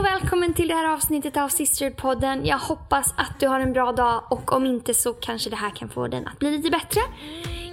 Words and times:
och 0.00 0.06
välkommen 0.06 0.54
till 0.54 0.68
det 0.68 0.74
här 0.74 0.92
avsnittet 0.92 1.36
av 1.36 1.48
Sisterhood-podden. 1.48 2.40
Jag 2.44 2.58
hoppas 2.58 3.14
att 3.16 3.40
du 3.40 3.48
har 3.48 3.60
en 3.60 3.72
bra 3.72 3.92
dag 3.92 4.22
och 4.30 4.52
om 4.52 4.66
inte 4.66 4.94
så 4.94 5.12
kanske 5.12 5.50
det 5.50 5.56
här 5.56 5.70
kan 5.70 5.88
få 5.88 6.08
den 6.08 6.28
att 6.28 6.38
bli 6.38 6.50
lite 6.50 6.70
bättre. 6.70 7.00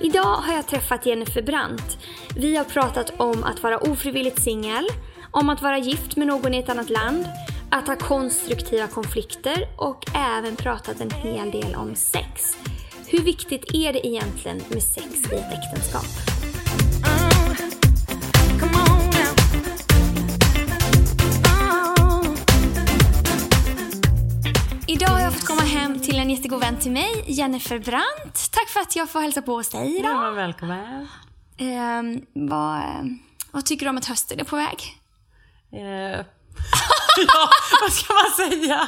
Idag 0.01 0.35
har 0.35 0.53
jag 0.53 0.67
träffat 0.67 1.05
Jennifer 1.05 1.41
Brandt. 1.41 1.97
Vi 2.35 2.55
har 2.55 2.63
pratat 2.63 3.13
om 3.17 3.43
att 3.43 3.63
vara 3.63 3.77
ofrivilligt 3.77 4.41
singel, 4.41 4.87
om 5.31 5.49
att 5.49 5.61
vara 5.61 5.77
gift 5.77 6.15
med 6.15 6.27
någon 6.27 6.53
i 6.53 6.57
ett 6.57 6.69
annat 6.69 6.89
land, 6.89 7.25
att 7.71 7.87
ha 7.87 7.95
konstruktiva 7.95 8.87
konflikter 8.87 9.67
och 9.77 10.05
även 10.15 10.55
pratat 10.55 11.01
en 11.01 11.11
hel 11.11 11.51
del 11.51 11.75
om 11.75 11.95
sex. 11.95 12.57
Hur 13.07 13.19
viktigt 13.19 13.73
är 13.73 13.93
det 13.93 14.07
egentligen 14.07 14.61
med 14.69 14.83
sex 14.83 15.31
i 15.31 15.35
ett 15.35 15.53
äktenskap? 15.53 16.37
En 26.27 26.35
jättegod 26.35 26.59
vän 26.59 26.77
till 26.77 26.91
mig, 26.91 27.23
Jennifer 27.27 27.79
Brandt. 27.79 28.51
Tack 28.51 28.69
för 28.69 28.79
att 28.79 28.95
jag 28.95 29.09
får 29.09 29.21
hälsa 29.21 29.41
på 29.41 29.53
hos 29.53 29.69
dig 29.69 29.97
idag. 29.99 30.11
Ja, 30.11 30.21
men 30.21 30.35
välkommen. 30.35 31.07
Ehm, 31.57 32.21
vad, 32.33 32.81
vad 33.51 33.65
tycker 33.65 33.85
du 33.85 33.89
om 33.89 33.97
att 33.97 34.05
hösten 34.05 34.39
är 34.39 34.43
på 34.43 34.55
väg? 34.55 34.97
Eh, 35.71 35.79
ja, 37.27 37.49
vad 37.81 37.91
ska 37.93 38.13
man 38.13 38.49
säga? 38.49 38.87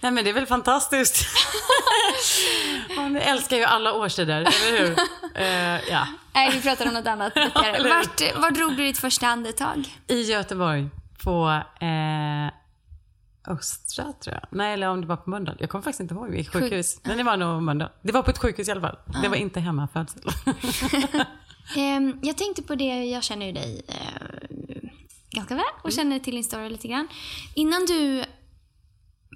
Nej 0.00 0.12
men 0.12 0.24
det 0.24 0.30
är 0.30 0.34
väl 0.34 0.46
fantastiskt. 0.46 1.26
Man 2.96 3.16
älskar 3.16 3.56
ju 3.56 3.64
alla 3.64 3.92
årstider, 3.92 4.40
eller 4.40 4.78
hur? 4.78 4.96
Eh, 5.34 5.90
ja. 5.90 6.06
Nej, 6.32 6.50
vi 6.52 6.62
pratar 6.62 6.86
om 6.86 6.94
något 6.94 7.06
annat. 7.06 7.32
Vart, 7.64 8.36
var 8.36 8.50
drog 8.50 8.76
du 8.76 8.84
ditt 8.84 8.98
första 8.98 9.26
andetag? 9.26 9.98
I 10.06 10.22
Göteborg, 10.22 10.88
på 11.24 11.62
eh, 11.80 12.59
Östra 13.46 14.12
tror 14.12 14.34
jag. 14.34 14.42
Nej, 14.50 14.72
eller 14.74 14.88
om 14.88 15.00
det 15.00 15.06
var 15.06 15.16
på 15.16 15.30
Mölndal. 15.30 15.56
Jag 15.58 15.70
kommer 15.70 15.82
faktiskt 15.82 16.00
inte 16.00 16.14
ihåg 16.14 16.30
vilket 16.30 16.52
Sjuk- 16.54 16.62
sjukhus. 16.62 17.00
Men 17.04 17.16
det 17.18 17.22
var 17.24 17.36
nog 17.36 17.62
Mölndal. 17.62 17.88
Det 18.02 18.12
var 18.12 18.22
på 18.22 18.30
ett 18.30 18.38
sjukhus 18.38 18.68
i 18.68 18.70
alla 18.70 18.80
fall. 18.80 18.98
Det 19.22 19.28
var 19.28 19.36
inte 19.36 19.60
hemmafödsel. 19.60 20.22
Ehm, 21.76 22.18
jag 22.22 22.38
tänkte 22.38 22.62
på 22.62 22.74
det, 22.74 23.04
jag 23.04 23.22
känner 23.22 23.46
ju 23.46 23.52
dig 23.52 23.82
eh, 23.88 24.88
ganska 25.30 25.54
väl 25.54 25.64
och 25.84 25.92
känner 25.92 26.18
till 26.18 26.34
din 26.34 26.44
story 26.44 26.68
lite 26.70 26.88
grann. 26.88 27.08
Innan 27.54 27.86
du 27.86 28.24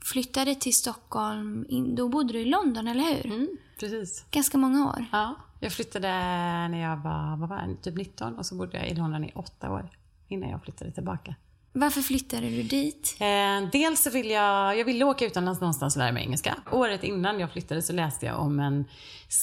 flyttade 0.04 0.54
till 0.54 0.74
Stockholm, 0.74 1.66
då 1.96 2.08
bodde 2.08 2.32
du 2.32 2.40
i 2.40 2.44
London, 2.44 2.88
eller 2.88 3.02
hur? 3.02 3.48
Precis. 3.80 4.24
Ganska 4.30 4.58
många 4.58 4.88
år. 4.88 5.04
Ja, 5.12 5.34
jag 5.60 5.72
flyttade 5.72 6.08
när 6.68 6.80
jag 6.82 6.96
var, 6.96 7.36
vad 7.36 7.48
var 7.48 7.56
jag, 7.56 7.82
typ 7.82 7.94
19 7.96 8.38
och 8.38 8.46
så 8.46 8.54
bodde 8.54 8.78
jag 8.78 8.88
i 8.88 8.94
London 8.94 9.24
i 9.24 9.32
åtta 9.34 9.70
år 9.70 9.90
innan 10.28 10.50
jag 10.50 10.62
flyttade 10.62 10.92
tillbaka. 10.92 11.34
Varför 11.76 12.00
flyttade 12.00 12.50
du 12.50 12.62
dit? 12.62 13.16
Eh, 13.20 13.70
dels 13.72 14.02
så 14.02 14.10
vill 14.10 14.30
jag, 14.30 14.78
jag 14.78 14.84
ville 14.84 15.04
åka 15.04 15.26
utomlands 15.26 15.60
någonstans 15.60 15.96
och 15.96 15.98
lära 15.98 16.12
mig 16.12 16.22
engelska. 16.22 16.56
Året 16.70 17.04
innan 17.04 17.40
jag 17.40 17.52
flyttade 17.52 17.82
så 17.82 17.92
läste 17.92 18.26
jag 18.26 18.40
om 18.40 18.60
en 18.60 18.84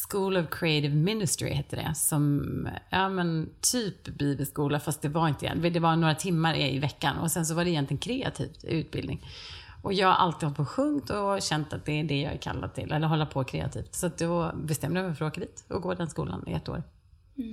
School 0.09 0.38
of 0.38 0.45
Creative 0.51 0.95
Ministry, 0.95 1.53
hette 1.53 1.75
det. 1.75 1.95
Som, 1.95 2.67
ja 2.89 3.09
men 3.09 3.49
typ 3.71 4.07
bibelskola, 4.17 4.79
fast 4.79 5.01
det 5.01 5.09
var 5.09 5.27
inte. 5.27 5.53
Det 5.53 5.79
var 5.79 5.95
några 5.95 6.15
timmar 6.15 6.57
i 6.57 6.79
veckan 6.79 7.17
och 7.17 7.31
sen 7.31 7.45
så 7.45 7.53
var 7.53 7.63
det 7.63 7.69
egentligen 7.69 7.99
kreativ 7.99 8.49
utbildning. 8.63 9.25
Och 9.81 9.93
jag 9.93 10.07
har 10.07 10.16
alltid 10.16 10.43
hållit 10.43 10.57
på 10.57 10.63
och 10.63 10.69
sjungit 10.69 11.09
och 11.09 11.41
känt 11.41 11.73
att 11.73 11.85
det 11.85 11.99
är 11.99 12.03
det 12.03 12.21
jag 12.21 12.33
är 12.33 12.38
kallad 12.38 12.73
till, 12.73 12.91
eller 12.91 13.07
hålla 13.07 13.25
på 13.25 13.43
kreativt. 13.43 13.95
Så 13.95 14.09
då 14.17 14.51
bestämde 14.55 14.99
jag 14.99 15.07
mig 15.07 15.16
för 15.16 15.25
att 15.25 15.31
åka 15.31 15.41
dit 15.41 15.66
och 15.67 15.81
gå 15.81 15.93
den 15.93 16.09
skolan 16.09 16.43
i 16.47 16.53
ett 16.53 16.69
år. 16.69 16.83
Eh, 17.38 17.43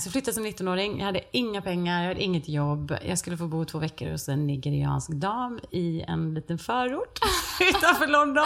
Så 0.00 0.06
jag 0.06 0.12
flyttade 0.12 0.34
som 0.34 0.46
19-åring. 0.46 0.98
Jag 0.98 1.06
hade 1.06 1.20
inga 1.32 1.62
pengar, 1.62 2.00
jag 2.02 2.08
hade 2.08 2.22
inget 2.22 2.48
jobb. 2.48 2.96
Jag 3.06 3.18
skulle 3.18 3.36
få 3.36 3.46
bo 3.46 3.64
två 3.64 3.78
veckor 3.78 4.10
hos 4.10 4.28
en 4.28 4.46
nigeriansk 4.46 5.10
dam 5.10 5.60
i 5.70 6.00
en 6.08 6.34
liten 6.34 6.58
förort 6.58 7.18
utanför 7.60 8.06
London. 8.06 8.44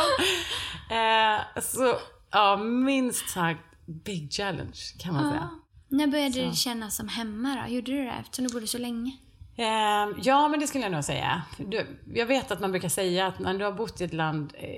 Eh, 0.90 1.62
Så, 1.62 1.94
ja, 2.30 2.56
minst 2.56 3.28
sagt 3.28 3.60
big 3.86 4.32
challenge 4.32 4.78
kan 4.98 5.14
man 5.14 5.30
säga. 5.30 5.50
När 5.88 6.06
började 6.06 6.40
det 6.40 6.52
kännas 6.56 6.96
som 6.96 7.08
hemma 7.08 7.62
då? 7.66 7.72
Gjorde 7.74 7.92
du 7.92 8.04
det 8.04 8.12
eftersom 8.20 8.46
du 8.46 8.52
bodde 8.54 8.66
så 8.66 8.78
länge? 8.78 9.12
Eh, 9.56 10.16
Ja, 10.22 10.48
men 10.48 10.60
det 10.60 10.66
skulle 10.66 10.84
jag 10.84 10.92
nog 10.92 11.04
säga. 11.04 11.42
Du, 11.58 11.98
Jag 12.14 12.26
vet 12.26 12.50
att 12.50 12.60
man 12.60 12.70
brukar 12.70 12.88
säga 12.88 13.26
att 13.26 13.38
när 13.38 13.54
du 13.58 13.64
har 13.64 13.72
bott 13.72 14.00
i 14.00 14.04
ett 14.04 14.12
land 14.14 14.52
eh, 14.58 14.68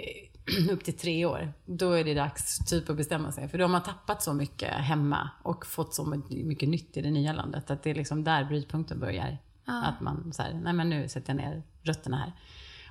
upp 0.70 0.84
till 0.84 0.98
tre 0.98 1.24
år, 1.24 1.52
då 1.66 1.92
är 1.92 2.04
det 2.04 2.14
dags 2.14 2.58
typ 2.58 2.90
att 2.90 2.96
bestämma 2.96 3.32
sig. 3.32 3.48
För 3.48 3.58
då 3.58 3.64
har 3.64 3.68
man 3.68 3.82
tappat 3.82 4.22
så 4.22 4.34
mycket 4.34 4.72
hemma 4.72 5.30
och 5.42 5.66
fått 5.66 5.94
så 5.94 6.22
mycket 6.28 6.68
nytt 6.68 6.96
i 6.96 7.00
det 7.00 7.10
nya 7.10 7.32
landet. 7.32 7.70
Att 7.70 7.82
det 7.82 7.90
är 7.90 7.94
liksom 7.94 8.24
där 8.24 8.44
brytpunkten 8.44 9.00
börjar. 9.00 9.38
Att 9.64 10.00
man 10.00 10.32
så 10.32 10.42
här, 10.42 10.60
nej 10.62 10.72
men 10.72 10.90
nu 10.90 11.08
sätter 11.08 11.34
jag 11.34 11.36
ner 11.36 11.62
rötterna 11.82 12.16
här. 12.16 12.32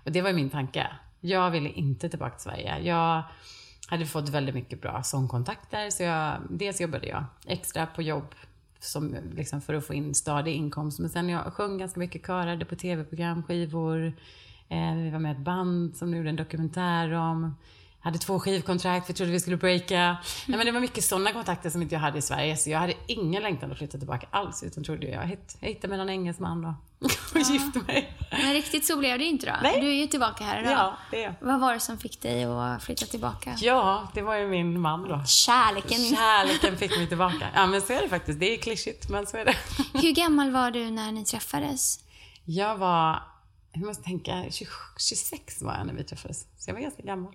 Och 0.06 0.12
det 0.12 0.22
var 0.22 0.29
ju 0.29 0.35
min 0.35 0.50
tanke. 0.50 0.88
Jag 1.19 1.51
ville 1.51 1.69
inte 1.69 2.09
tillbaka 2.09 2.35
till 2.35 2.44
Sverige. 2.44 2.79
Jag 2.79 3.23
hade 3.88 4.06
fått 4.06 4.29
väldigt 4.29 4.56
mycket 4.56 4.81
bra 4.81 5.03
sångkontakter. 5.03 5.90
Så 5.90 6.03
jag, 6.03 6.38
dels 6.50 6.81
jobbade 6.81 7.07
jag 7.07 7.25
extra 7.46 7.85
på 7.85 8.01
jobb 8.01 8.35
som, 8.79 9.16
liksom 9.35 9.62
för 9.62 9.73
att 9.73 9.88
få 9.88 9.94
in 9.94 10.16
stadig 10.16 10.56
inkomst. 10.56 11.00
Men 11.00 11.09
sen 11.09 11.29
jag 11.29 11.53
sjöng 11.53 11.78
ganska 11.78 12.00
mycket, 12.00 12.25
körade 12.25 12.66
på 12.66 12.75
tv-program, 12.75 13.44
skivor. 13.44 14.13
Eh, 14.69 14.95
vi 14.95 15.09
var 15.09 15.19
med 15.19 15.29
i 15.29 15.35
ett 15.35 15.45
band 15.45 15.95
som 15.97 16.16
gjorde 16.16 16.29
en 16.29 16.35
dokumentär 16.35 17.11
om. 17.11 17.55
Hade 18.00 18.17
två 18.17 18.39
skivkontrakt, 18.39 19.09
vi 19.09 19.13
trodde 19.13 19.31
vi 19.31 19.39
skulle 19.39 19.57
breaka. 19.57 20.17
Nej, 20.47 20.57
men 20.57 20.66
det 20.66 20.72
var 20.72 20.79
mycket 20.79 21.03
sådana 21.03 21.33
kontakter 21.33 21.69
som 21.69 21.81
inte 21.81 21.95
jag 21.95 22.00
hade 22.00 22.17
i 22.17 22.22
Sverige. 22.22 22.57
Så 22.57 22.69
jag 22.69 22.79
hade 22.79 22.94
ingen 23.07 23.44
längtan 23.44 23.72
att 23.72 23.78
flytta 23.78 23.97
tillbaka 23.97 24.28
alls. 24.31 24.63
Utan 24.63 24.83
trodde 24.83 25.07
jag, 25.07 25.22
hitt, 25.22 25.57
jag 25.59 25.67
hittade 25.67 25.88
mig 25.88 25.97
någon 25.97 26.09
engelsman 26.09 26.66
och, 27.00 27.11
och 27.35 27.41
gifte 27.41 27.79
mig. 27.88 28.13
Men 28.31 28.53
riktigt 28.53 28.85
så 28.85 28.97
blev 28.97 29.19
det 29.19 29.25
inte 29.25 29.45
då. 29.45 29.53
Nej. 29.63 29.81
Du 29.81 29.88
är 29.88 29.94
ju 29.94 30.07
tillbaka 30.07 30.44
här 30.44 30.61
idag. 30.61 30.72
Ja, 30.72 30.97
det 31.11 31.23
är 31.23 31.35
Vad 31.41 31.59
var 31.59 31.73
det 31.73 31.79
som 31.79 31.97
fick 31.97 32.22
dig 32.22 32.44
att 32.44 32.84
flytta 32.84 33.05
tillbaka? 33.05 33.55
Ja, 33.61 34.07
det 34.13 34.22
var 34.22 34.35
ju 34.35 34.47
min 34.47 34.81
man 34.81 35.07
då. 35.09 35.23
Kärleken. 35.25 35.97
Kärleken 35.97 36.78
fick 36.78 36.97
mig 36.97 37.07
tillbaka. 37.07 37.47
Ja, 37.55 37.66
men 37.66 37.81
så 37.81 37.94
är 37.94 38.01
det 38.01 38.09
faktiskt. 38.09 38.39
Det 38.39 38.53
är 38.53 38.57
klyschigt, 38.57 39.09
men 39.09 39.25
så 39.28 39.38
är 39.38 39.45
det. 39.45 39.55
Hur 39.94 40.11
gammal 40.11 40.51
var 40.51 40.72
du 40.72 40.91
när 40.91 41.11
ni 41.11 41.25
träffades? 41.25 41.99
Jag 42.45 42.75
var, 42.78 43.23
jag 43.80 43.88
måste 43.88 44.04
tänka, 44.04 44.46
20, 44.52 44.66
26 44.98 45.62
var 45.62 45.74
jag 45.78 45.88
när 45.88 45.94
vi 45.94 46.04
träffades. 46.04 46.48
Så 46.58 46.70
jag 46.70 46.74
var 46.74 46.82
ganska 46.82 47.04
gammal. 47.04 47.34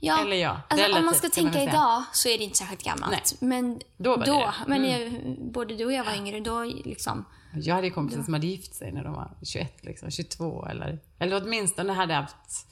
Ja, 0.00 0.20
Eller 0.20 0.36
ja, 0.36 0.60
alltså, 0.68 0.86
om 0.86 0.92
man 0.92 1.02
relativt, 1.02 1.32
ska 1.32 1.42
man 1.42 1.52
tänka 1.52 1.52
säga. 1.52 1.70
idag 1.70 2.02
så 2.12 2.28
är 2.28 2.38
det 2.38 2.44
inte 2.44 2.58
särskilt 2.58 2.84
gammalt. 2.84 3.12
Nej. 3.12 3.48
Men 3.50 3.80
Då 3.96 4.16
var 4.16 4.24
det 4.26 4.32
det. 4.32 4.52
men 4.66 4.84
Mm. 4.84 5.52
både 5.52 5.76
du 5.76 5.84
och 5.84 5.92
jag 5.92 6.04
var 6.04 6.14
yngre 6.14 6.40
då 6.40 6.64
liksom. 6.64 7.24
Jag 7.54 7.74
hade 7.74 7.86
ju 7.86 7.92
kompisar 7.92 8.22
som 8.22 8.34
hade 8.34 8.46
gift 8.46 8.74
sig 8.74 8.92
när 8.92 9.04
de 9.04 9.12
var 9.12 9.30
21, 9.42 9.84
liksom, 9.84 10.10
22 10.10 10.66
eller, 10.66 10.98
eller 11.18 11.42
åtminstone 11.42 11.92
hade 11.92 12.14
haft 12.14 12.66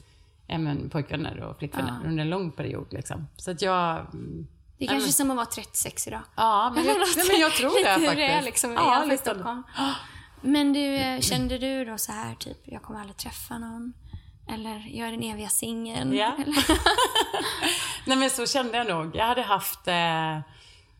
ja, 0.46 0.58
men, 0.58 0.90
pojkvänner 0.90 1.40
och 1.42 1.58
flickvänner 1.58 2.00
under 2.06 2.22
en 2.22 2.30
lång 2.30 2.50
period. 2.52 2.86
Liksom. 2.92 3.26
Så 3.36 3.50
att 3.50 3.62
jag... 3.62 4.06
Det 4.78 4.84
är 4.84 4.88
ja, 4.88 4.90
kanske 4.92 5.06
men- 5.06 5.12
som 5.12 5.30
att 5.30 5.36
vara 5.36 5.46
36 5.46 6.06
idag. 6.06 6.20
Ja, 6.36 6.72
men 6.74 6.84
jag, 6.84 6.96
nej, 7.16 7.26
men 7.30 7.40
jag 7.40 7.52
tror 7.52 7.70
det 7.74 7.78
Lite 7.78 7.90
hur 7.90 8.06
faktiskt. 8.06 8.16
det 8.16 8.24
är 8.26 8.42
liksom 8.42 8.72
ja, 8.72 9.12
i. 9.12 9.18
Stockholm. 9.18 9.62
Men 10.42 10.72
du, 10.72 10.94
eh, 10.94 11.20
kände 11.20 11.58
du 11.58 11.84
då 11.84 11.98
så 11.98 12.12
här 12.12 12.34
typ, 12.34 12.58
jag 12.64 12.82
kommer 12.82 13.00
aldrig 13.00 13.16
träffa 13.16 13.58
någon? 13.58 13.92
Eller 14.48 14.86
jag 14.90 15.08
är 15.08 15.12
den 15.12 15.22
eviga 15.22 15.48
singeln? 15.48 16.12
Ja. 16.12 16.36
Nej 18.06 18.16
men 18.16 18.30
så 18.30 18.46
kände 18.46 18.76
jag 18.76 18.86
nog. 18.86 19.16
Jag 19.16 19.26
hade 19.26 19.42
haft 19.42 19.88
eh, 19.88 20.40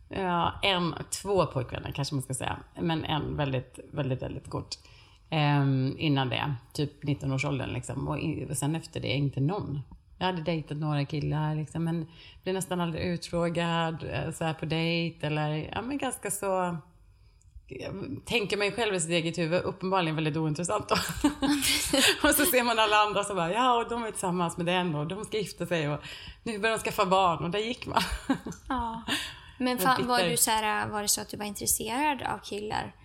ja, 0.09 0.59
en, 0.61 0.95
två 1.21 1.45
pojkvänner 1.45 1.91
kanske 1.91 2.15
man 2.15 2.21
ska 2.21 2.33
säga. 2.33 2.57
Men 2.79 3.05
en 3.05 3.37
väldigt, 3.37 3.79
väldigt, 3.91 4.21
väldigt 4.21 4.49
kort. 4.49 4.75
Eh, 5.29 5.65
innan 5.97 6.29
det, 6.29 6.55
typ 6.73 7.03
19-årsåldern 7.03 7.73
liksom. 7.73 8.07
Och, 8.07 8.49
och 8.49 8.57
sen 8.57 8.75
efter 8.75 8.99
det, 8.99 9.13
inte 9.13 9.39
någon. 9.39 9.81
Jag 10.17 10.25
hade 10.25 10.41
dejtat 10.41 10.77
några 10.77 11.05
killar 11.05 11.55
liksom, 11.55 11.83
men 11.83 12.07
blev 12.43 12.55
nästan 12.55 12.81
aldrig 12.81 13.03
utfrågad 13.03 14.03
eh, 14.03 14.31
så 14.31 14.43
här 14.43 14.53
på 14.53 14.65
dejt 14.65 15.27
eller, 15.27 15.69
ja 15.73 15.81
men 15.81 15.97
ganska 15.97 16.31
så 16.31 16.77
tänker 18.25 18.57
mig 18.57 18.71
själv 18.71 18.95
i 18.95 18.99
sitt 18.99 19.09
eget 19.09 19.37
huvud, 19.37 19.61
uppenbarligen 19.63 20.15
väldigt 20.15 20.37
ointressant 20.37 20.89
då. 20.89 20.95
och 22.29 22.35
så 22.35 22.45
ser 22.45 22.63
man 22.63 22.79
alla 22.79 22.95
andra 22.95 23.23
som 23.23 23.35
bara, 23.35 23.53
ja 23.53 23.77
och 23.77 23.89
de 23.89 24.03
är 24.03 24.11
tillsammans 24.11 24.57
med 24.57 24.65
den 24.65 24.95
och 24.95 25.07
de 25.07 25.25
ska 25.25 25.37
gifta 25.37 25.65
sig 25.65 25.89
och 25.89 25.99
nu 26.43 26.59
börjar 26.59 26.77
de 26.77 26.83
skaffa 26.83 27.05
barn 27.05 27.43
och 27.43 27.49
där 27.49 27.59
gick 27.59 27.85
man. 27.85 28.01
Ja. 28.69 29.03
Men 29.57 29.77
fan, 29.77 30.07
var, 30.07 30.23
du 30.23 30.37
så 30.37 30.51
här, 30.51 30.87
var 30.87 31.01
det 31.01 31.07
så 31.07 31.21
att 31.21 31.29
du 31.29 31.37
var 31.37 31.45
intresserad 31.45 32.21
av 32.21 32.37
killar? 32.37 32.95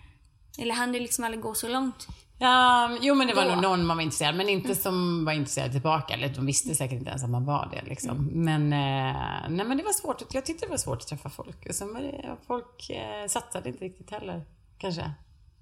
Eller 0.59 0.75
hann 0.75 0.91
det 0.91 0.99
liksom 0.99 1.23
aldrig 1.23 1.43
gå 1.43 1.53
så 1.53 1.67
långt? 1.67 2.07
Ja, 2.39 2.97
jo 3.01 3.15
men 3.15 3.27
det 3.27 3.33
var 3.33 3.45
Då. 3.45 3.51
nog 3.51 3.61
någon 3.61 3.85
man 3.85 3.97
var 3.97 4.03
intresserad 4.03 4.35
men 4.35 4.49
inte 4.49 4.75
som 4.75 5.25
var 5.25 5.33
intresserad 5.33 5.71
tillbaka. 5.71 6.13
Eller 6.13 6.29
de 6.29 6.45
visste 6.45 6.75
säkert 6.75 6.97
inte 6.97 7.09
ens 7.09 7.23
att 7.23 7.29
man 7.29 7.45
var 7.45 7.69
det 7.71 7.89
liksom. 7.89 8.29
Men, 8.33 8.73
eh, 8.73 9.49
nej, 9.49 9.65
men 9.65 9.77
det 9.77 9.83
var 9.83 9.93
svårt. 9.93 10.21
Jag 10.33 10.45
tyckte 10.45 10.65
det 10.65 10.69
var 10.69 10.77
svårt 10.77 11.01
att 11.01 11.07
träffa 11.07 11.29
folk. 11.29 11.65
Och 11.69 11.75
sen 11.75 11.93
var 11.93 12.01
det, 12.01 12.35
folk 12.47 12.89
eh, 12.89 13.27
satsade 13.27 13.69
inte 13.69 13.85
riktigt 13.85 14.11
heller. 14.11 14.45
Kanske. 14.77 15.11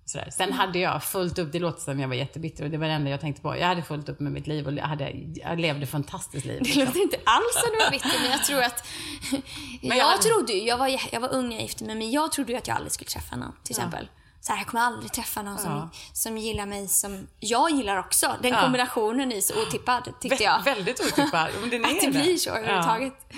Sådär. 0.08 0.30
Sen 0.32 0.54
hade 0.54 0.80
jag 0.80 1.04
fullt 1.04 1.40
upp, 1.40 1.52
det 1.52 1.60
låter 1.60 1.82
som 1.82 2.00
jag 2.00 2.08
var 2.08 2.16
jättebitter 2.16 2.64
och 2.64 2.70
det 2.70 2.78
var 2.78 2.88
det 2.88 2.94
enda 2.94 3.10
jag 3.12 3.22
tänkte 3.22 3.42
på. 3.42 3.58
Jag 3.58 3.68
hade 3.68 3.82
fullt 3.84 4.10
upp 4.10 4.20
med 4.20 4.32
mitt 4.32 4.48
liv 4.48 4.68
och 4.68 4.74
jag, 4.74 4.84
hade, 4.86 5.12
jag 5.36 5.60
levde 5.60 5.88
fantastiskt 5.88 6.46
liv. 6.46 6.58
Det 6.60 6.66
liksom. 6.66 6.84
låter 6.86 7.02
inte 7.02 7.18
alls 7.26 7.54
som 7.54 7.72
du 7.72 7.78
var 7.84 7.92
bitter, 7.92 8.20
men 8.22 8.32
jag 8.32 8.44
tror 8.44 8.62
att... 8.64 8.88
Men 9.32 9.42
jag, 9.82 9.98
jag 9.98 10.06
hade- 10.06 10.22
trodde 10.24 10.54
jag 10.54 10.78
var, 10.78 11.00
jag 11.12 11.20
var 11.20 11.34
ung 11.34 11.48
när 11.50 11.56
jag 11.56 11.62
gifte 11.64 11.84
mig, 11.84 11.96
men 11.96 12.12
jag 12.12 12.32
trodde 12.32 12.52
ju 12.52 12.58
att 12.58 12.68
jag 12.68 12.76
aldrig 12.78 12.92
skulle 12.92 13.10
träffa 13.10 13.36
någon, 13.36 13.52
till 13.64 13.72
exempel. 13.72 14.10
så 14.42 14.52
här, 14.54 14.60
jag 14.60 14.68
kommer 14.68 14.84
aldrig 14.84 15.12
träffa 15.14 15.42
någon 15.42 15.58
som, 15.58 15.72
Ja. 15.72 15.90
som 16.14 16.38
gillar 16.38 16.66
mig 16.66 16.88
som 16.88 17.28
jag 17.40 17.72
gillar 17.72 17.98
också. 17.98 18.36
Den 18.42 18.52
Ja. 18.54 18.62
kombinationen 18.62 19.32
är 19.32 19.42
så 19.42 19.62
otippad 19.62 20.04
tyckte 20.22 20.38
Vä- 20.38 20.44
jag. 20.44 20.64
Väldigt 20.64 21.00
otippad. 21.00 21.50
Men 21.62 21.70
den 21.70 21.86
är 21.86 21.90
Att 21.96 22.02
det 22.02 22.08
blir 22.10 22.38
så 22.38 22.50
överhuvudtaget. 22.50 23.14
Ja, 23.30 23.38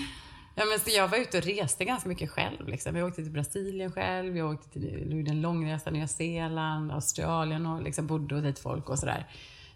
men 0.66 0.80
så 0.80 0.90
jag 0.90 1.08
var 1.08 1.18
ute 1.18 1.38
och 1.38 1.44
reste 1.44 1.84
ganska 1.84 2.08
mycket 2.08 2.30
själv. 2.30 2.68
Liksom. 2.68 2.96
Jag 2.96 3.08
åkte 3.08 3.22
till 3.22 3.32
Brasilien 3.32 3.92
själv, 3.92 4.36
jag 4.36 4.50
åkte 4.54 4.68
till, 4.70 5.12
gjorde 5.12 5.30
en 5.30 5.40
långresa 5.40 5.90
Nya 5.90 6.08
Zeeland, 6.08 6.92
Australien 6.92 7.66
och 7.66 7.82
liksom 7.82 8.06
bodde 8.06 8.34
hos 8.34 8.44
lite 8.44 8.62
folk 8.62 8.88
och 8.88 8.98
sådär. 8.98 9.26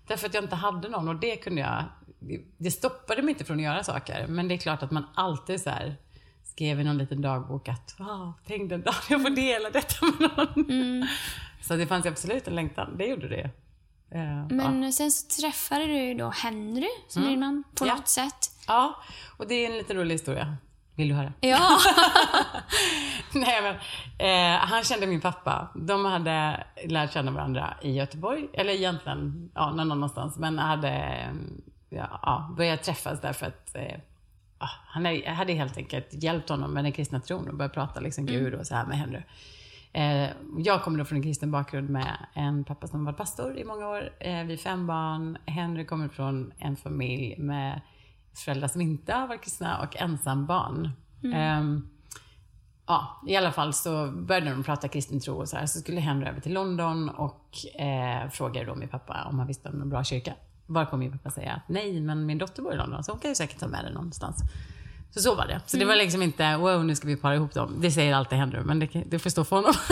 Därför 0.06 0.26
att 0.26 0.34
jag 0.34 0.44
inte 0.44 0.56
hade 0.56 0.88
någon 0.88 1.08
och 1.08 1.16
det 1.16 1.36
kunde 1.36 1.60
jag... 1.60 1.84
det- 2.58 2.70
stoppade 2.70 3.22
mig 3.22 3.32
inte 3.32 3.44
från 3.44 3.56
att 3.56 3.62
göra 3.62 3.84
saker. 3.84 4.26
Men 4.26 4.48
det 4.48 4.54
är 4.54 4.58
klart 4.58 4.82
att 4.82 4.90
man 4.90 5.06
alltid 5.14 5.60
så 5.60 5.70
här 5.70 5.96
skrev 6.44 6.80
i 6.80 6.84
någon 6.84 6.98
liten 6.98 7.20
dagbok 7.22 7.68
att 7.68 7.94
wow, 7.98 8.32
tänk 8.46 8.70
den 8.70 8.82
dagen 8.82 8.94
jag 9.10 9.22
får 9.22 9.30
dela 9.30 9.70
detta 9.70 10.06
med 10.06 10.30
någon. 10.36 10.70
Mm. 10.70 11.06
Så 11.62 11.76
det 11.76 11.86
fanns 11.86 12.06
absolut 12.06 12.48
en 12.48 12.54
längtan. 12.54 12.96
Det 12.98 13.06
gjorde 13.06 13.28
det. 13.28 13.50
Eh, 14.10 14.22
ja. 14.38 14.48
Men 14.50 14.92
sen 14.92 15.10
så 15.10 15.40
träffade 15.40 15.86
du 15.86 16.14
då 16.14 16.28
Henry, 16.30 16.88
som 17.08 17.22
är 17.24 17.28
din 17.28 17.40
man, 17.40 17.64
på 17.74 17.86
Ja. 17.86 17.94
något 17.94 18.08
sätt. 18.08 18.50
ja, 18.66 19.02
och 19.36 19.46
det 19.48 19.54
är 19.54 19.70
en 19.70 19.78
lite 19.78 19.94
rolig 19.94 20.14
historia. 20.14 20.56
Vill 20.94 21.08
du 21.08 21.14
höra? 21.14 21.32
Ja. 21.40 21.58
Nej, 23.34 23.62
men, 23.62 23.74
eh, 24.54 24.58
han 24.60 24.84
kände 24.84 25.06
min 25.06 25.20
pappa. 25.20 25.68
De 25.74 26.04
hade 26.04 26.64
lärt 26.86 27.12
känna 27.12 27.30
varandra 27.30 27.74
i 27.82 27.92
Göteborg, 27.92 28.48
eller 28.52 28.72
egentligen 28.72 29.50
ja, 29.54 29.70
någon 29.70 29.92
annanstans, 29.92 30.38
men 30.38 30.58
hade 30.58 30.88
eh, 30.90 31.32
ja, 31.90 32.20
ja, 32.22 32.54
börjat 32.56 32.82
träffas 32.82 33.20
därför 33.20 33.46
att 33.46 33.74
eh, 33.76 33.82
ja, 34.58 34.68
han 34.86 35.06
hade- 35.26 35.52
helt 35.52 35.76
enkelt 35.76 36.08
hjälpt 36.10 36.48
honom 36.48 36.74
med 36.74 36.84
den 36.84 36.92
kristna 36.92 37.20
tron 37.20 37.48
och 37.48 37.54
börjat 37.56 37.74
prata 37.74 38.00
liksom 38.00 38.26
Gud 38.26 38.54
och 38.54 38.66
så 38.66 38.74
här 38.74 38.84
med 38.86 38.98
Henry. 38.98 39.20
Eh, 39.92 40.30
jag 40.58 40.82
kommer 40.82 40.98
då 40.98 41.04
från 41.04 41.16
en 41.16 41.22
kristen 41.22 41.50
bakgrund 41.50 41.90
med 41.90 42.16
en 42.34 42.64
pappa 42.64 42.86
som 42.86 43.04
var 43.04 43.12
pastor 43.12 43.58
i 43.58 43.64
många 43.64 43.88
år. 43.88 44.10
Eh, 44.20 44.44
vi 44.44 44.52
är 44.52 44.56
fem 44.56 44.86
barn. 44.86 45.38
Henry 45.46 45.84
kommer 45.86 46.08
från 46.08 46.52
en 46.58 46.76
familj 46.76 47.34
med 47.38 47.80
föräldrar 48.34 48.68
som 48.68 48.80
inte 48.80 49.12
har 49.12 49.26
varit 49.26 49.42
kristna 49.42 49.82
och 49.82 49.96
ensam 49.96 50.46
barn. 50.46 50.90
Ehm, 51.34 51.88
ja, 52.86 53.20
i 53.26 53.36
alla 53.36 53.52
fall 53.52 53.72
så 53.72 54.10
började 54.10 54.50
de 54.50 54.62
prata 54.62 54.88
kristen 54.88 55.20
tro 55.20 55.34
och 55.34 55.48
så 55.48 55.56
här. 55.56 55.66
Så 55.66 55.80
skulle 55.80 56.00
Henry 56.00 56.28
över 56.28 56.40
till 56.40 56.52
London 56.52 57.08
och 57.08 57.80
eh, 57.80 58.30
frågade 58.30 58.66
då 58.66 58.74
min 58.74 58.88
pappa 58.88 59.26
om 59.30 59.38
han 59.38 59.48
visste 59.48 59.68
om 59.68 59.74
någon 59.74 59.90
bra 59.90 60.04
kyrka. 60.04 60.34
Varpå 60.66 60.96
min 60.96 61.12
pappa 61.12 61.30
säger 61.30 61.52
att 61.52 61.68
nej, 61.68 62.00
men 62.00 62.26
min 62.26 62.38
dotter 62.38 62.62
bor 62.62 62.74
i 62.74 62.76
London 62.76 63.04
så 63.04 63.12
hon 63.12 63.20
kan 63.20 63.30
ju 63.30 63.34
säkert 63.34 63.58
ta 63.58 63.68
med 63.68 63.84
dig 63.84 63.92
någonstans. 63.92 64.36
Så 65.10 65.20
så 65.20 65.34
var 65.34 65.46
det. 65.46 65.60
Så 65.66 65.76
det 65.76 65.84
var 65.84 65.96
liksom 65.96 66.22
inte, 66.22 66.56
wow 66.56 66.84
nu 66.84 66.94
ska 66.94 67.06
vi 67.06 67.16
para 67.16 67.34
ihop 67.34 67.54
dem. 67.54 67.74
Det 67.80 67.90
säger 67.90 68.14
alltid 68.14 68.38
Henry, 68.38 68.60
men 68.60 68.78
det, 68.78 68.86
det 68.86 69.18
får 69.18 69.30
stå 69.30 69.44
för 69.44 69.56
honom. 69.56 69.74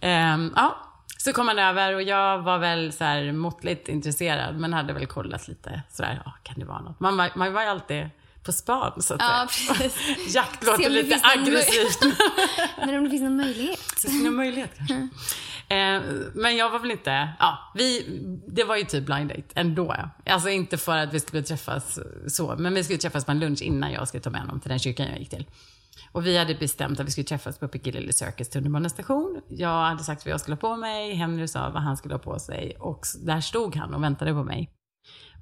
Ehm, 0.00 0.52
ja, 0.56 0.76
så 1.24 1.32
kom 1.32 1.48
han 1.48 1.58
över 1.58 1.94
och 1.94 2.02
jag 2.02 2.42
var 2.42 2.58
väl 2.58 2.92
så 2.92 3.04
här 3.04 3.32
måttligt 3.32 3.88
intresserad, 3.88 4.56
men 4.56 4.72
hade 4.72 4.92
väl 4.92 5.06
kollat 5.06 5.48
lite 5.48 5.82
sådär, 5.90 6.22
ja, 6.24 6.32
kan 6.42 6.58
det 6.58 6.64
vara 6.64 6.80
något? 6.80 7.00
Man 7.00 7.16
var, 7.16 7.30
man 7.34 7.52
var 7.52 7.62
ju 7.62 7.68
alltid 7.68 8.10
på 8.42 8.52
span 8.52 9.02
så 9.02 9.14
att 9.14 9.20
Ja, 9.20 9.46
precis. 9.48 9.96
Jakt 10.34 10.66
låter 10.66 10.90
lite 10.90 11.08
finns 11.08 11.24
aggressivt. 11.24 11.98
Men 12.78 12.94
om 12.94 13.04
det 13.04 13.10
finns 13.10 13.22
någon 13.22 13.36
möjlighet. 13.36 13.80
Så 13.96 14.08
det 14.08 14.14
är 14.14 14.24
någon 14.24 14.34
möjlighet 14.34 14.70
kanske. 14.76 15.08
Eh, 15.68 16.02
men 16.34 16.56
jag 16.56 16.70
var 16.70 16.78
väl 16.78 16.90
inte, 16.90 17.28
ja, 17.38 17.72
vi, 17.74 18.06
det 18.46 18.64
var 18.64 18.76
ju 18.76 18.84
typ 18.84 19.06
blind 19.06 19.28
date 19.28 19.42
ändå. 19.54 19.96
Alltså 20.26 20.48
inte 20.48 20.78
för 20.78 20.96
att 20.96 21.14
vi 21.14 21.20
skulle 21.20 21.42
träffas 21.42 21.98
så, 22.28 22.54
men 22.58 22.74
vi 22.74 22.84
skulle 22.84 22.98
träffas 22.98 23.24
på 23.24 23.30
en 23.30 23.38
lunch 23.40 23.62
innan 23.62 23.92
jag 23.92 24.08
skulle 24.08 24.22
ta 24.22 24.30
med 24.30 24.40
honom 24.40 24.60
till 24.60 24.68
den 24.68 24.78
kyrkan 24.78 25.06
jag 25.06 25.18
gick 25.18 25.30
till. 25.30 25.46
Och 26.14 26.26
vi 26.26 26.38
hade 26.38 26.54
bestämt 26.54 27.00
att 27.00 27.06
vi 27.06 27.10
skulle 27.10 27.24
träffas 27.24 27.58
på 27.58 27.68
Piccadilly 27.68 28.12
Circus 28.12 28.48
tunnelbanestation. 28.48 29.40
Jag 29.48 29.84
hade 29.84 30.04
sagt 30.04 30.26
vad 30.26 30.32
jag 30.32 30.40
skulle 30.40 30.54
ha 30.54 30.60
på 30.60 30.76
mig, 30.76 31.14
Henry 31.14 31.48
sa 31.48 31.70
vad 31.70 31.82
han 31.82 31.96
skulle 31.96 32.14
ha 32.14 32.18
på 32.18 32.38
sig 32.38 32.76
och 32.78 33.06
där 33.24 33.40
stod 33.40 33.76
han 33.76 33.94
och 33.94 34.02
väntade 34.02 34.32
på 34.32 34.44
mig. 34.44 34.70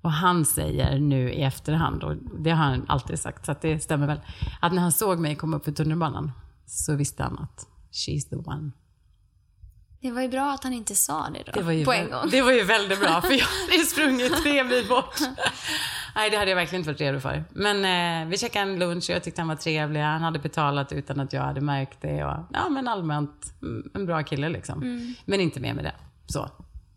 Och 0.02 0.12
han 0.12 0.44
säger 0.44 0.98
nu 0.98 1.32
i 1.32 1.42
efterhand, 1.42 2.04
och 2.04 2.16
det 2.16 2.50
har 2.50 2.64
han 2.64 2.84
alltid 2.88 3.18
sagt, 3.18 3.46
så 3.46 3.52
att 3.52 3.60
det 3.60 3.80
stämmer 3.80 4.06
väl, 4.06 4.20
att 4.60 4.72
när 4.72 4.82
han 4.82 4.92
såg 4.92 5.18
mig 5.18 5.36
komma 5.36 5.56
upp 5.56 5.64
för 5.64 5.72
tunnelbanan 5.72 6.32
så 6.66 6.94
visste 6.94 7.22
han 7.22 7.38
att 7.38 7.66
she's 7.92 8.28
the 8.28 8.36
one. 8.36 8.70
Det 10.00 10.10
var 10.10 10.22
ju 10.22 10.28
bra 10.28 10.52
att 10.52 10.64
han 10.64 10.72
inte 10.72 10.94
sa 10.94 11.28
det 11.28 11.42
då. 11.46 11.52
Det 11.52 11.62
var 11.62 11.72
ju, 11.72 11.84
på 11.84 11.92
en 11.92 12.10
gång. 12.10 12.30
Det 12.30 12.42
var 12.42 12.52
ju 12.52 12.64
väldigt 12.64 13.00
bra, 13.00 13.20
för 13.20 13.32
jag 13.32 13.46
hade 13.46 13.84
sprungit 13.84 14.42
tre 14.42 14.64
mil 14.64 14.88
bort. 14.88 15.14
Nej, 16.14 16.30
det 16.30 16.36
hade 16.36 16.50
jag 16.50 16.56
verkligen 16.56 16.80
inte 16.80 16.90
varit 16.90 17.00
redo 17.00 17.20
för. 17.20 17.44
Men 17.50 17.84
eh, 18.24 18.28
vi 18.28 18.38
käkade 18.38 18.70
en 18.70 18.78
lunch 18.78 19.10
och 19.10 19.14
jag 19.16 19.22
tyckte 19.22 19.40
han 19.40 19.48
var 19.48 19.56
trevlig. 19.56 20.00
Han 20.00 20.22
hade 20.22 20.38
betalat 20.38 20.92
utan 20.92 21.20
att 21.20 21.32
jag 21.32 21.42
hade 21.42 21.60
märkt 21.60 21.98
det. 22.00 22.24
Och, 22.24 22.36
ja, 22.52 22.68
men 22.68 22.88
allmänt 22.88 23.54
mm, 23.62 23.90
en 23.94 24.06
bra 24.06 24.22
kille 24.22 24.48
liksom. 24.48 25.14
Men 25.24 25.40
inte 25.40 25.60
mer 25.60 25.74
med 25.74 25.84
det. 25.84 25.94
Så. 26.26 26.50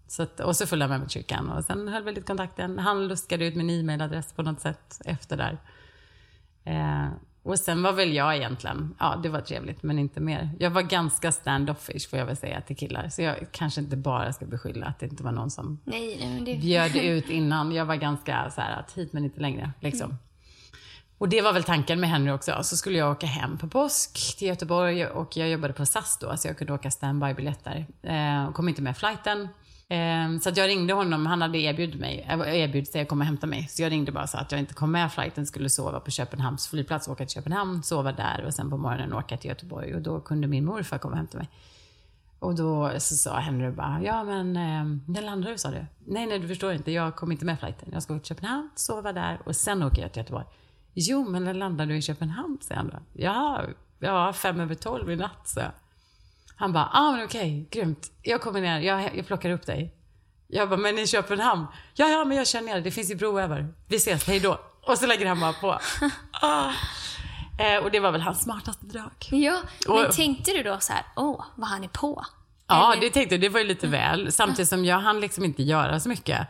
Så 0.08 0.24
att, 0.24 0.40
och 0.40 0.56
så 0.56 0.68
följde 0.68 0.84
han 0.84 0.90
med 0.90 1.00
mig 1.00 1.10
till 1.10 1.22
kyrkan 1.22 1.50
och 1.50 1.64
sen 1.64 1.88
höll 1.88 2.04
vi 2.04 2.12
lite 2.12 2.28
kontakten. 2.28 2.80
Han 2.80 3.08
luskade 3.08 3.46
ut 3.46 3.56
min 3.56 3.70
e-mailadress 3.70 4.34
på 4.34 4.42
något 4.42 4.60
sätt 4.60 5.02
efter 5.06 5.38
där. 5.38 5.58
Eh, 6.64 7.08
och 7.46 7.60
sen 7.60 7.84
var 7.84 7.94
väl 7.94 8.14
jag 8.14 8.36
egentligen, 8.36 8.96
ja 9.00 9.20
det 9.24 9.30
var 9.30 9.42
trevligt 9.42 9.84
men 9.84 10.00
inte 10.00 10.20
mer. 10.20 10.50
Jag 10.60 10.70
var 10.70 10.82
ganska 10.82 11.32
stand-offish 11.32 12.10
får 12.10 12.20
jag 12.20 12.26
väl 12.26 12.38
säga 12.38 12.62
till 12.62 12.76
killar. 12.76 13.10
Så 13.10 13.22
jag 13.22 13.36
kanske 13.52 13.82
inte 13.82 13.98
bara 13.98 14.34
ska 14.34 14.46
beskylla 14.46 14.86
att 14.86 15.00
det 15.00 15.06
inte 15.06 15.24
var 15.24 15.32
någon 15.32 15.52
som 15.52 15.80
Nej, 15.84 16.42
det... 16.46 16.56
bjöd 16.56 16.96
ut 17.04 17.30
innan. 17.30 17.72
Jag 17.72 17.86
var 17.86 17.96
ganska 17.96 18.52
så 18.52 18.62
här 18.62 18.80
att 18.80 18.92
hit 18.92 19.14
men 19.14 19.24
inte 19.24 19.42
längre. 19.42 19.72
Liksom. 19.80 20.18
Och 21.18 21.30
det 21.30 21.42
var 21.42 21.54
väl 21.54 21.64
tanken 21.64 22.00
med 22.00 22.10
Henry 22.10 22.32
också. 22.32 22.64
Så 22.64 22.78
skulle 22.78 22.98
jag 22.98 23.12
åka 23.12 23.28
hem 23.28 23.58
på 23.58 23.68
påsk 23.68 24.38
till 24.38 24.48
Göteborg 24.48 25.06
och 25.06 25.38
jag 25.38 25.50
jobbade 25.50 25.74
på 25.74 25.86
SAS 25.86 26.18
då, 26.22 26.38
så 26.38 26.48
jag 26.48 26.58
kunde 26.58 26.74
åka 26.74 26.92
standby-biljetter. 26.92 27.86
Eh, 28.02 28.52
kom 28.52 28.70
inte 28.70 28.82
med 28.82 28.98
flighten. 28.98 29.48
Ehm, 29.90 30.40
så 30.40 30.50
att 30.50 30.58
jag 30.58 30.68
ringde 30.68 30.94
honom, 30.94 31.26
han 31.26 31.42
hade 31.42 31.58
erbjudit 31.58 32.00
mig, 32.00 32.26
äh, 32.30 32.64
erbjudit 32.64 32.92
sig 32.92 33.02
att 33.02 33.08
komma 33.08 33.22
och 33.22 33.26
hämta 33.26 33.48
mig. 33.48 33.68
Så 33.68 33.82
jag 33.82 33.92
ringde 33.92 34.12
bara 34.12 34.28
så 34.28 34.38
att 34.38 34.52
jag 34.52 34.60
inte 34.60 34.74
kom 34.74 34.92
med 34.92 35.12
flighten, 35.12 35.46
skulle 35.46 35.70
sova 35.70 36.00
på 36.00 36.12
Köpenhamns 36.12 36.68
flygplats, 36.68 37.08
åka 37.08 37.26
till 37.26 37.34
Köpenhamn, 37.34 37.84
sova 37.84 38.12
där 38.12 38.44
och 38.46 38.54
sen 38.54 38.70
på 38.70 38.78
morgonen 38.78 39.14
åka 39.14 39.38
till 39.38 39.50
Göteborg. 39.50 39.96
Och 39.96 40.02
då 40.02 40.20
kunde 40.20 40.48
min 40.48 40.66
morfar 40.66 40.98
komma 40.98 41.12
och 41.12 41.18
hämta 41.18 41.38
mig. 41.38 41.50
Och 42.40 42.56
då 42.56 42.92
så 42.98 43.16
sa 43.16 43.40
Henry 43.40 43.72
bara, 43.72 44.02
ja 44.04 44.24
men 44.24 44.58
ehm, 44.58 45.02
när 45.08 45.22
landar 45.22 45.52
du 45.52 45.58
sa 45.58 45.72
du? 45.72 45.86
Nej, 46.06 46.26
nej 46.26 46.40
du 46.40 46.48
förstår 46.48 46.74
inte, 46.74 46.92
jag 46.92 47.16
kom 47.16 47.32
inte 47.32 47.46
med 47.46 47.60
flighten. 47.60 47.90
Jag 47.94 48.04
ska 48.04 48.14
åka 48.14 48.20
till 48.20 48.28
Köpenhamn, 48.28 48.70
sova 48.76 49.14
där 49.14 49.42
och 49.46 49.56
sen 49.56 49.84
åker 49.84 50.02
jag 50.02 50.14
till 50.14 50.20
Göteborg. 50.20 50.46
Jo, 50.94 51.30
men 51.30 51.44
när 51.44 51.54
landar 51.54 51.86
du 51.86 51.98
i 51.98 52.02
Köpenhamn? 52.02 52.58
säger 52.62 52.82
han 52.82 52.90
då. 52.90 53.00
Ja, 53.14 53.62
ja, 54.00 54.34
fem 54.34 54.60
över 54.60 54.76
tolv 54.76 55.12
i 55.12 55.16
natt, 55.16 55.48
så. 55.48 55.62
Han 56.56 56.74
bara, 56.74 56.90
ah, 56.94 57.12
men 57.12 57.26
okej, 57.26 57.68
grymt. 57.72 58.12
Jag 58.22 58.42
kommer 58.42 58.62
ner, 58.62 58.80
jag, 58.80 59.18
jag 59.18 59.28
plockar 59.28 59.50
upp 59.50 59.66
dig. 59.66 59.94
Jag 60.48 60.70
bara, 60.70 60.78
men 60.80 61.00
i 61.00 61.08
Köpenhamn? 61.08 61.66
Ja, 61.94 62.08
ja, 62.08 62.26
men 62.26 62.38
jag 62.38 62.48
känner 62.48 62.74
ner, 62.74 62.82
det 62.82 62.92
finns 62.92 63.12
ju 63.12 63.16
bro 63.16 63.40
över. 63.40 63.74
Vi 63.88 63.96
ses, 63.96 64.28
hej 64.28 64.40
då. 64.40 64.60
Och 64.88 64.98
så 64.98 65.06
lägger 65.06 65.26
han 65.28 65.40
bara 65.40 65.54
på. 65.54 65.80
Ah. 66.42 66.72
Eh, 67.60 67.84
och 67.84 67.92
det 67.92 68.00
var 68.00 68.12
väl 68.12 68.22
hans 68.22 68.42
smartaste 68.44 68.86
drag. 68.86 69.12
Ja, 69.32 69.62
men 69.88 70.06
Och- 70.06 70.12
tänkte 70.12 70.52
du 70.52 70.64
då 70.64 70.78
så 70.80 70.94
här, 70.94 71.04
åh, 71.16 71.46
vad 71.56 71.70
han 71.70 71.84
är 71.84 71.88
på? 71.88 72.26
Ja, 72.68 72.92
Eller- 72.94 73.02
det 73.02 73.10
tänkte 73.10 73.36
jag. 73.36 73.42
Det 73.42 73.50
var 73.50 73.60
ju 73.60 73.66
lite 73.66 73.88
väl. 73.88 74.32
Samtidigt 74.32 74.70
som 74.70 74.86
jag 74.86 75.00
hann 75.00 75.20
liksom 75.20 75.46
inte 75.46 75.64
göra 75.64 76.00
så 76.00 76.10
mycket. 76.10 76.48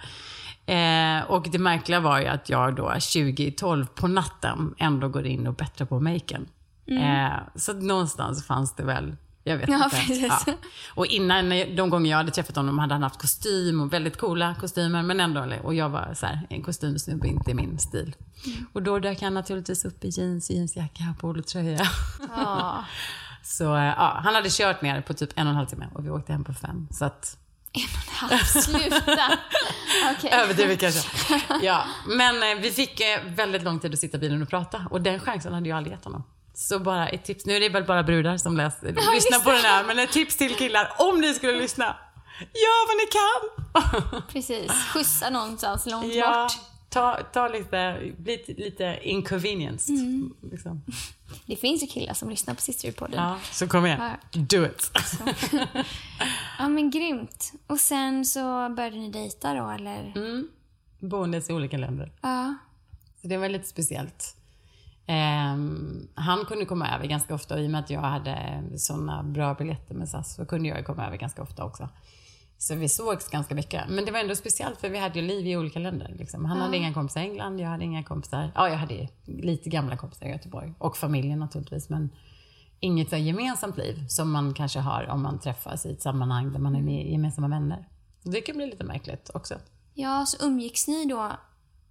Eh, 0.65 1.22
och 1.27 1.50
det 1.50 1.60
märkliga 1.60 2.00
var 2.00 2.20
ju 2.20 2.27
att 2.27 2.50
jag 2.50 2.75
då 2.75 2.84
2012 2.89 3.86
på 3.86 4.08
natten 4.08 4.75
ändå 4.77 5.08
går 5.10 5.25
in 5.25 5.48
och 5.48 5.53
bättrar 5.53 5.88
på 5.88 6.00
maken. 6.00 6.48
Eh, 6.88 7.34
så 7.56 7.74
någonstans 7.74 8.48
fanns 8.48 8.75
det 8.75 8.84
väl, 8.84 9.15
jag 9.48 9.58
vet 9.58 9.70
Ja, 9.70 9.84
inte. 9.84 9.96
precis. 9.96 10.46
Och 10.94 11.06
innan, 11.06 11.50
de 11.50 11.90
gånger 11.90 12.12
jag 12.12 12.18
hade 12.18 12.32
träffat 12.32 12.56
honom 12.56 12.80
hade 12.80 12.94
han 12.94 13.04
haft 13.04 13.22
kostym 13.22 13.82
och 13.82 13.94
väldigt 13.94 14.18
coola 14.18 14.56
kostymer. 14.60 15.04
Men 15.04 15.20
ändå, 15.20 15.46
och 15.64 15.75
jag 15.75 15.90
var 15.90 16.14
så 16.14 16.25
här, 16.25 16.48
en 16.50 16.64
kostymsnubbe, 16.64 17.28
inte 17.28 17.54
min 17.54 17.80
stil. 17.80 18.16
Och 18.74 18.84
då 18.84 19.00
dök 19.00 19.22
han 19.22 19.34
naturligtvis 19.34 19.86
upp 19.86 20.04
i 20.04 20.10
jeans, 20.10 20.50
jeansjacka 20.52 21.16
polotröja. 21.20 21.88
Ja, 22.36 22.86
Så 23.44 23.75
eh, 23.75 23.84
ja, 23.84 24.20
han 24.24 24.36
hade 24.36 24.50
kört 24.52 24.82
ner 24.82 25.02
på 25.02 25.14
typ 25.14 25.30
en 25.36 25.48
och 25.48 25.52
en 25.52 25.56
halv 25.58 25.66
timme 25.68 25.88
och 25.94 26.06
vi 26.06 26.10
åkte 26.10 26.32
hem 26.32 26.44
på 26.44 26.54
fem. 26.54 26.88
Så 26.92 27.06
att, 27.06 27.38
en 27.74 27.82
och 27.84 28.24
en 28.24 28.30
halv, 28.30 28.44
sluta. 28.44 29.38
Okej. 30.18 30.30
överdrivet 30.34 30.80
kanske. 30.80 31.10
Ja, 31.62 31.84
men 32.08 32.36
eh, 32.36 32.62
vi 32.62 32.72
fick 32.72 33.00
eh, 33.00 33.24
väldigt 33.28 33.64
lång 33.64 33.80
tid 33.80 33.94
att 33.94 34.00
sitta 34.00 34.18
i 34.18 34.20
bilen 34.20 34.42
och 34.42 34.50
prata 34.50 34.88
och 34.92 35.02
den 35.02 35.20
chansen 35.20 35.54
hade 35.54 35.70
jag 35.70 35.78
aldrig 35.78 35.94
gett 35.96 36.04
honom. 36.04 36.24
Så 36.55 36.79
bara 36.79 37.09
ett 37.09 37.24
tips, 37.24 37.45
nu 37.45 37.53
är 37.53 37.59
det 37.59 37.69
väl 37.69 37.83
bara 37.83 38.03
brudar 38.03 38.38
som 38.38 38.57
läser, 38.57 38.88
lyssnar 38.88 39.13
just 39.13 39.43
på 39.43 39.51
den 39.51 39.62
här, 39.62 39.83
men 39.83 40.00
ett 40.00 40.12
tips 40.12 40.35
till 40.35 40.55
killar, 40.55 40.91
om 41.00 41.21
ni 41.21 41.33
skulle 41.33 41.59
lyssna. 41.59 41.95
Gör 42.39 42.88
vad 42.88 42.97
ni 42.97 43.07
kan! 43.12 44.21
Precis, 44.33 44.71
skjutsa 44.71 45.29
någonstans 45.29 45.85
långt 45.85 46.13
ja, 46.13 46.43
bort. 46.43 46.51
ta, 46.89 47.24
ta 47.33 47.47
lite, 47.47 48.12
bli 48.17 48.55
lite 48.57 49.00
inconvenienced. 49.01 49.95
Mm. 49.95 50.33
Liksom. 50.51 50.83
Det 51.45 51.55
finns 51.55 51.83
ju 51.83 51.88
killar 51.88 52.13
som 52.13 52.29
lyssnar 52.29 52.53
på 52.53 52.62
Sisterhood-podden. 52.62 53.15
Ja. 53.15 53.29
Ja, 53.29 53.39
så 53.51 53.67
kom 53.67 53.85
igen, 53.85 54.12
do 54.31 54.65
it. 54.65 54.91
men 56.59 56.91
grymt. 56.91 57.53
Och 57.67 57.79
sen 57.79 58.25
så 58.25 58.69
började 58.69 58.95
ni 58.95 59.09
dejta 59.12 59.53
då, 59.53 59.69
eller? 59.69 60.13
Mm. 60.15 60.47
Boendes 61.00 61.50
i 61.50 61.53
olika 61.53 61.77
länder. 61.77 62.12
Ja. 62.21 62.55
Så 63.21 63.27
det 63.27 63.38
var 63.38 63.50
lite 63.50 63.67
speciellt. 63.67 64.35
Ehm, 65.07 66.07
han 66.15 66.45
kunde 66.45 66.65
komma 66.65 66.95
över 66.95 67.05
ganska 67.05 67.35
ofta 67.35 67.53
och 67.53 67.62
i 67.62 67.67
och 67.67 67.71
med 67.71 67.79
att 67.79 67.89
jag 67.89 68.01
hade 68.01 68.63
sådana 68.77 69.24
bra 69.24 69.53
biljetter 69.53 69.95
med 69.95 70.09
SAS 70.09 70.35
så 70.35 70.45
kunde 70.45 70.69
jag 70.69 70.85
komma 70.85 71.07
över 71.07 71.17
ganska 71.17 71.41
ofta 71.41 71.63
också. 71.63 71.89
Så 72.57 72.75
vi 72.75 72.89
sågs 72.89 73.29
ganska 73.29 73.55
mycket. 73.55 73.89
Men 73.89 74.05
det 74.05 74.12
var 74.12 74.19
ändå 74.19 74.35
speciellt 74.35 74.79
för 74.79 74.89
vi 74.89 74.97
hade 74.97 75.19
ju 75.19 75.27
liv 75.27 75.47
i 75.47 75.57
olika 75.57 75.79
länder. 75.79 76.15
Liksom. 76.17 76.45
Han 76.45 76.57
hade 76.57 76.77
inga 76.77 76.93
kompisar 76.93 77.21
i 77.21 77.24
England, 77.24 77.59
jag 77.59 77.69
hade 77.69 77.83
inga 77.83 78.03
kompisar. 78.03 78.51
Ja, 78.55 78.69
jag 78.69 78.77
hade 78.77 79.07
lite 79.25 79.69
gamla 79.69 79.97
kompisar 79.97 80.25
i 80.25 80.29
Göteborg. 80.29 80.74
Och 80.77 80.97
familjen 80.97 81.39
naturligtvis. 81.39 81.89
Men 81.89 82.09
inget 82.79 83.09
så 83.09 83.15
gemensamt 83.15 83.77
liv 83.77 84.07
som 84.07 84.31
man 84.31 84.53
kanske 84.53 84.79
har 84.79 85.07
om 85.07 85.24
man 85.24 85.39
träffas 85.39 85.85
i 85.85 85.91
ett 85.91 86.01
sammanhang 86.01 86.51
där 86.51 86.59
man 86.59 86.75
är 86.75 86.81
med 86.81 87.12
gemensamma 87.12 87.47
vänner. 87.47 87.88
Det 88.24 88.41
kan 88.41 88.57
bli 88.57 88.65
lite 88.65 88.83
märkligt 88.83 89.29
också. 89.33 89.55
Ja, 89.93 90.25
så 90.25 90.45
umgicks 90.45 90.88
ni 90.88 91.05
då 91.05 91.31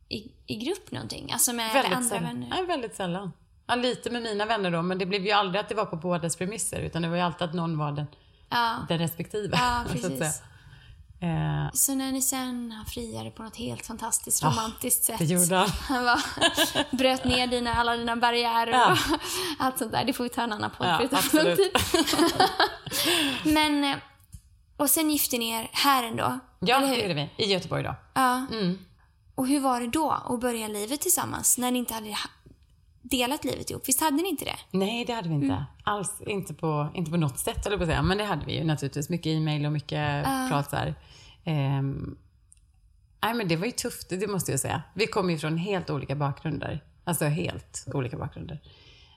i, 0.09 0.33
i 0.47 0.57
grupp 0.57 0.91
någonting? 0.91 1.33
Alltså 1.33 1.53
med 1.53 1.73
Väldigt 1.75 1.93
andra 1.97 2.09
sällan. 2.09 2.25
vänner? 2.25 2.49
Nej, 2.51 2.67
väldigt 2.67 2.97
sällan. 2.97 3.33
Ja, 3.67 3.75
lite 3.75 4.11
med 4.11 4.23
mina 4.23 4.45
vänner 4.47 4.71
då, 4.71 4.83
men 4.83 4.99
det 4.99 5.07
blev 5.07 5.25
ju 5.27 5.31
aldrig 5.33 5.61
att 5.61 5.69
det 5.69 5.75
var 5.75 5.85
på 5.85 5.97
bådas 5.97 6.37
premisser. 6.37 6.81
Utan 6.81 7.03
det 7.03 7.09
var 7.09 7.17
ju 7.17 7.23
alltid 7.23 7.43
att 7.43 7.55
någon 7.55 7.79
var 7.79 7.93
den, 7.93 8.07
Ja, 8.51 8.77
den 8.89 8.99
respektive. 8.99 9.57
ja 9.57 9.83
så 9.89 9.93
precis. 9.93 10.43
Eh, 11.21 11.71
Så 11.73 11.95
när 11.95 12.13
ni 12.13 12.23
sen 12.23 12.85
friade 12.89 13.31
på 13.31 13.43
något 13.43 13.57
helt 13.57 13.87
fantastiskt 13.87 14.43
Ja, 14.43 14.49
romantiskt 14.49 15.05
sätt. 15.05 15.19
det 15.19 15.25
gjorde 15.25 15.57
han. 15.57 16.19
Bröt 16.91 17.25
ner 17.25 17.47
dina, 17.47 17.75
alla 17.75 17.97
dina 17.97 18.17
barriärer 18.17 18.73
Ja. 18.73 18.93
och 18.93 18.99
allt 19.59 19.79
sånt 19.79 19.93
där. 19.93 20.05
Det 20.05 20.13
får 20.13 20.25
vi 20.25 20.31
ta 20.31 20.43
en 20.43 20.53
annan 20.53 20.71
podd 20.71 20.87
Ja, 20.87 21.09
absolut. 21.13 21.59
Men, 23.45 23.85
eh, 23.85 23.97
och 24.77 24.91
sen 24.91 25.11
gifte 25.11 25.39
ni 25.39 25.51
er 25.51 25.69
här 25.73 26.05
ändå? 26.05 26.39
ja, 26.61 26.81
det 26.81 26.97
gjorde 27.03 27.15
vi. 27.15 27.31
I 27.45 27.53
Göteborg 27.53 27.83
då. 27.83 27.95
Ja. 28.15 28.47
Mm. 28.53 28.79
Och 29.35 29.47
hur 29.47 29.61
var 29.61 29.81
det 29.81 29.87
då 29.87 30.11
att 30.11 30.41
börja 30.41 30.69
livet 30.69 31.01
tillsammans 31.01 31.59
när 31.59 31.71
ni 31.71 31.79
inte 31.79 31.95
hade 31.95 32.07
ha- 32.09 32.31
delat 33.03 33.45
livet 33.45 33.71
ihop? 33.71 33.89
Visst 33.89 34.01
hade 34.01 34.17
ni 34.17 34.29
inte 34.29 34.45
det? 34.45 34.57
Nej, 34.71 35.05
det 35.05 35.13
hade 35.13 35.29
vi 35.29 35.35
inte. 35.35 35.47
Mm. 35.47 35.63
Alls 35.85 36.21
inte 36.27 36.55
på, 36.55 36.89
inte 36.95 37.11
på 37.11 37.17
något 37.17 37.39
sätt, 37.39 37.67
eller 37.67 37.77
på 37.77 37.83
att 37.83 37.89
säga. 37.89 38.03
Men 38.03 38.19
det 38.19 38.25
hade 38.25 38.47
vi 38.47 38.59
ju 38.59 38.65
naturligtvis. 38.65 39.09
Mycket 39.09 39.27
e-mail 39.27 39.67
och 39.67 39.73
mycket 39.73 40.25
prat 40.51 40.71
så 40.71 40.77
här. 40.77 40.95
Ehm, 41.45 42.17
nej, 43.23 43.35
men 43.35 43.49
det 43.49 43.57
var 43.57 43.67
ju 43.67 43.73
tufft, 43.73 44.09
det 44.11 44.27
måste 44.31 44.51
jag 44.51 44.61
säga. 44.61 44.83
Vi 44.95 45.07
kom 45.07 45.31
ju 45.31 45.39
från 45.39 45.57
helt 45.59 45.91
olika 45.91 46.15
bakgrunder. 46.17 46.85
Alltså 47.05 47.25
helt 47.25 47.85
olika 47.95 48.17
bakgrunder. 48.19 48.61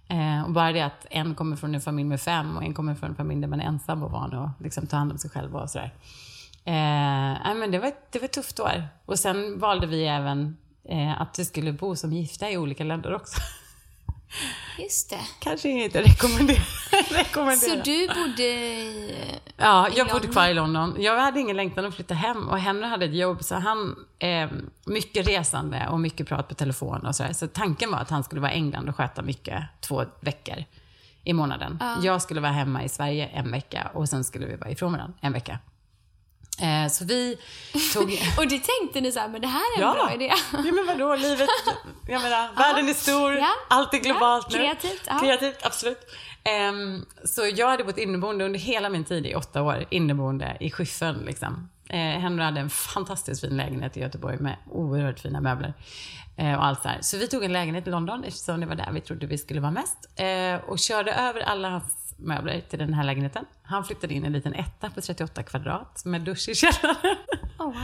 Eh, 0.10 0.44
och 0.46 0.52
bara 0.52 0.72
det 0.72 0.82
att 0.82 1.06
en 1.10 1.36
kommer 1.36 1.56
från 1.56 1.76
en 1.76 1.82
familj 1.82 2.10
med 2.10 2.22
fem 2.22 2.58
och 2.58 2.64
en 2.64 2.74
kommer 2.74 2.96
från 2.96 3.10
en 3.10 3.16
familj 3.16 3.42
där 3.42 3.48
man 3.48 3.62
är 3.62 3.66
ensam 3.66 4.04
och 4.04 4.12
van 4.12 4.34
att 4.34 4.62
liksom, 4.62 4.88
ta 4.88 4.98
hand 4.98 5.12
om 5.12 5.18
sig 5.18 5.30
själv 5.30 5.56
och 5.56 5.70
sådär. 5.70 5.94
Eh, 6.68 7.56
men 7.56 7.72
det 7.72 7.80
var, 7.80 7.92
det 8.12 8.20
var 8.20 8.26
ett 8.26 8.32
tufft 8.32 8.60
år. 8.60 8.88
Och 9.06 9.20
sen 9.20 9.60
valde 9.60 9.88
vi 9.88 10.06
även 10.06 10.58
eh, 10.90 11.22
att 11.22 11.40
vi 11.40 11.46
skulle 11.46 11.72
bo 11.72 11.96
som 11.96 12.14
gifta 12.14 12.50
i 12.50 12.58
olika 12.58 12.84
länder 12.84 13.16
också. 13.16 13.42
Just 14.80 15.10
det. 15.10 15.20
Kanske 15.40 15.70
inte 15.70 16.02
rekommendera. 16.02 16.62
rekommendera. 17.10 17.76
Så 17.76 17.82
du 17.84 18.08
bodde 18.08 18.44
i... 18.44 19.16
Ja, 19.58 19.90
i 19.90 19.98
jag 19.98 20.08
bodde 20.08 20.20
London? 20.20 20.32
kvar 20.32 20.48
i 20.48 20.54
London. 20.54 20.96
Jag 21.00 21.20
hade 21.20 21.40
ingen 21.40 21.56
längtan 21.56 21.86
att 21.86 21.96
flytta 21.96 22.14
hem 22.14 22.50
och 22.50 22.60
Henry 22.60 22.88
hade 22.88 23.06
ett 23.06 23.16
jobb 23.16 23.44
så 23.44 23.56
han, 23.56 23.96
eh, 24.20 24.50
mycket 24.86 25.28
resande 25.28 25.88
och 25.92 26.00
mycket 26.00 26.28
prat 26.28 26.48
på 26.48 26.56
telefon 26.56 27.06
och 27.06 27.16
sådär. 27.16 27.34
Så 27.34 27.48
tanken 27.48 27.92
var 27.92 27.98
att 27.98 28.10
han 28.10 28.24
skulle 28.24 28.42
vara 28.42 28.54
i 28.54 28.56
England 28.56 28.90
och 28.90 28.96
sköta 28.96 29.22
mycket 29.22 29.64
två 29.82 30.06
veckor 30.20 30.64
i 31.24 31.34
månaden. 31.34 31.80
Jag 32.04 32.22
skulle 32.22 32.42
vara 32.42 32.52
hemma 32.52 32.84
i 32.84 32.90
Sverige 32.90 33.26
en 33.26 33.52
vecka 33.52 33.92
och 33.94 34.10
sen 34.10 34.24
skulle 34.24 34.46
vi 34.46 34.56
vara 34.56 34.70
ifrån 34.70 34.92
varandra 34.92 35.14
en 35.22 35.34
vecka. 35.34 35.60
Eh, 36.62 36.92
så 36.92 37.06
vi 37.06 37.38
tog... 37.94 38.04
Och 38.38 38.48
det 38.48 38.60
tänkte 38.60 39.02
ni 39.02 39.12
så 39.12 39.20
här, 39.20 39.28
men 39.28 39.42
det 39.42 39.48
här 39.48 39.78
är 39.78 39.84
en 39.84 39.94
bra 39.94 40.14
idé. 40.14 40.34
Ja, 40.54 40.72
men 40.72 40.86
vadå, 40.88 41.16
livet, 41.16 41.50
jag 42.08 42.22
menar, 42.22 42.50
världen 42.56 42.90
är 42.90 42.94
stor, 42.94 43.34
Ja. 43.34 43.50
allt 43.68 43.94
är 43.94 43.98
globalt 43.98 44.48
Ja, 44.50 44.58
nu. 44.60 44.66
kreativt, 44.66 45.02
ja. 45.08 45.20
Kreativt, 45.20 45.58
absolut. 45.66 46.00
Ehm, 46.44 47.06
så 47.26 47.42
jag 47.56 47.68
hade 47.70 47.84
bott 47.84 47.98
inneboende 47.98 48.46
under 48.46 48.60
hela 48.60 48.90
min 48.90 49.06
tid 49.06 49.26
i 49.26 49.36
åtta 49.36 49.62
år, 49.62 49.86
inneboende 49.90 50.58
i 50.60 50.72
Schyffern 50.72 51.24
liksom. 51.26 51.70
Eh, 51.90 52.00
Henry 52.00 52.44
hade 52.44 52.60
en 52.60 52.70
fantastiskt 52.70 53.42
fin 53.42 53.58
lägenhet 53.58 53.98
i 53.98 54.00
Göteborg 54.00 54.38
med 54.40 54.56
oerhört 54.72 55.20
fina 55.20 55.42
möbler. 55.42 55.74
Eh, 56.38 56.54
och 56.54 56.66
allt 56.66 56.82
så 56.82 56.88
här. 56.88 56.98
Så 57.02 57.18
vi 57.18 57.28
tog 57.28 57.44
en 57.44 57.54
lägenhet 57.54 57.88
i 57.88 57.90
London 57.90 58.24
eftersom 58.24 58.60
det 58.60 58.66
var 58.66 58.76
där 58.76 58.92
vi 58.92 59.02
trodde 59.02 59.26
vi 59.28 59.38
skulle 59.38 59.62
vara 59.62 59.72
mest. 59.72 60.10
Eh, 60.16 60.70
och 60.70 60.80
körde 60.80 61.12
över 61.12 61.42
alla 61.42 61.70
hans 61.70 62.16
möbler 62.18 62.62
till 62.70 62.80
den 62.80 62.94
här 62.94 63.04
lägenheten. 63.04 63.46
Han 63.64 63.84
flyttade 63.84 64.14
in 64.14 64.26
en 64.26 64.34
liten 64.34 64.54
etta 64.54 64.90
på 64.90 65.02
38 65.02 65.44
kvadrat 65.44 66.06
med 66.06 66.22
dusch 66.22 66.50
i 66.50 66.56
källaren. 66.56 66.96
Oh, 67.60 67.66
wow. 67.66 67.76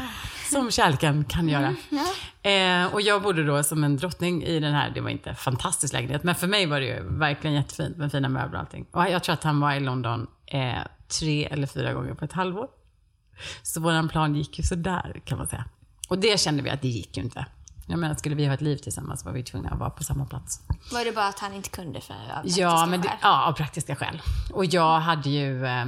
Som 0.52 0.72
kärleken 0.72 1.24
kan 1.26 1.50
göra. 1.50 1.76
ja. 1.90 2.50
Eh, 2.50 2.94
och 2.94 3.02
jag 3.02 3.22
bodde 3.22 3.44
då 3.44 3.64
som 3.64 3.84
en 3.84 3.98
drottning 3.98 4.44
i 4.44 4.60
den 4.60 4.74
här, 4.74 4.90
det 4.90 5.02
var 5.02 5.10
inte 5.10 5.30
en 5.30 5.36
fantastisk 5.36 5.94
lägenhet, 5.94 6.24
men 6.24 6.36
för 6.36 6.48
mig 6.48 6.66
var 6.66 6.80
det 6.80 6.86
ju 6.86 7.18
verkligen 7.18 7.56
jättefint 7.56 7.98
med 7.98 8.12
fina 8.12 8.30
möbler 8.30 8.54
och 8.54 8.60
allting. 8.60 8.86
Och 8.92 9.10
jag 9.10 9.24
tror 9.24 9.34
att 9.34 9.44
han 9.44 9.60
var 9.60 9.74
i 9.74 9.80
London 9.80 10.28
eh, 10.46 10.74
tre 11.20 11.46
eller 11.46 11.68
fyra 11.68 11.94
gånger 11.94 12.14
på 12.14 12.26
ett 12.26 12.34
halvår. 12.34 12.68
Så 13.63 13.80
våran 13.82 14.10
plan 14.10 14.36
gick 14.36 14.58
ju 14.60 14.63
sådär 14.63 15.22
kan 15.25 15.38
man 15.38 15.48
säga. 15.48 15.66
Och 16.10 16.20
det 16.20 16.40
kände 16.40 16.63
vi 16.63 16.70
att 16.70 16.82
det 16.82 16.88
gick 16.88 17.18
ju 17.18 17.24
inte. 17.24 17.46
Jag 17.88 18.00
menar, 18.00 18.16
skulle 18.16 18.36
vi 18.36 18.46
ha 18.46 18.54
ett 18.54 18.62
liv 18.62 18.78
tillsammans 18.78 19.25
var 19.25 19.32
vi 19.32 19.44
tvungna 19.44 19.70
att 19.70 19.80
vara 19.80 19.90
på 19.90 20.04
samma 20.04 20.25
plats. 20.25 20.60
Var 20.92 21.06
det 21.06 21.12
bara 21.12 21.28
att 21.28 21.40
han 21.40 21.54
inte 21.54 21.70
kunde 21.70 22.02
för 22.02 22.13
av 22.13 22.20
Ja, 22.44 22.70
praktiska 22.70 22.86
men 22.86 23.02
det, 23.02 23.08
skäl? 23.08 23.18
ja, 23.22 23.44
av 23.46 23.54
praktiska 23.54 23.96
skäl. 23.96 24.22
Och 24.54 24.66
jag 24.66 25.00
hade 25.00 25.30
ju, 25.30 25.66
eh, 25.66 25.86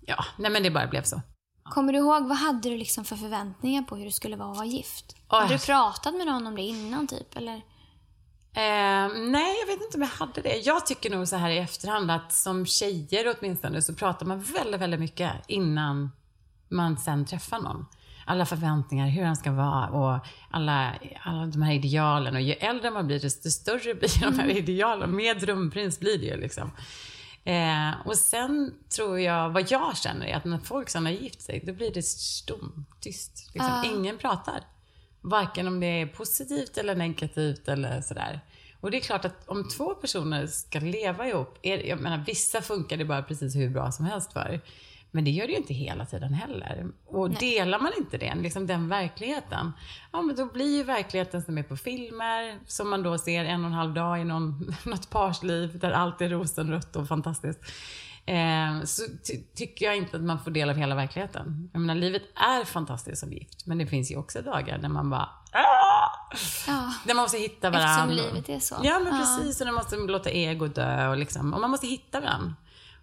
ja, 0.00 0.24
nej 0.38 0.50
men 0.50 0.62
det 0.62 0.70
bara 0.70 0.86
blev 0.86 1.02
så. 1.02 1.22
Kommer 1.64 1.92
du 1.92 1.98
ihåg, 1.98 2.28
vad 2.28 2.38
hade 2.38 2.68
du 2.68 2.76
liksom 2.76 3.04
för 3.04 3.16
förväntningar 3.16 3.82
på 3.82 3.96
hur 3.96 4.04
det 4.04 4.12
skulle 4.12 4.36
vara 4.36 4.50
att 4.50 4.56
vara 4.56 4.66
gift? 4.66 5.16
Oj. 5.16 5.40
Hade 5.40 5.54
du 5.54 5.58
pratat 5.58 6.14
med 6.14 6.26
någon 6.26 6.46
om 6.46 6.54
det 6.56 6.62
innan 6.62 7.06
typ? 7.06 7.36
Eller? 7.36 7.54
Eh, 8.52 9.08
nej, 9.16 9.56
jag 9.60 9.66
vet 9.66 9.82
inte 9.84 9.96
om 9.96 10.02
jag 10.02 10.08
hade 10.26 10.40
det. 10.42 10.56
Jag 10.56 10.86
tycker 10.86 11.10
nog 11.10 11.28
så 11.28 11.36
här 11.36 11.50
i 11.50 11.58
efterhand 11.58 12.10
att 12.10 12.32
som 12.32 12.66
tjejer 12.66 13.34
åtminstone 13.38 13.82
så 13.82 13.94
pratar 13.94 14.26
man 14.26 14.40
väldigt, 14.42 14.80
väldigt 14.80 15.00
mycket 15.00 15.32
innan 15.46 16.10
man 16.68 16.96
sen 16.96 17.24
träffar 17.26 17.60
någon. 17.60 17.86
Alla 18.24 18.46
förväntningar, 18.46 19.08
hur 19.08 19.24
han 19.24 19.36
ska 19.36 19.52
vara 19.52 19.88
och 19.88 20.26
alla, 20.50 20.94
alla 21.22 21.46
de 21.46 21.62
här 21.62 21.72
idealen. 21.72 22.34
Och 22.34 22.40
ju 22.40 22.52
äldre 22.52 22.90
man 22.90 23.06
blir, 23.06 23.20
desto 23.20 23.50
större 23.50 23.94
blir 23.94 24.20
de 24.20 24.38
här 24.38 24.48
idealen. 24.48 25.16
Mer 25.16 25.34
drömprins 25.34 26.00
blir 26.00 26.18
det 26.18 26.26
ju 26.26 26.36
liksom. 26.36 26.70
Eh, 27.44 28.06
och 28.06 28.16
sen 28.16 28.74
tror 28.96 29.20
jag, 29.20 29.50
vad 29.50 29.70
jag 29.70 29.96
känner 29.96 30.26
är 30.26 30.36
att 30.36 30.44
när 30.44 30.58
folk 30.58 30.88
sen 30.88 31.06
har 31.06 31.12
gift 31.12 31.40
sig, 31.40 31.62
då 31.66 31.72
blir 31.72 31.90
det 31.94 32.02
stum, 32.02 32.86
tyst. 33.00 33.50
Liksom. 33.54 33.84
Ingen 33.84 34.18
pratar. 34.18 34.60
Varken 35.20 35.66
om 35.66 35.80
det 35.80 35.86
är 35.86 36.06
positivt 36.06 36.78
eller 36.78 36.94
negativt 36.94 37.68
eller 37.68 38.00
sådär. 38.00 38.40
Och 38.80 38.90
det 38.90 38.96
är 38.96 39.00
klart 39.00 39.24
att 39.24 39.48
om 39.48 39.68
två 39.68 39.94
personer 39.94 40.46
ska 40.46 40.78
leva 40.80 41.28
ihop, 41.28 41.58
är, 41.62 41.86
jag 41.86 42.00
menar 42.00 42.24
vissa 42.26 42.62
funkar 42.62 42.96
det 42.96 43.04
bara 43.04 43.22
precis 43.22 43.56
hur 43.56 43.70
bra 43.70 43.92
som 43.92 44.04
helst 44.04 44.32
för. 44.32 44.60
Men 45.10 45.24
det 45.24 45.30
gör 45.30 45.46
det 45.46 45.52
ju 45.52 45.58
inte 45.58 45.74
hela 45.74 46.06
tiden 46.06 46.34
heller. 46.34 46.86
Och 47.06 47.30
delar 47.30 47.78
man 47.78 47.92
inte 47.98 48.18
det, 48.18 48.34
liksom 48.34 48.66
den 48.66 48.88
verkligheten, 48.88 49.72
ja 50.12 50.22
men 50.22 50.36
då 50.36 50.46
blir 50.46 50.76
ju 50.76 50.82
verkligheten 50.82 51.42
som 51.42 51.58
är 51.58 51.62
på 51.62 51.76
filmer, 51.76 52.58
som 52.66 52.90
man 52.90 53.02
då 53.02 53.18
ser 53.18 53.44
en 53.44 53.60
och 53.60 53.66
en 53.66 53.72
halv 53.72 53.94
dag 53.94 54.20
i 54.20 54.24
någon, 54.24 54.74
något 54.84 55.10
pars 55.10 55.42
liv, 55.42 55.78
där 55.78 55.90
allt 55.90 56.20
är 56.20 56.28
rosenrött 56.28 56.96
och 56.96 57.08
fantastiskt. 57.08 57.60
Eh, 58.26 58.84
så 58.84 59.02
ty- 59.26 59.42
tycker 59.54 59.86
jag 59.86 59.96
inte 59.96 60.16
att 60.16 60.22
man 60.22 60.38
får 60.44 60.50
del 60.50 60.70
av 60.70 60.76
hela 60.76 60.94
verkligheten. 60.94 61.70
Jag 61.72 61.80
menar, 61.80 61.94
livet 61.94 62.22
är 62.34 62.64
fantastiskt 62.64 63.20
som 63.20 63.32
gift, 63.32 63.66
men 63.66 63.78
det 63.78 63.86
finns 63.86 64.10
ju 64.10 64.16
också 64.16 64.42
dagar 64.42 64.78
där 64.78 64.88
man 64.88 65.10
bara 65.10 65.28
"Ah!" 65.52 66.10
Ja, 66.66 66.92
Där 67.06 67.14
man 67.14 67.22
måste 67.22 67.38
hitta 67.38 67.70
varandra. 67.70 68.14
eftersom 68.14 68.34
livet 68.34 68.48
är 68.48 68.58
så. 68.60 68.76
Ja, 68.82 68.98
men 68.98 69.18
precis. 69.18 69.60
Och 69.60 69.66
man 69.66 69.74
måste 69.74 69.96
låta 69.96 70.30
ego 70.30 70.66
dö 70.66 71.08
och 71.08 71.16
liksom. 71.16 71.54
Och 71.54 71.60
man 71.60 71.70
måste 71.70 71.86
hitta 71.86 72.20
varandra. 72.20 72.54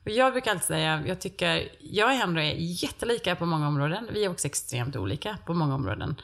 Och 0.06 0.12
jag 0.12 0.34
brukar 0.34 0.52
alltid 0.52 0.68
säga, 0.68 1.04
jag 1.08 1.22
tycker, 1.22 1.70
jag 1.80 2.10
och 2.10 2.16
Henry 2.16 2.52
är 2.52 2.56
jättelika 2.58 3.36
på 3.36 3.46
många 3.46 3.68
områden. 3.68 4.08
Vi 4.12 4.26
är 4.26 4.30
också 4.30 4.48
extremt 4.48 4.96
olika 4.96 5.38
på 5.46 5.54
många 5.54 5.76
områden. 5.76 6.16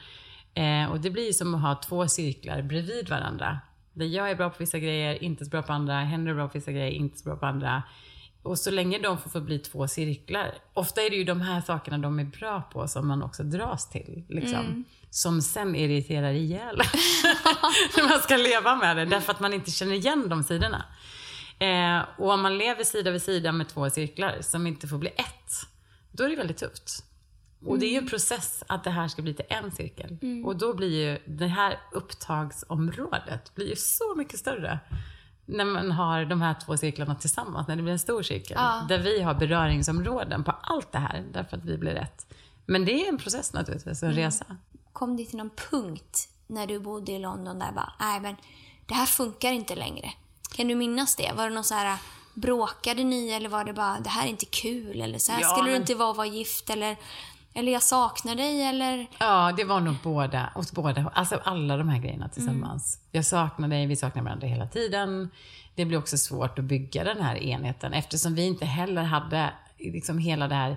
Eh, 0.54 0.90
och 0.90 1.00
det 1.00 1.10
blir 1.10 1.32
som 1.32 1.54
att 1.54 1.60
ha 1.60 1.74
två 1.74 2.08
cirklar 2.08 2.62
bredvid 2.62 3.08
varandra. 3.08 3.60
Där 3.92 4.06
jag 4.06 4.30
är 4.30 4.34
bra 4.34 4.50
på 4.50 4.56
vissa 4.58 4.78
grejer, 4.78 5.24
inte 5.24 5.44
så 5.44 5.50
bra 5.50 5.62
på 5.62 5.72
andra. 5.72 5.94
Henry 5.94 6.30
är 6.30 6.34
bra 6.34 6.48
på 6.48 6.58
vissa 6.58 6.72
grejer, 6.72 6.90
inte 6.90 7.18
så 7.18 7.24
bra 7.24 7.36
på 7.36 7.46
andra. 7.46 7.82
Och 8.42 8.58
så 8.58 8.70
länge 8.70 8.98
de 8.98 9.18
får 9.18 9.30
förbli 9.30 9.58
två 9.58 9.88
cirklar. 9.88 10.54
Ofta 10.74 11.02
är 11.02 11.10
det 11.10 11.16
ju 11.16 11.24
de 11.24 11.40
här 11.40 11.60
sakerna 11.60 11.98
de 11.98 12.18
är 12.18 12.24
bra 12.24 12.62
på 12.72 12.88
som 12.88 13.08
man 13.08 13.22
också 13.22 13.42
dras 13.42 13.90
till. 13.90 14.24
Liksom. 14.28 14.84
Som 15.10 15.42
sen 15.42 15.76
irriterar 15.76 16.32
ihjäl. 16.32 16.76
När 17.96 18.08
man 18.08 18.18
ska 18.18 18.36
leva 18.36 18.76
med 18.76 18.96
det. 18.96 19.04
Därför 19.04 19.32
att 19.32 19.40
man 19.40 19.52
inte 19.52 19.70
känner 19.70 19.94
igen 19.94 20.28
de 20.28 20.42
sidorna. 20.42 20.84
Eh, 21.62 22.02
och 22.18 22.30
om 22.30 22.42
man 22.42 22.58
lever 22.58 22.84
sida 22.84 23.10
vid 23.10 23.22
sida 23.22 23.52
med 23.52 23.68
två 23.68 23.90
cirklar 23.90 24.38
som 24.40 24.66
inte 24.66 24.88
får 24.88 24.98
bli 24.98 25.08
ett. 25.08 25.52
Då 26.12 26.24
är 26.24 26.28
det 26.28 26.36
väldigt 26.36 26.56
tufft. 26.56 27.04
Och 27.66 27.78
det 27.78 27.86
är 27.86 27.90
ju 27.90 27.98
en 27.98 28.08
process 28.08 28.64
att 28.66 28.84
det 28.84 28.90
här 28.90 29.08
ska 29.08 29.22
bli 29.22 29.34
till 29.34 29.44
en 29.48 29.70
cirkel. 29.70 30.18
Och 30.44 30.56
då 30.56 30.74
blir 30.74 31.08
ju 31.08 31.18
det 31.26 31.46
här 31.46 31.80
upptagsområdet 31.92 33.54
blir 33.54 33.68
ju 33.68 33.76
så 33.76 34.14
mycket 34.16 34.38
större. 34.38 34.78
När 35.46 35.64
man 35.64 35.90
har 35.90 36.24
de 36.24 36.42
här 36.42 36.56
två 36.66 36.76
cirklarna 36.76 37.14
tillsammans, 37.14 37.68
när 37.68 37.76
det 37.76 37.82
blir 37.82 37.92
en 37.92 37.98
stor 37.98 38.22
cirkel. 38.22 38.56
Ja. 38.60 38.86
Där 38.88 38.98
vi 38.98 39.22
har 39.22 39.34
beröringsområden 39.34 40.44
på 40.44 40.50
allt 40.50 40.92
det 40.92 40.98
här, 40.98 41.24
därför 41.32 41.56
att 41.56 41.64
vi 41.64 41.78
blir 41.78 41.92
rätt. 41.92 42.34
Men 42.66 42.84
det 42.84 42.92
är 42.92 43.08
en 43.08 43.18
process 43.18 43.52
naturligtvis, 43.52 44.02
en 44.02 44.12
resa. 44.12 44.56
Kom 44.92 45.16
det 45.16 45.24
till 45.24 45.38
någon 45.38 45.50
punkt 45.70 46.28
när 46.46 46.66
du 46.66 46.80
bodde 46.80 47.12
i 47.12 47.18
London 47.18 47.58
där 47.58 47.72
bara, 47.72 47.92
nej 48.00 48.20
men 48.20 48.36
det 48.86 48.94
här 48.94 49.06
funkar 49.06 49.52
inte 49.52 49.74
längre. 49.74 50.12
Kan 50.52 50.68
du 50.68 50.74
minnas 50.74 51.16
det? 51.16 51.32
Var 51.36 51.48
det 51.48 51.54
någon 51.54 51.64
så 51.64 51.74
här, 51.74 51.98
bråkade 52.34 53.04
ni 53.04 53.30
eller 53.30 53.48
var 53.48 53.64
det 53.64 53.72
bara, 53.72 54.00
det 54.00 54.08
här 54.08 54.24
är 54.26 54.30
inte 54.30 54.46
kul 54.46 55.00
eller 55.00 55.18
så 55.18 55.32
här 55.32 55.40
Ja, 55.40 55.48
skulle 55.48 55.68
du 55.68 55.72
men- 55.72 55.80
inte 55.80 55.94
vara, 55.94 56.12
vara 56.12 56.26
gift 56.26 56.70
eller, 56.70 56.96
eller 57.54 57.72
jag 57.72 57.82
saknar 57.82 58.34
dig 58.34 58.62
eller? 58.62 59.06
Ja, 59.18 59.52
det 59.56 59.64
var 59.64 59.80
nog 59.80 59.94
båda, 60.02 60.52
åt 60.54 60.72
båda 60.72 61.10
Alltså 61.14 61.40
alla 61.44 61.76
de 61.76 61.88
här 61.88 61.98
grejerna 61.98 62.28
tillsammans. 62.28 62.96
Mm. 62.96 63.08
Jag 63.12 63.24
saknar 63.24 63.68
dig, 63.68 63.86
vi 63.86 63.96
saknar 63.96 64.22
varandra 64.22 64.46
hela 64.46 64.66
tiden. 64.66 65.30
Det 65.74 65.84
blir 65.84 65.98
också 65.98 66.18
svårt 66.18 66.58
att 66.58 66.64
bygga 66.64 67.04
den 67.04 67.20
här 67.20 67.36
enheten 67.36 67.92
eftersom 67.92 68.34
vi 68.34 68.46
inte 68.46 68.66
heller 68.66 69.02
hade 69.02 69.52
liksom 69.78 70.18
hela 70.18 70.48
det 70.48 70.54
här 70.54 70.76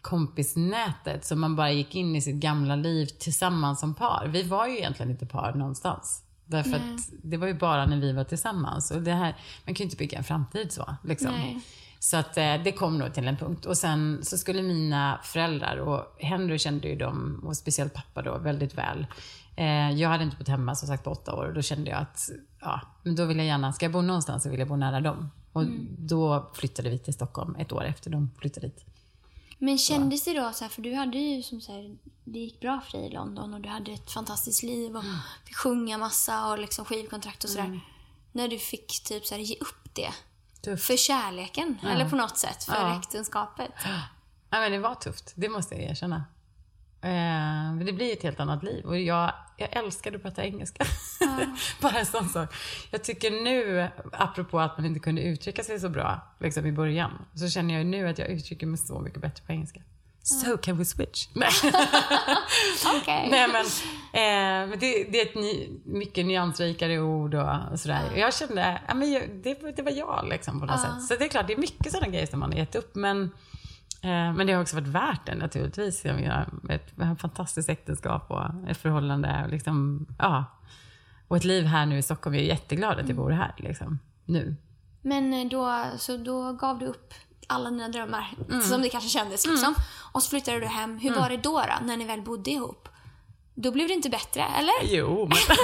kompisnätet 0.00 1.24
som 1.24 1.40
man 1.40 1.56
bara 1.56 1.72
gick 1.72 1.94
in 1.94 2.16
i 2.16 2.22
sitt 2.22 2.34
gamla 2.36 2.76
liv 2.76 3.06
tillsammans 3.06 3.80
som 3.80 3.94
par. 3.94 4.26
Vi 4.28 4.42
var 4.42 4.66
ju 4.66 4.76
egentligen 4.78 5.10
inte 5.10 5.26
par 5.26 5.52
någonstans. 5.54 6.22
Därför 6.46 6.76
att 6.76 7.10
det 7.22 7.36
var 7.36 7.46
ju 7.46 7.54
bara 7.54 7.86
när 7.86 7.96
vi 7.96 8.12
var 8.12 8.24
tillsammans. 8.24 8.90
Och 8.90 9.02
det 9.02 9.12
här, 9.12 9.36
man 9.64 9.74
kan 9.74 9.84
ju 9.84 9.84
inte 9.84 9.96
bygga 9.96 10.18
en 10.18 10.24
framtid 10.24 10.72
så. 10.72 10.96
Liksom. 11.04 11.30
Nej. 11.30 11.60
Så 11.98 12.16
att 12.16 12.36
eh, 12.36 12.54
det 12.64 12.72
kom 12.72 12.98
nog 12.98 13.14
till 13.14 13.28
en 13.28 13.36
punkt. 13.36 13.66
Och 13.66 13.76
sen 13.76 14.20
så 14.22 14.38
skulle 14.38 14.62
mina 14.62 15.20
föräldrar, 15.22 15.76
och 15.76 16.16
Henry 16.18 16.58
kände 16.58 16.88
ju 16.88 16.96
dem, 16.96 17.40
och 17.46 17.56
speciellt 17.56 17.94
pappa 17.94 18.22
då, 18.22 18.38
väldigt 18.38 18.78
väl. 18.78 19.06
Eh, 19.56 19.90
jag 19.90 20.08
hade 20.08 20.24
inte 20.24 20.36
bott 20.36 20.48
hemma 20.48 20.74
som 20.74 20.88
sagt 20.88 21.04
på 21.04 21.10
åtta 21.10 21.34
år 21.34 21.44
och 21.44 21.54
då 21.54 21.62
kände 21.62 21.90
jag 21.90 22.00
att, 22.00 22.30
ja, 22.60 22.80
men 23.02 23.16
då 23.16 23.24
vill 23.24 23.36
jag 23.36 23.46
gärna, 23.46 23.72
ska 23.72 23.84
jag 23.84 23.92
bo 23.92 24.02
någonstans 24.02 24.42
så 24.42 24.48
vill 24.48 24.58
jag 24.58 24.68
bo 24.68 24.76
nära 24.76 25.00
dem. 25.00 25.30
Och 25.52 25.64
då 25.98 26.50
flyttade 26.54 26.90
vi 26.90 26.98
till 26.98 27.14
Stockholm 27.14 27.56
ett 27.58 27.72
år 27.72 27.84
efter 27.84 28.10
de 28.10 28.30
flyttade 28.38 28.66
dit. 28.66 28.84
Men 29.58 29.78
kändes 29.78 30.24
det 30.24 30.32
då 30.32 30.52
så 30.52 30.64
här, 30.64 30.68
för 30.68 30.82
du 30.82 30.94
hade 30.94 31.18
ju 31.18 31.42
som 31.42 31.60
så 31.60 31.72
här, 31.72 31.96
det 32.24 32.38
gick 32.38 32.60
bra 32.60 32.80
för 32.80 32.98
dig 32.98 33.06
i 33.06 33.10
London 33.12 33.54
och 33.54 33.60
du 33.60 33.68
hade 33.68 33.92
ett 33.92 34.10
fantastiskt 34.10 34.62
liv 34.62 34.96
och 34.96 35.04
Mm. 35.04 35.16
fick 35.46 35.56
sjunga 35.56 35.98
massa 35.98 36.50
och 36.50 36.58
liksom 36.58 36.84
skivkontrakt 36.84 37.44
och 37.44 37.50
sådär. 37.50 37.80
När 38.32 38.48
du 38.48 38.58
fick 38.58 39.04
typ 39.04 39.26
så 39.26 39.34
här, 39.34 39.42
ge 39.42 39.56
upp 39.60 39.94
det 39.94 40.10
Tufft. 40.62 40.84
för 40.86 40.96
kärleken 40.96 41.78
eller 41.86 42.10
på 42.10 42.16
något 42.16 42.38
sätt 42.38 42.64
för 42.64 42.74
Ja. 42.74 42.98
äktenskapet. 43.00 43.70
Ja, 44.50 44.60
men 44.60 44.72
det 44.72 44.78
var 44.78 44.94
tufft, 44.94 45.32
det 45.36 45.48
måste 45.48 45.74
jag 45.74 45.84
erkänna. 45.90 46.16
Eh, 47.00 47.84
det 47.86 47.92
blir 47.92 48.12
ett 48.12 48.22
helt 48.22 48.40
annat 48.40 48.62
liv 48.62 48.84
och 48.84 49.00
jag, 49.00 49.32
jag 49.56 49.76
älskade 49.76 50.16
att 50.16 50.22
prata 50.22 50.44
engelska. 50.44 50.84
Bara 51.80 51.98
en 51.98 52.06
sån 52.06 52.28
sak. 52.28 52.54
Jag 52.90 53.04
tycker 53.04 53.30
nu, 53.30 53.88
apropå 54.12 54.60
att 54.60 54.78
man 54.78 54.86
inte 54.86 55.00
kunde 55.00 55.22
uttrycka 55.22 55.64
sig 55.64 55.80
så 55.80 55.88
bra 55.88 56.20
liksom 56.40 56.66
i 56.66 56.72
början, 56.72 57.10
så 57.34 57.48
känner 57.48 57.74
jag 57.74 57.86
nu 57.86 58.08
att 58.08 58.18
jag 58.18 58.28
uttrycker 58.28 58.66
mig 58.66 58.78
så 58.78 59.00
mycket 59.00 59.20
bättre 59.20 59.44
på 59.46 59.52
engelska. 59.52 59.80
So 60.22 60.56
can 60.56 60.78
we 60.78 60.84
switch? 60.84 61.28
Nej, 61.34 61.48
Okej. 63.00 63.28
Nej 63.30 63.48
men, 63.48 63.64
eh, 64.12 64.68
men 64.70 64.78
det, 64.78 65.04
det 65.04 65.20
är 65.20 65.26
ett 65.26 65.34
ny, 65.34 65.68
mycket 65.84 66.26
nyansrikare 66.26 66.98
ord 67.00 67.34
och, 67.34 67.80
sådär. 67.80 68.12
Jag 68.16 68.34
kände, 68.34 68.80
ja, 68.88 68.94
men 68.94 69.10
det, 69.42 69.62
var- 69.62 69.72
det 69.72 69.82
var 69.82 69.90
jag 69.92 70.26
liksom 70.28 70.60
på 70.60 70.66
något 70.66 70.80
sätt. 70.80 71.02
Så 71.08 71.14
det 71.16 71.24
är 71.24 71.28
klart, 71.28 71.46
det 71.46 71.52
är 71.52 71.58
mycket 71.58 71.92
sådana 71.92 72.08
grejer 72.08 72.26
som 72.26 72.40
man 72.40 72.52
har 72.52 72.58
gett 72.58 72.74
upp. 72.74 72.94
Men, 72.94 73.30
men 74.02 74.46
det 74.46 74.52
har 74.52 74.62
också 74.62 74.76
varit 74.76 74.88
värt 74.88 75.26
det 75.26 75.34
naturligtvis. 75.34 76.04
Jag 76.04 76.14
har 76.14 76.46
ett 76.70 77.20
fantastiskt 77.20 77.68
äktenskap 77.68 78.30
och 78.30 78.68
ett 78.68 78.76
förhållande. 78.76 79.42
Och, 79.44 79.50
liksom, 79.50 80.06
ja. 80.18 80.44
och 81.28 81.36
ett 81.36 81.44
liv 81.44 81.64
här 81.64 81.86
nu 81.86 81.98
i 81.98 82.02
Stockholm. 82.02 82.34
Jag 82.36 82.44
är 82.44 82.48
jätteglad 82.48 82.98
att 82.98 83.08
jag 83.08 83.16
bor 83.16 83.30
här 83.30 83.54
liksom, 83.56 83.98
nu. 84.24 84.56
Men 85.02 85.34
eh, 85.34 85.48
då, 85.48 85.84
så 85.98 86.16
då 86.16 86.52
gav 86.52 86.78
du 86.78 86.86
upp 86.86 87.14
alla 87.46 87.70
dina 87.70 87.88
drömmar, 87.88 88.34
Mm. 88.48 88.62
som 88.62 88.82
det 88.82 88.88
kanske 88.88 89.10
kändes 89.10 89.46
liksom. 89.46 89.74
Och 90.12 90.22
så 90.22 90.30
flyttade 90.30 90.60
du 90.60 90.66
hem. 90.66 90.98
Hur 90.98 91.14
var 91.14 91.28
det 91.28 91.36
då, 91.36 91.60
då, 91.60 91.86
när 91.86 91.96
ni 91.96 92.04
väl 92.04 92.22
bodde 92.22 92.50
ihop? 92.50 92.88
Då 93.58 93.70
blev 93.70 93.88
det 93.88 93.94
inte 93.94 94.10
bättre, 94.10 94.44
eller? 94.58 94.96
Jo, 94.96 95.28
men, 95.28 95.56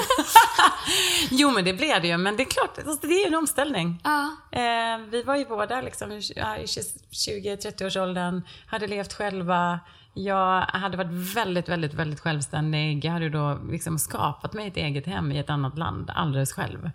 jo, 1.31 1.51
men 1.51 1.65
det 1.65 1.73
blev 1.73 2.03
det 2.03 2.09
ju. 2.09 2.17
Men 2.17 2.37
det 2.37 2.43
är 2.43 2.51
klart, 2.51 2.79
alltså, 2.79 3.07
det 3.07 3.15
är 3.15 3.21
ju 3.21 3.27
en 3.27 3.35
omställning. 3.35 4.01
Ja. 4.05 4.37
Eh, 4.51 4.99
vi 5.11 5.23
var 5.23 5.37
ju 5.37 5.45
båda 5.45 5.81
liksom, 5.81 6.13
i 6.13 6.21
ja, 6.37 6.57
i 6.57 6.65
20-30-årsåldern, 6.65 8.43
hade 8.67 8.87
levt 8.87 9.13
själva. 9.13 9.81
Jag 10.15 10.61
hade 10.61 10.97
varit 10.97 11.35
väldigt, 11.37 11.69
väldigt, 11.69 11.95
väldigt 11.95 12.21
självständig. 12.21 13.05
Jag 13.05 13.13
hade 13.13 13.29
då 13.29 13.59
liksom 13.71 13.99
skapat 13.99 14.53
mig 14.53 14.69
ett 14.69 14.77
eget 14.77 15.07
hem 15.07 15.33
i 15.33 15.39
ett 15.39 15.51
annat 15.51 15.79
land, 15.79 16.11
alldeles 16.15 16.53
själv. 16.53 16.91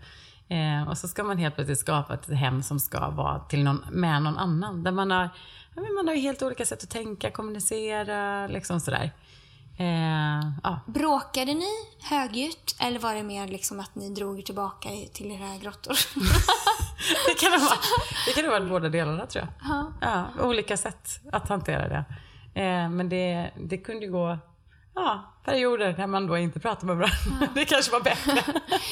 Eh, 0.49 0.89
och 0.89 0.97
så 0.97 1.07
ska 1.07 1.23
man 1.23 1.37
helt 1.37 1.55
plötsligt 1.55 1.79
skapa 1.79 2.13
ett 2.13 2.29
hem 2.29 2.63
som 2.63 2.79
ska 2.79 3.09
vara 3.09 3.39
till 3.39 3.63
någon, 3.63 3.85
med 3.91 4.21
någon 4.21 4.37
annan. 4.37 4.83
Där 4.83 4.91
man 4.91 5.11
har, 5.11 5.29
man 5.75 6.07
har 6.07 6.15
helt 6.15 6.41
olika 6.41 6.65
sätt 6.65 6.83
att 6.83 6.89
tänka, 6.89 7.31
kommunicera, 7.31 8.47
liksom 8.47 8.79
sådär. 8.79 9.11
Eh, 9.79 10.51
ja. 10.63 10.79
Bråkade 10.85 11.53
ni 11.53 11.71
högljutt 12.01 12.75
eller 12.79 12.99
var 12.99 13.15
det 13.15 13.23
mer 13.23 13.47
liksom 13.47 13.79
att 13.79 13.95
ni 13.95 14.09
drog 14.09 14.45
tillbaka 14.45 14.89
till 15.13 15.31
era 15.31 15.57
grottor? 15.57 15.97
Det 17.27 17.39
kan 17.39 17.51
ha 17.51 17.59
varit, 17.59 17.85
det 18.25 18.33
kan 18.33 18.45
ha 18.45 18.51
varit 18.51 18.69
båda 18.69 18.89
delarna 18.89 19.25
tror 19.25 19.45
jag. 19.45 19.71
Ja. 19.71 19.91
Ja, 20.01 20.43
olika 20.43 20.77
sätt 20.77 21.09
att 21.31 21.49
hantera 21.49 21.89
det. 21.89 22.05
Eh, 22.61 22.89
men 22.89 23.09
det, 23.09 23.51
det 23.55 23.77
kunde 23.77 24.07
gå 24.07 24.37
ja, 24.95 25.33
perioder 25.45 25.95
när 25.97 26.07
man 26.07 26.27
då 26.27 26.37
inte 26.37 26.59
pratade 26.59 26.85
med 26.85 26.97
varandra. 26.97 27.47
Det 27.55 27.65
kanske 27.65 27.91
var 27.91 28.01
bättre. 28.01 28.43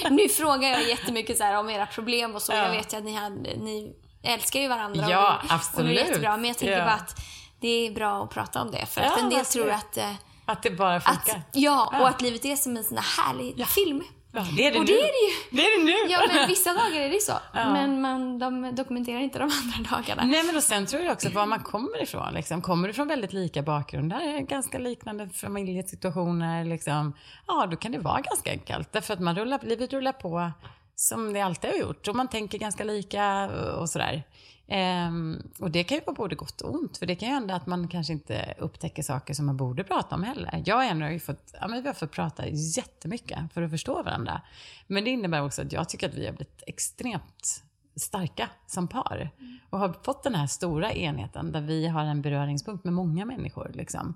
nu 0.09 0.29
frågar 0.29 0.69
jag 0.69 0.89
jättemycket 0.89 1.37
så 1.37 1.43
här 1.43 1.59
om 1.59 1.69
era 1.69 1.85
problem 1.85 2.35
och 2.35 2.41
så. 2.41 2.51
Ja. 2.51 2.57
Jag 2.57 2.71
vet 2.71 2.93
ju 2.93 2.97
att 2.97 3.03
ni, 3.03 3.13
hade, 3.15 3.35
ni 3.57 3.95
älskar 4.23 4.59
ju 4.59 4.67
varandra. 4.67 5.05
Ja, 5.09 5.35
och, 5.35 5.43
Och 5.43 5.47
det 5.47 5.53
absolut. 5.53 5.99
är 5.99 6.05
jättebra. 6.05 6.37
Men 6.37 6.45
jag 6.45 6.57
tänker 6.57 6.85
bara 6.85 6.93
att 6.93 7.21
det 7.59 7.87
är 7.87 7.91
bra 7.91 8.23
att 8.23 8.29
prata 8.29 8.61
om 8.61 8.71
det. 8.71 8.85
För 8.85 9.01
att 9.01 9.17
en 9.17 9.29
del 9.29 9.39
absolut. 9.39 9.67
tror 9.67 9.75
att, 9.75 9.97
eh, 9.97 10.11
Att 10.45 10.63
det 10.63 10.71
bara 10.71 10.95
att, 10.95 11.03
funkar. 11.03 11.41
ja, 11.53 11.85
och 11.87 11.93
Ja. 11.95 12.09
att 12.09 12.21
livet 12.21 12.45
är 12.45 12.55
som 12.55 12.77
en 12.77 12.83
sån 12.83 12.97
här 12.97 13.23
härlig 13.23 13.67
film. 13.67 14.03
Ja, 14.31 14.45
det 14.57 14.67
är 14.67 14.71
det 14.71 14.79
och 14.79 14.85
nu. 14.85 14.91
det 14.91 14.99
är 14.99 15.01
det 15.01 15.07
ju. 15.07 15.57
Det 15.57 15.65
är 15.67 15.79
det 15.79 15.85
nu. 15.85 16.13
Ja, 16.13 16.21
men 16.33 16.47
vissa 16.47 16.73
dagar 16.73 16.99
är 17.01 17.09
det 17.09 17.21
så. 17.21 17.33
Men 17.53 18.01
man, 18.01 18.39
de 18.39 18.75
dokumenterar 18.75 19.19
inte 19.19 19.39
de 19.39 19.43
andra 19.43 19.97
dagarna. 19.97 20.23
Nej 20.23 20.43
men 20.43 20.55
och 20.55 20.63
sen 20.63 20.85
tror 20.85 21.01
jag 21.03 21.11
också 21.13 21.29
var 21.29 21.45
man 21.45 21.59
kommer 21.59 22.03
ifrån. 22.03 22.33
Liksom. 22.33 22.61
Kommer 22.61 22.87
du 22.87 22.93
från 22.93 23.07
väldigt 23.07 23.33
lika 23.33 23.61
bakgrunder, 23.61 24.39
ganska 24.41 24.77
liknande 24.77 25.29
familjesituationer, 25.29 26.65
liksom, 26.65 27.13
ja 27.47 27.67
då 27.71 27.77
kan 27.77 27.91
det 27.91 27.99
vara 27.99 28.21
ganska 28.21 28.51
enkelt. 28.51 28.91
Därför 28.91 29.13
att 29.13 29.19
man 29.19 29.35
rullar, 29.35 29.59
livet 29.63 29.93
rullar 29.93 30.11
på 30.11 30.51
som 30.95 31.33
det 31.33 31.41
alltid 31.41 31.69
har 31.71 31.77
gjort 31.77 32.07
och 32.07 32.15
man 32.15 32.27
tänker 32.27 32.57
ganska 32.57 32.83
lika 32.83 33.49
och 33.79 33.89
sådär. 33.89 34.23
Um, 34.67 35.51
och 35.59 35.71
det 35.71 35.83
kan 35.83 35.97
ju 35.97 36.03
vara 36.03 36.15
både 36.15 36.35
gott 36.35 36.61
och 36.61 36.73
ont, 36.73 36.97
för 36.97 37.05
det 37.05 37.15
kan 37.15 37.29
ju 37.29 37.33
hända 37.33 37.55
att 37.55 37.67
man 37.67 37.87
kanske 37.87 38.13
inte 38.13 38.53
upptäcker 38.57 39.03
saker 39.03 39.33
som 39.33 39.45
man 39.45 39.57
borde 39.57 39.83
prata 39.83 40.15
om 40.15 40.23
heller. 40.23 40.63
Jag 40.65 40.77
och 40.77 40.83
Henry 40.83 41.05
har 41.05 41.11
ju 41.11 41.19
fått, 41.19 41.53
ja, 41.61 41.67
men 41.67 41.81
vi 41.81 41.87
har 41.87 41.93
fått 41.93 42.11
prata 42.11 42.47
jättemycket 42.47 43.53
för 43.53 43.61
att 43.61 43.71
förstå 43.71 44.03
varandra. 44.03 44.41
Men 44.87 45.03
det 45.03 45.09
innebär 45.09 45.43
också 45.43 45.61
att 45.61 45.71
jag 45.71 45.89
tycker 45.89 46.09
att 46.09 46.15
vi 46.15 46.25
har 46.25 46.33
blivit 46.33 46.63
extremt 46.67 47.63
starka 47.95 48.49
som 48.67 48.87
par. 48.87 49.29
Och 49.69 49.79
har 49.79 49.95
fått 50.03 50.23
den 50.23 50.35
här 50.35 50.47
stora 50.47 50.93
enheten 50.93 51.51
där 51.51 51.61
vi 51.61 51.87
har 51.87 52.03
en 52.03 52.21
beröringspunkt 52.21 52.83
med 52.83 52.93
många 52.93 53.25
människor. 53.25 53.71
Liksom. 53.73 54.15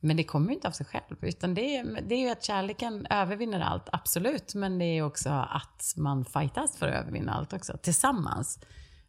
Men 0.00 0.16
det 0.16 0.24
kommer 0.24 0.48
ju 0.48 0.54
inte 0.54 0.68
av 0.68 0.72
sig 0.72 0.86
själv. 0.86 1.16
Utan 1.20 1.54
det 1.54 1.76
är, 1.76 2.00
det 2.08 2.14
är 2.14 2.18
ju 2.18 2.30
att 2.30 2.44
kärleken 2.44 3.06
övervinner 3.10 3.60
allt, 3.60 3.88
absolut. 3.92 4.54
Men 4.54 4.78
det 4.78 4.84
är 4.84 5.02
också 5.02 5.30
att 5.30 5.94
man 5.96 6.24
fightas 6.24 6.76
för 6.76 6.88
att 6.88 6.94
övervinna 6.94 7.34
allt 7.34 7.52
också, 7.52 7.76
tillsammans. 7.82 8.58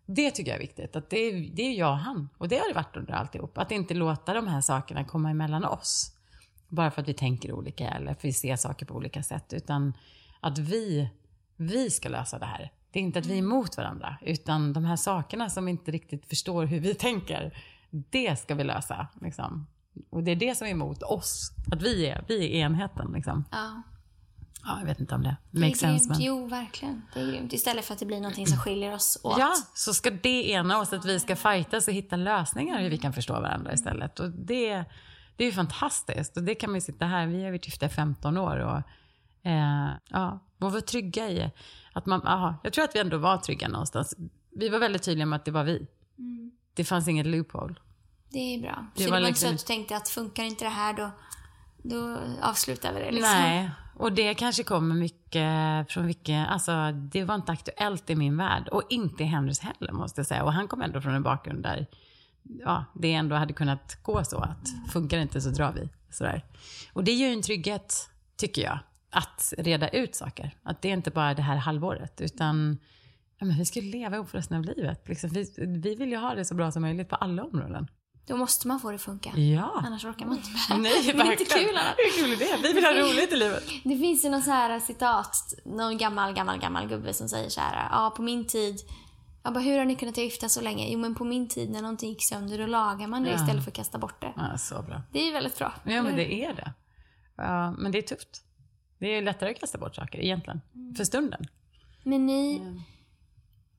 Det 0.05 0.31
tycker 0.31 0.51
jag 0.51 0.55
är 0.55 0.61
viktigt. 0.61 0.95
Att 0.95 1.09
det, 1.09 1.17
är, 1.17 1.49
det 1.53 1.61
är 1.61 1.73
jag 1.73 1.91
och 1.91 1.97
han. 1.97 2.29
Och 2.37 2.47
det 2.47 2.57
har 2.57 2.67
det 2.67 2.73
varit 2.73 2.97
under 2.97 3.13
alltihop. 3.13 3.57
Att 3.57 3.71
inte 3.71 3.93
låta 3.93 4.33
de 4.33 4.47
här 4.47 4.61
sakerna 4.61 5.03
komma 5.03 5.29
emellan 5.29 5.65
oss. 5.65 6.11
Bara 6.67 6.91
för 6.91 7.01
att 7.01 7.07
vi 7.07 7.13
tänker 7.13 7.51
olika 7.51 7.89
eller 7.89 8.05
för 8.05 8.11
att 8.11 8.25
vi 8.25 8.33
ser 8.33 8.55
saker 8.55 8.85
på 8.85 8.95
olika 8.95 9.23
sätt. 9.23 9.53
Utan 9.53 9.93
att 10.39 10.57
vi, 10.57 11.09
vi 11.57 11.89
ska 11.89 12.09
lösa 12.09 12.39
det 12.39 12.45
här. 12.45 12.71
Det 12.91 12.99
är 12.99 13.03
inte 13.03 13.19
att 13.19 13.25
vi 13.25 13.33
är 13.33 13.39
emot 13.39 13.77
varandra. 13.77 14.17
Utan 14.21 14.73
de 14.73 14.85
här 14.85 14.95
sakerna 14.95 15.49
som 15.49 15.65
vi 15.65 15.71
inte 15.71 15.91
riktigt 15.91 16.25
förstår 16.25 16.65
hur 16.65 16.79
vi 16.79 16.95
tänker. 16.95 17.57
Det 17.89 18.39
ska 18.39 18.55
vi 18.55 18.63
lösa. 18.63 19.07
Liksom. 19.21 19.67
Och 20.09 20.23
det 20.23 20.31
är 20.31 20.35
det 20.35 20.55
som 20.55 20.67
är 20.67 20.71
emot 20.71 21.03
oss. 21.03 21.51
Att 21.71 21.81
vi 21.81 22.07
är, 22.07 22.25
vi 22.27 22.45
är 22.45 22.65
enheten. 22.65 23.11
Liksom. 23.13 23.45
Ja, 23.51 23.81
Ja, 24.65 24.79
jag 24.79 24.85
vet 24.85 24.99
inte 24.99 25.15
om 25.15 25.23
det 25.23 25.35
det 25.51 25.57
är 25.57 25.61
makes 25.61 25.79
sense. 25.79 26.05
grymt. 26.05 26.17
Men... 26.17 26.21
Jo, 26.27 26.47
verkligen. 26.47 27.01
Det 27.13 27.19
är 27.19 27.27
grymt. 27.31 27.53
Istället 27.53 27.85
för 27.85 27.93
att 27.93 27.99
det 27.99 28.05
blir 28.05 28.17
någonting 28.17 28.47
som 28.47 28.57
skiljer 28.63 28.93
oss 28.93 29.17
åt. 29.23 29.37
Ja, 29.39 29.53
så 29.73 29.93
ska 29.93 30.09
det 30.11 30.49
ena 30.49 30.79
oss 30.79 30.93
att 30.93 31.05
vi 31.05 31.19
ska 31.19 31.35
fightas 31.35 31.87
och 31.87 31.93
hitta 31.93 32.15
lösningar 32.15 32.79
hur 32.81 32.89
vi 32.89 32.97
kan 32.97 33.13
förstå 33.13 33.33
varandra 33.33 33.73
istället. 33.73 34.19
Och 34.19 34.29
det, 34.31 34.85
det 35.35 35.43
är 35.43 35.45
ju 35.45 35.51
fantastiskt. 35.51 36.37
Och 36.37 36.43
det 36.43 36.55
kan 36.55 36.69
man 36.69 36.75
ju 36.75 36.81
sitta 36.81 37.05
här, 37.05 37.27
vi 37.27 37.43
har 37.43 37.51
varit 37.51 37.65
gifta 37.65 37.85
i 37.85 37.89
15 37.89 38.37
år 38.37 38.57
och 38.57 38.77
eh, 39.49 39.89
ja, 40.09 40.39
och 40.59 40.71
vara 40.71 40.81
trygga 40.81 41.29
i 41.29 41.51
att 41.93 42.05
man, 42.05 42.27
aha, 42.27 42.55
jag 42.63 42.73
tror 42.73 42.85
att 42.85 42.95
vi 42.95 42.99
ändå 42.99 43.17
var 43.17 43.37
trygga 43.37 43.67
någonstans. 43.67 44.15
Vi 44.55 44.69
var 44.69 44.79
väldigt 44.79 45.03
tydliga 45.03 45.25
med 45.25 45.37
att 45.37 45.45
det 45.45 45.51
var 45.51 45.63
vi. 45.63 45.87
Det 46.75 46.83
fanns 46.83 47.07
inget 47.07 47.25
loophole. 47.27 47.75
Det 48.29 48.39
är 48.55 48.61
bra. 48.61 48.87
Det 48.95 49.01
så 49.03 49.05
det 49.05 49.11
var 49.11 49.21
var 49.21 49.27
inte 49.27 49.29
liksom- 49.29 49.49
så 49.49 49.53
att 49.55 49.59
du 49.59 49.65
tänkte 49.65 49.95
att 49.97 50.09
funkar 50.09 50.43
inte 50.43 50.65
det 50.65 50.69
här 50.69 50.93
då, 50.93 51.11
då 51.83 52.17
avslutar 52.41 52.93
vi 52.93 52.99
det 52.99 53.11
liksom. 53.11 53.31
Nej, 53.31 53.71
och 54.03 54.13
det 54.13 54.33
kanske 54.33 54.63
kommer 54.63 54.95
mycket 54.95 55.91
från 55.91 56.05
vilken, 56.05 56.45
alltså 56.45 56.91
det 56.91 57.23
var 57.23 57.35
inte 57.35 57.51
aktuellt 57.51 58.09
i 58.09 58.15
min 58.15 58.37
värld. 58.37 58.67
Och 58.67 58.83
inte 58.89 59.23
i 59.23 59.25
Henrys 59.25 59.59
heller 59.59 59.91
måste 59.91 60.19
jag 60.19 60.27
säga. 60.27 60.43
Och 60.43 60.53
han 60.53 60.67
kom 60.67 60.81
ändå 60.81 61.01
från 61.01 61.13
en 61.13 61.23
bakgrund 61.23 61.63
där 61.63 61.87
ja, 62.43 62.85
det 62.95 63.13
ändå 63.13 63.35
hade 63.35 63.53
kunnat 63.53 64.03
gå 64.03 64.23
så 64.23 64.37
att 64.37 64.91
funkar 64.91 65.17
det 65.17 65.23
inte 65.23 65.41
så 65.41 65.49
drar 65.49 65.73
vi. 65.73 65.89
Sådär. 66.09 66.45
Och 66.93 67.03
det 67.03 67.11
ger 67.11 67.27
ju 67.27 67.33
en 67.33 67.41
trygghet, 67.41 68.09
tycker 68.37 68.61
jag, 68.61 68.79
att 69.09 69.53
reda 69.57 69.89
ut 69.89 70.15
saker. 70.15 70.55
Att 70.63 70.81
det 70.81 70.89
är 70.89 70.93
inte 70.93 71.11
bara 71.11 71.33
det 71.33 71.41
här 71.41 71.55
halvåret, 71.55 72.21
utan 72.21 72.77
ja, 73.39 73.45
men 73.45 73.57
vi 73.57 73.65
ska 73.65 73.79
ju 73.79 73.91
leva 73.91 74.15
ihop 74.15 74.29
för 74.29 74.37
resten 74.37 74.57
av 74.57 74.63
livet. 74.63 75.09
Liksom, 75.09 75.29
vi, 75.29 75.53
vi 75.57 75.95
vill 75.95 76.09
ju 76.09 76.17
ha 76.17 76.35
det 76.35 76.45
så 76.45 76.55
bra 76.55 76.71
som 76.71 76.81
möjligt 76.81 77.09
på 77.09 77.15
alla 77.15 77.43
områden. 77.43 77.87
Då 78.27 78.37
måste 78.37 78.67
man 78.67 78.79
få 78.79 78.89
det 78.89 78.95
att 78.95 79.01
funka. 79.01 79.37
Ja. 79.37 79.81
Annars 79.85 80.05
orkar 80.05 80.25
man 80.25 80.37
inte 80.37 80.49
med. 80.49 80.79
Nej, 80.81 81.03
det 81.13 81.21
är 81.23 81.31
inte 81.31 81.45
kul 81.45 81.77
annars. 81.77 81.95
Hur 81.97 82.21
kul 82.23 82.33
är 82.33 82.37
det? 82.61 82.67
Vi 82.67 82.73
vill 82.73 82.85
ha 82.85 82.91
roligt 82.93 83.31
i 83.33 83.35
livet. 83.35 83.63
Det 83.83 83.97
finns 83.97 84.25
ju 84.25 84.29
någon 84.29 84.41
så 84.41 84.51
här 84.51 84.79
citat, 84.79 85.53
någon 85.65 85.97
gammal, 85.97 86.33
gammal, 86.33 86.59
gammal 86.59 86.87
gubbe 86.87 87.13
som 87.13 87.29
säger 87.29 87.49
så 87.49 87.61
här, 87.61 87.87
ja 87.91 88.13
på 88.15 88.21
min 88.21 88.47
tid, 88.47 88.79
jag 89.43 89.53
bara, 89.53 89.59
hur 89.59 89.77
har 89.77 89.85
ni 89.85 89.95
kunnat 89.95 90.17
gifta 90.17 90.49
så 90.49 90.61
länge? 90.61 90.89
Jo 90.91 90.99
men 90.99 91.15
på 91.15 91.23
min 91.23 91.47
tid 91.49 91.69
när 91.69 91.81
någonting 91.81 92.09
gick 92.09 92.23
sönder 92.27 92.57
då 92.57 92.65
lagar 92.65 93.07
man 93.07 93.23
det 93.23 93.29
Ja. 93.29 93.35
istället 93.35 93.63
för 93.63 93.71
att 93.71 93.75
kasta 93.75 93.97
bort 93.97 94.21
det. 94.21 94.33
Ja, 94.35 94.57
så 94.57 94.81
bra. 94.81 95.01
Det 95.11 95.19
är 95.19 95.25
ju 95.25 95.31
väldigt 95.31 95.57
bra. 95.57 95.73
Ja, 95.83 96.03
men 96.03 96.15
det 96.15 96.33
är 96.33 96.53
det. 96.53 96.73
Ja, 97.37 97.71
men 97.71 97.91
det 97.91 97.97
är 97.97 98.01
tufft. 98.01 98.43
Det 98.99 99.07
är 99.07 99.21
lättare 99.21 99.51
att 99.51 99.59
kasta 99.59 99.77
bort 99.77 99.95
saker 99.95 100.19
egentligen. 100.19 100.61
För 100.97 101.03
stunden. 101.03 101.45
Men 102.03 102.25
ni, 102.25 102.61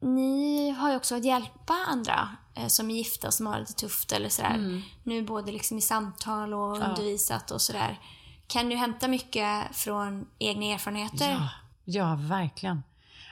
ni 0.05 0.71
har 0.71 0.91
ju 0.91 0.97
också 0.97 1.15
att 1.15 1.25
hjälpa 1.25 1.75
andra 1.87 2.29
eh, 2.55 2.67
som 2.67 2.91
är 2.91 2.95
gifta 2.95 3.31
som 3.31 3.47
har 3.47 3.55
det 3.55 3.61
lite 3.61 3.73
tufft 3.73 4.13
eller 4.13 4.29
sådär. 4.29 4.83
Nu 5.03 5.23
både 5.23 5.53
liksom 5.53 5.79
i 5.79 5.81
samtal 5.81 6.55
och 6.55 6.79
undervisat 6.79 7.51
och 7.51 7.61
sådär. 7.61 7.99
Kan 8.47 8.69
du 8.69 8.77
hämta 8.77 9.09
mycket 9.09 9.77
från 9.77 10.27
egna 10.39 10.67
erfarenheter? 10.67 11.31
Ja, 11.31 11.49
ja, 11.85 12.19
verkligen. 12.21 12.83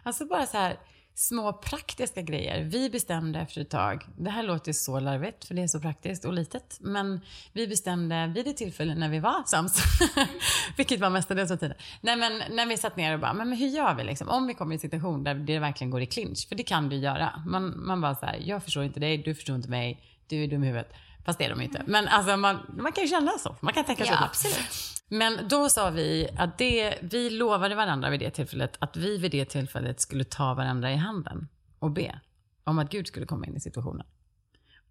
Alltså 0.02 0.24
bara 0.26 0.46
så 0.46 0.56
här 0.58 0.78
små 1.14 1.53
praktiska 1.53 2.22
grejer. 2.22 2.64
Vi 2.64 2.90
bestämde 2.90 3.40
efter 3.40 3.61
ett 3.61 3.70
tag, 3.70 4.07
det 4.18 4.31
här 4.31 4.42
låter 4.42 4.72
så 4.72 5.01
larvigt 5.01 5.44
för 5.44 5.55
det 5.55 5.62
är 5.62 5.66
så 5.66 5.81
praktiskt 5.81 6.25
och 6.25 6.33
litet, 6.33 6.79
men 6.81 7.20
vi 7.53 7.66
bestämde 7.66 8.33
vid 8.35 8.46
ett 8.48 8.57
tillfälle 8.57 8.94
när 8.94 9.09
vi 9.09 9.18
var 9.18 9.42
sams, 9.46 9.83
vilket 10.77 11.01
var 11.01 11.11
mestadels 11.11 11.51
av 11.51 11.57
tiden. 11.57 11.77
Nej 12.01 12.16
men 12.16 12.42
när 12.51 12.66
vi 12.66 12.77
satt 12.77 12.96
ner 12.96 13.14
och 13.14 13.20
bara, 13.20 13.35
men, 13.35 13.48
men 13.48 13.59
hur 13.59 13.68
gör 13.68 13.94
vi 13.94 14.05
liksom? 14.05 14.29
Om 14.29 14.46
vi 14.46 14.55
kommer 14.55 14.72
i 14.72 14.77
en 14.77 14.81
situation 14.81 15.25
där 15.25 15.35
det 15.35 15.59
verkligen 15.59 15.90
går 15.90 16.01
i 16.01 16.07
clinch, 16.07 16.48
för 16.48 16.55
det 16.55 16.62
kan 16.62 16.88
du 16.88 16.96
göra. 16.96 17.42
Man, 17.46 17.87
man 17.87 18.01
bara 18.01 18.14
så 18.14 18.27
här, 18.27 18.40
jag 18.44 18.64
förstår 18.64 18.85
inte 18.85 19.01
dig, 19.01 19.18
du 19.18 19.35
förstår 19.35 19.57
inte 19.57 19.68
mig, 19.68 20.01
du 20.27 20.44
är 20.44 20.48
dum 20.48 20.64
i 20.64 20.66
huvudet. 20.66 20.92
Fast 21.26 21.38
det 21.38 21.44
är 21.44 21.50
de 21.50 21.61
inte. 21.61 21.82
Men 21.87 22.08
alltså 22.08 22.37
man, 22.37 22.66
man 22.78 22.92
kan 22.92 23.04
ju 23.04 23.11
känna 23.11 23.38
så. 23.38 23.56
Man 23.61 23.74
kan 23.74 23.85
tänka 23.85 24.04
så. 24.04 24.11
Ja, 24.11 24.14
ibland. 24.14 24.30
absolut. 24.30 24.66
Men 25.08 25.48
då 25.48 25.68
sa 25.68 25.90
vi 25.90 26.28
att 26.38 26.58
det, 26.58 26.98
vi 27.02 27.30
lovade 27.30 27.74
varandra 27.74 28.11
vid 28.11 28.20
det 28.20 28.30
tillfället 28.30 28.76
att 28.78 28.96
vi 28.96 29.18
vid 29.18 29.30
det 29.30 29.44
tillfället 29.44 30.00
skulle 30.00 30.24
ta 30.24 30.54
varandra 30.54 30.92
i 30.92 30.96
handen 30.96 31.48
och 31.78 31.90
be 31.90 32.20
om 32.64 32.78
att 32.78 32.90
Gud 32.90 33.06
skulle 33.06 33.26
komma 33.26 33.46
in 33.46 33.56
i 33.56 33.61
situationen. 33.61 34.06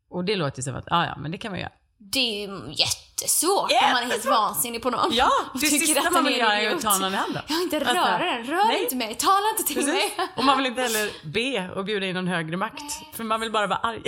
Och 0.10 0.26
det 0.26 0.36
låter 0.36 0.60
ju 0.60 0.64
som 0.64 0.76
att, 0.76 0.84
ja 0.88 1.06
ja, 1.06 1.18
men 1.18 1.32
det 1.32 1.38
kan 1.38 1.52
man 1.52 1.60
göra. 1.60 1.72
Det 1.98 2.20
är 2.44 2.48
ju 2.48 2.74
jättesvårt 2.74 3.72
om 3.72 3.94
man 3.94 4.04
är 4.04 4.08
helt 4.08 4.26
vansinnig 4.26 4.82
på 4.82 4.90
någon. 4.90 5.10
Ja, 5.12 5.30
det 5.54 5.68
sista 5.68 6.10
man 6.12 6.24
vill 6.26 6.38
göra 6.38 6.62
är 6.62 6.76
att 6.76 6.82
ta 6.82 6.98
någon 6.98 7.14
i 7.14 7.18
handen. 7.18 7.44
Ja, 7.48 7.62
inte 7.62 7.78
Alltså, 7.78 7.94
röra 7.94 8.26
den. 8.26 8.44
Rör 8.44 8.68
nej. 8.68 8.84
inte 8.84 8.96
mig. 8.96 9.16
Tala 9.16 9.50
inte 9.58 9.64
till 9.64 9.76
Precis. 9.76 9.94
mig. 9.94 10.28
Och 10.36 10.44
man 10.44 10.58
vill 10.58 10.66
inte 10.66 10.82
heller 10.82 11.12
be 11.32 11.70
och 11.76 11.86
bjuda 11.86 12.06
in 12.06 12.16
någon 12.16 12.28
högre 12.28 12.58
makt, 12.58 12.82
för 13.14 13.24
man 13.24 13.40
vill 13.40 13.52
bara 13.52 13.68
vara 13.68 13.80
arg. 13.80 14.04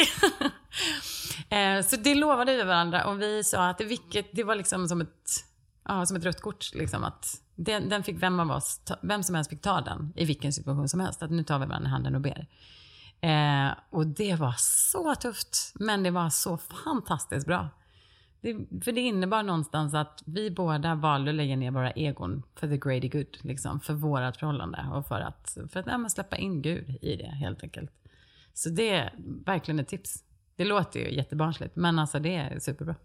Eh, 1.53 1.83
Så 1.83 1.95
det 1.95 2.15
lovade 2.15 2.55
vi 2.57 2.63
varandra 2.63 3.05
och 3.05 3.21
vi 3.21 3.43
sa 3.43 3.69
att 3.69 3.77
det, 3.77 3.85
vilket, 3.85 4.25
det 4.31 4.43
var 4.43 4.55
liksom 4.55 4.87
som 4.87 5.01
ett, 5.01 5.29
ja, 5.87 6.05
som 6.05 6.17
ett 6.17 6.23
rött 6.23 6.41
kort. 6.41 6.73
Liksom, 6.73 7.03
att 7.03 7.41
den, 7.55 7.89
den 7.89 8.03
fick 8.03 8.23
vem 8.23 8.39
av 8.39 8.51
oss, 8.51 8.81
ta, 8.85 8.95
vem 9.01 9.23
som 9.23 9.35
helst 9.35 9.49
fick 9.49 9.61
ta 9.61 9.81
den 9.81 10.13
i 10.15 10.25
vilken 10.25 10.53
situation 10.53 10.89
som 10.89 10.99
helst. 10.99 11.23
Att 11.23 11.31
nu 11.31 11.43
tar 11.43 11.59
vi 11.59 11.65
varandra 11.65 11.87
i 11.89 11.91
handen 11.91 12.15
och 12.15 12.21
ber. 12.21 12.47
Eh, 13.21 13.71
och 13.89 14.07
det 14.07 14.35
var 14.35 14.55
så 14.57 15.15
tufft, 15.15 15.71
men 15.75 16.03
det 16.03 16.11
var 16.11 16.29
så 16.29 16.57
fantastiskt 16.57 17.47
bra. 17.47 17.69
Det, 18.41 18.53
för 18.83 18.91
det 18.91 19.01
innebar 19.01 19.43
någonstans 19.43 19.93
att 19.93 20.23
vi 20.25 20.51
båda 20.51 20.95
valde 20.95 21.31
att 21.31 21.35
lägga 21.35 21.55
ner 21.55 21.71
våra 21.71 21.91
egon 21.91 22.43
för 22.55 22.67
the 22.67 22.77
greater 22.77 23.07
good, 23.07 23.37
liksom, 23.41 23.79
för 23.79 23.93
vårat 23.93 24.37
förhållande 24.37 24.85
och 24.93 25.07
för 25.07 25.19
att, 25.19 25.57
för 25.71 25.79
att 25.79 25.85
ja, 25.87 26.09
släppa 26.09 26.37
in 26.37 26.61
Gud 26.61 26.97
i 27.01 27.15
det 27.15 27.27
helt 27.27 27.63
enkelt. 27.63 27.91
Så 28.53 28.69
det 28.69 28.89
är 28.89 29.13
verkligen 29.45 29.79
ett 29.79 29.87
tips. 29.87 30.23
Det 30.55 30.65
låter 30.65 30.99
ju 30.99 31.15
jättebarnsligt, 31.15 31.75
men 31.75 31.99
alltså 31.99 32.19
det 32.19 32.35
är 32.35 32.59
superbra. 32.59 32.95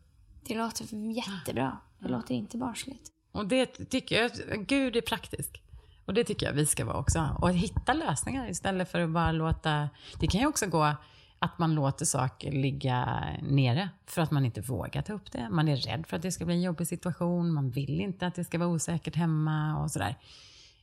Det 0.47 0.55
låter 0.55 1.13
jättebra. 1.13 1.79
Det 1.99 2.09
låter 2.09 2.35
inte 2.35 2.57
barnsligt. 2.57 3.13
Och 3.33 3.47
det 3.47 3.67
tycker 3.67 4.23
jag, 4.23 4.31
Gud 4.67 4.97
är 4.97 5.01
praktisk. 5.01 5.63
Och 6.05 6.15
det 6.15 6.25
tycker 6.25 6.47
jag 6.47 6.53
vi 6.53 6.67
ska 6.67 6.85
vara 6.85 6.99
också. 6.99 7.37
Och 7.41 7.51
hitta 7.51 7.93
lösningar 7.93 8.51
istället 8.51 8.91
för 8.91 9.01
att 9.01 9.11
bara 9.11 9.33
låta... 9.33 9.89
Det 10.21 10.27
kan 10.27 10.41
ju 10.41 10.47
också 10.47 10.67
gå 10.67 10.95
att 11.39 11.59
man 11.59 11.75
låter 11.75 12.05
saker 12.05 12.53
ligga 12.53 13.25
nere 13.43 13.89
för 14.07 14.23
att 14.23 14.31
man 14.31 14.45
inte 14.45 14.61
vågar 14.61 15.03
ta 15.03 15.13
upp 15.13 15.33
det. 15.33 15.49
Man 15.51 15.69
är 15.69 15.77
rädd 15.77 16.07
för 16.07 16.17
att 16.17 16.23
det 16.23 16.33
ska 16.33 16.45
bli 16.45 16.55
en 16.55 16.63
jobbig 16.63 16.87
situation. 16.87 17.53
Man 17.53 17.71
vill 17.71 18.01
inte 18.01 18.27
att 18.27 18.35
det 18.35 18.45
ska 18.45 18.59
vara 18.59 18.69
osäkert 18.69 19.17
hemma 19.17 19.83
och 19.83 19.91
sådär. 19.91 20.17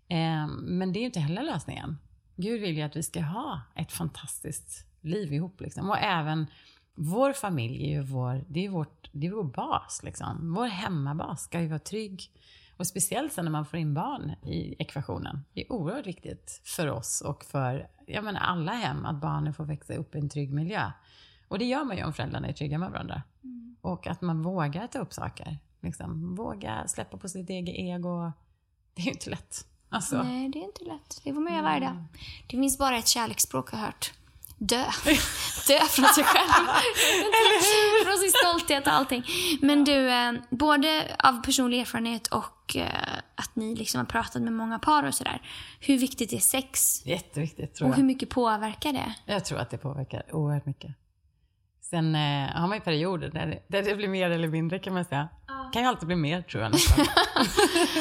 Eh, 0.08 0.48
men 0.48 0.94
det 0.94 1.00
är 1.00 1.02
ju 1.02 1.06
inte 1.06 1.20
heller 1.20 1.44
lösningen. 1.44 1.98
Gud 2.36 2.62
vill 2.62 2.78
ju 2.78 2.82
att 2.82 2.96
vi 2.96 3.04
ska 3.04 3.22
ha 3.22 3.62
ett 3.76 3.92
fantastiskt 3.92 4.86
liv 5.06 5.34
ihop. 5.34 5.62
Liksom. 5.62 5.90
Och 5.90 5.98
även 5.98 6.48
vår 6.96 7.34
familj 7.34 7.84
är 7.86 7.90
ju 7.90 8.02
vår, 8.02 8.46
det 8.48 8.66
är 8.66 8.70
vårt, 8.70 9.10
det 9.12 9.28
är 9.28 9.32
vår 9.32 9.44
bas. 9.44 10.02
Liksom. 10.04 10.54
Vår 10.54 10.66
hemmabas 10.66 11.44
ska 11.44 11.62
ju 11.62 11.68
vara 11.68 11.80
trygg. 11.80 12.32
Och 12.78 12.88
speciellt 12.88 13.34
sen 13.34 13.46
när 13.46 13.52
man 13.52 13.66
får 13.66 13.80
in 13.80 13.94
barn 13.94 14.30
i 14.44 14.76
ekvationen. 14.80 15.46
Det 15.54 15.62
är 15.62 15.72
oerhört 15.72 16.08
viktigt 16.08 16.62
för 16.64 16.88
oss 16.88 17.22
och 17.22 17.46
för 17.46 17.88
jag 18.08 18.24
menar, 18.24 18.40
alla 18.40 18.72
hem 18.72 19.06
att 19.06 19.22
barnen 19.22 19.54
får 19.54 19.66
växa 19.66 19.96
upp 19.96 20.16
i 20.16 20.18
en 20.18 20.30
trygg 20.30 20.54
miljö. 20.54 20.92
Och 21.48 21.60
det 21.60 21.66
gör 21.66 21.84
man 21.84 21.98
ju 21.98 22.04
om 22.04 22.14
föräldrarna 22.14 22.48
är 22.48 22.54
trygga 22.54 22.78
med 22.78 22.92
varandra. 22.92 23.24
Och 23.82 24.08
att 24.08 24.22
man 24.22 24.42
vågar 24.42 24.88
ta 24.88 25.00
upp 25.00 25.14
saker. 25.14 25.58
Liksom. 25.82 26.36
Våga 26.36 26.88
släppa 26.88 27.18
på 27.18 27.30
sitt 27.30 27.50
eget 27.50 27.76
ego. 27.76 28.32
Det 28.94 29.02
är 29.02 29.06
ju 29.06 29.12
inte 29.12 29.30
lätt. 29.30 29.68
Alltså. 29.90 30.24
Nej, 30.24 30.50
det 30.50 30.60
är 30.60 30.64
inte 30.64 30.84
lätt. 30.84 31.22
Det 31.24 31.34
får 31.34 31.42
man 31.42 31.54
göra 31.54 31.64
varje 31.64 31.88
dag. 31.88 32.06
Det 32.48 32.58
finns 32.58 32.78
bara 32.78 32.98
ett 32.98 33.08
kärleksspråk 33.08 33.70
jag 33.74 33.78
har 33.78 33.86
hört. 33.86 34.14
Dö. 34.58 34.84
Dö 35.68 35.80
från 35.90 36.06
sig 36.06 36.24
själv. 36.24 36.66
från 38.06 38.18
sin 38.18 38.32
stolthet 38.32 38.88
och 38.88 38.94
allting. 38.94 39.24
Men 39.62 39.84
du, 39.84 40.10
eh, 40.10 40.32
både 40.50 41.16
av 41.20 41.44
personlig 41.44 41.80
erfarenhet 41.82 42.28
och 42.28 42.76
eh, 42.76 42.86
att 43.36 43.56
ni 43.56 43.76
liksom 43.76 43.98
har 44.00 44.06
pratat 44.06 44.42
med 44.42 44.54
många 44.54 44.80
par 44.80 45.04
och 45.04 45.14
sådär. 45.16 45.42
Hur 45.80 45.98
viktigt 45.98 46.34
är 46.34 46.38
sex? 46.38 47.06
Jätteviktigt 47.06 47.76
tror 47.76 47.88
Och 47.88 47.92
jag. 47.94 47.98
hur 47.98 48.04
mycket 48.04 48.30
påverkar 48.30 48.94
det? 48.94 49.14
Jag 49.26 49.46
tror 49.46 49.60
att 49.60 49.70
det 49.70 49.78
påverkar 49.78 50.36
oerhört 50.36 50.66
mycket. 50.66 50.92
Sen 51.82 52.16
eh, 52.16 52.48
har 52.56 52.68
man 52.68 52.78
ju 52.78 52.82
perioder 52.82 53.30
där 53.30 53.46
det, 53.46 53.60
där 53.68 53.84
det 53.90 53.96
blir 53.96 54.08
mer 54.08 54.30
eller 54.30 54.48
mindre 54.48 54.80
kan 54.80 54.94
man 54.94 55.06
säga. 55.06 55.30
Kan 55.74 55.82
ju 55.82 55.88
alltid 55.88 56.08
bli 56.08 56.16
mer 56.16 56.42
tror 56.42 56.64
jag 56.64 56.72
nästan. 56.72 57.06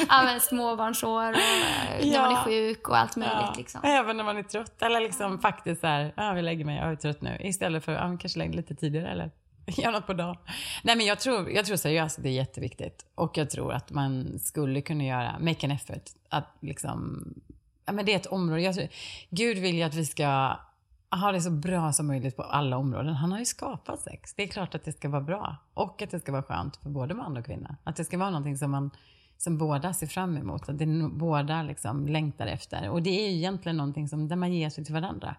Ja, 0.09 0.23
men 0.23 0.39
småbarnsår 0.39 1.31
och 1.31 1.37
eh, 1.37 2.05
när 2.05 2.13
Ja. 2.13 2.21
man 2.21 2.31
är 2.31 2.43
sjuk 2.43 2.89
och 2.89 2.97
allt 2.97 3.15
möjligt 3.15 3.57
liksom. 3.57 3.81
Även 3.83 4.17
när 4.17 4.23
man 4.23 4.37
är 4.37 4.43
trött. 4.43 4.81
Eller 4.81 4.99
liksom 5.01 5.39
faktiskt 5.39 5.81
så 5.81 5.87
här, 5.87 6.13
ja 6.17 6.33
vi 6.33 6.41
lägger 6.41 6.65
mig, 6.65 6.77
jag 6.77 6.91
är 6.91 6.95
trött 6.95 7.21
nu. 7.21 7.37
Istället 7.39 7.85
för, 7.85 7.91
ja 7.91 8.07
vi 8.07 8.17
kanske 8.17 8.39
lägger 8.39 8.53
lite 8.53 8.75
tidigare 8.75 9.07
eller 9.11 9.31
gör 9.65 9.91
något 9.91 10.07
på 10.07 10.13
dagen. 10.13 10.37
Nej 10.83 10.95
men 10.95 11.05
jag 11.05 11.19
tror, 11.19 11.49
jag 11.51 11.65
tror 11.65 11.77
seriöst 11.77 12.17
att 12.17 12.23
det 12.23 12.29
är 12.29 12.33
jätteviktigt. 12.33 13.05
Och 13.15 13.37
jag 13.37 13.49
tror 13.49 13.73
att 13.73 13.91
man 13.91 14.39
skulle 14.39 14.81
kunna 14.81 15.03
göra, 15.03 15.35
make 15.39 15.65
an 15.67 15.71
effort. 15.71 16.03
Att 16.29 16.55
liksom, 16.59 17.27
ja 17.85 17.93
men 17.93 18.05
det 18.05 18.11
är 18.11 18.15
ett 18.15 18.25
område, 18.25 18.61
jag 18.61 18.75
tror, 18.75 18.87
Gud 19.29 19.57
vill 19.57 19.75
ju 19.75 19.83
att 19.83 19.93
vi 19.95 20.05
ska 20.05 20.57
ha 21.17 21.31
det 21.31 21.41
så 21.41 21.51
bra 21.51 21.93
som 21.93 22.07
möjligt 22.07 22.35
på 22.35 22.43
alla 22.43 22.77
områden. 22.77 23.13
Han 23.13 23.31
har 23.31 23.39
ju 23.39 23.45
skapat 23.45 24.01
sex. 24.01 24.33
Det 24.33 24.43
är 24.43 24.47
klart 24.47 24.75
att 24.75 24.83
det 24.83 24.93
ska 24.93 25.09
vara 25.09 25.21
bra. 25.21 25.55
Och 25.73 26.01
att 26.01 26.11
det 26.11 26.19
ska 26.19 26.31
vara 26.31 26.43
skönt 26.43 26.77
för 26.77 26.89
både 26.89 27.13
man 27.13 27.37
och 27.37 27.45
kvinna. 27.45 27.77
Att 27.83 27.95
det 27.95 28.05
ska 28.05 28.17
vara 28.17 28.29
någonting 28.29 28.57
som 28.57 28.71
man 28.71 28.91
som 29.37 29.57
båda 29.57 29.93
ser 29.93 30.07
fram 30.07 30.37
emot. 30.37 30.69
Att 30.69 30.77
det 30.77 31.09
båda 31.13 31.63
liksom 31.63 32.07
längtar 32.07 32.47
efter. 32.47 32.89
Och 32.89 33.03
det 33.03 33.09
är 33.09 33.29
ju 33.29 33.37
egentligen 33.37 33.77
någonting 33.77 34.09
som, 34.09 34.27
där 34.27 34.35
man 34.35 34.53
ger 34.53 34.69
sig 34.69 34.85
till 34.85 34.93
varandra. 34.93 35.35